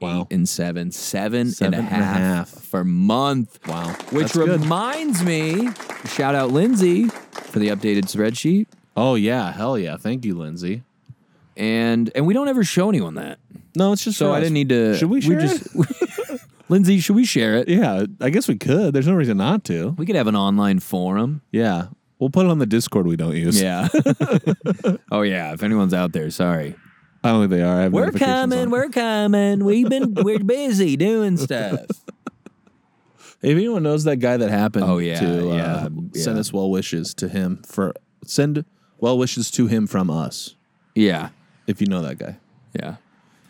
Wow. 0.00 0.22
Eight 0.30 0.34
and 0.36 0.48
seven. 0.48 0.90
Seven, 0.92 1.50
Seven 1.50 1.74
and 1.74 1.88
a 1.88 1.92
and 1.94 2.02
a 2.02 2.06
half 2.06 2.48
for 2.50 2.84
month. 2.84 3.58
Wow. 3.66 3.88
Which 4.10 4.32
That's 4.32 4.36
good. 4.36 4.60
reminds 4.60 5.22
me, 5.24 5.68
shout 6.06 6.34
out 6.34 6.50
Lindsay 6.50 7.06
for 7.32 7.58
the 7.58 7.68
updated 7.68 8.02
spreadsheet. 8.04 8.66
Oh 8.96 9.14
yeah, 9.14 9.52
hell 9.52 9.78
yeah! 9.78 9.96
Thank 9.96 10.24
you, 10.24 10.36
Lindsay. 10.36 10.82
And 11.56 12.10
and 12.14 12.26
we 12.26 12.34
don't 12.34 12.48
ever 12.48 12.62
show 12.64 12.88
anyone 12.88 13.14
that. 13.14 13.38
No, 13.74 13.92
it's 13.92 14.04
just 14.04 14.18
So 14.18 14.26
for 14.28 14.32
I 14.32 14.36
us. 14.36 14.42
didn't 14.42 14.54
need 14.54 14.68
to. 14.70 14.96
Should 14.96 15.10
we 15.10 15.20
share 15.20 15.40
just, 15.40 15.68
Lindsay, 16.68 17.00
should 17.00 17.16
we 17.16 17.24
share 17.24 17.56
it? 17.56 17.68
Yeah, 17.68 18.04
I 18.20 18.30
guess 18.30 18.48
we 18.48 18.56
could. 18.56 18.92
There's 18.94 19.06
no 19.08 19.14
reason 19.14 19.36
not 19.38 19.64
to. 19.64 19.90
We 19.98 20.06
could 20.06 20.16
have 20.16 20.26
an 20.26 20.36
online 20.36 20.78
forum. 20.80 21.42
Yeah, 21.52 21.86
we'll 22.18 22.30
put 22.30 22.46
it 22.46 22.50
on 22.50 22.58
the 22.58 22.66
Discord 22.66 23.06
we 23.06 23.16
don't 23.16 23.36
use. 23.36 23.60
Yeah. 23.60 23.88
oh 25.10 25.22
yeah. 25.22 25.52
If 25.52 25.62
anyone's 25.62 25.94
out 25.94 26.12
there, 26.12 26.30
sorry. 26.30 26.74
I 27.24 27.28
don't 27.30 27.40
think 27.42 27.50
they 27.52 27.62
are. 27.62 27.78
I 27.78 27.82
have 27.82 27.92
We're 27.92 28.06
notifications 28.06 28.34
coming. 28.52 28.58
on. 28.58 28.70
We're 28.70 28.88
coming. 28.88 29.64
We've 29.64 29.88
been 29.88 30.14
we're 30.14 30.40
busy 30.40 30.96
doing 30.96 31.36
stuff. 31.36 31.80
If 33.42 33.56
anyone 33.56 33.82
knows 33.82 34.04
that 34.04 34.16
guy 34.18 34.36
that 34.36 34.50
happened, 34.50 34.84
Oh, 34.84 34.98
yeah, 34.98 35.18
to 35.20 35.50
uh, 35.50 35.54
yeah, 35.54 35.82
send 36.14 36.36
yeah. 36.36 36.40
us 36.40 36.52
well 36.52 36.70
wishes 36.70 37.12
to 37.14 37.28
him 37.28 37.62
for 37.66 37.92
send 38.24 38.64
well 38.98 39.18
wishes 39.18 39.50
to 39.52 39.66
him 39.66 39.86
from 39.86 40.10
us. 40.10 40.54
Yeah. 40.94 41.30
If 41.66 41.80
you 41.80 41.86
know 41.86 42.02
that 42.02 42.18
guy, 42.18 42.38
Yeah. 42.78 42.96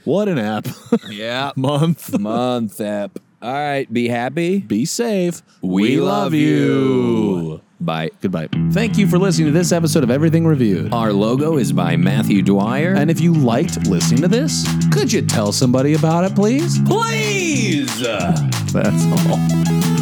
What 0.05 0.29
an 0.29 0.39
app 0.39 0.67
Yeah. 1.09 1.53
month. 1.57 2.19
Month 2.19 2.81
app. 2.81 3.19
All 3.41 3.53
right. 3.53 3.93
Be 3.93 4.09
happy. 4.09 4.59
Be 4.59 4.85
safe. 4.85 5.43
We 5.63 5.99
love 6.01 6.33
you. 6.35 7.61
Bye. 7.81 8.11
Goodbye. 8.21 8.49
Thank 8.71 8.97
you 8.97 9.09
for 9.09 9.19
listening 9.19 9.49
to 9.49 9.53
this 9.53 9.73
episode 9.73 10.05
of 10.05 10.11
Everything 10.13 10.47
Reviewed. 10.47 10.93
Our 10.93 11.13
logo 11.13 11.57
is 11.59 11.73
by 11.73 11.97
Matthew 11.97 12.43
Dwyer. 12.43 12.95
And 12.95 13.11
if 13.11 13.21
you 13.21 13.35
liked 13.35 13.89
listening 13.89 14.23
to 14.23 14.29
this, 14.29 14.65
could 14.93 15.13
you 15.13 15.23
tell 15.23 15.51
somebody 15.51 15.95
about 15.95 16.23
it, 16.25 16.37
please? 16.37 16.79
please. 16.87 17.99
That's 18.01 19.29
all. 19.29 20.02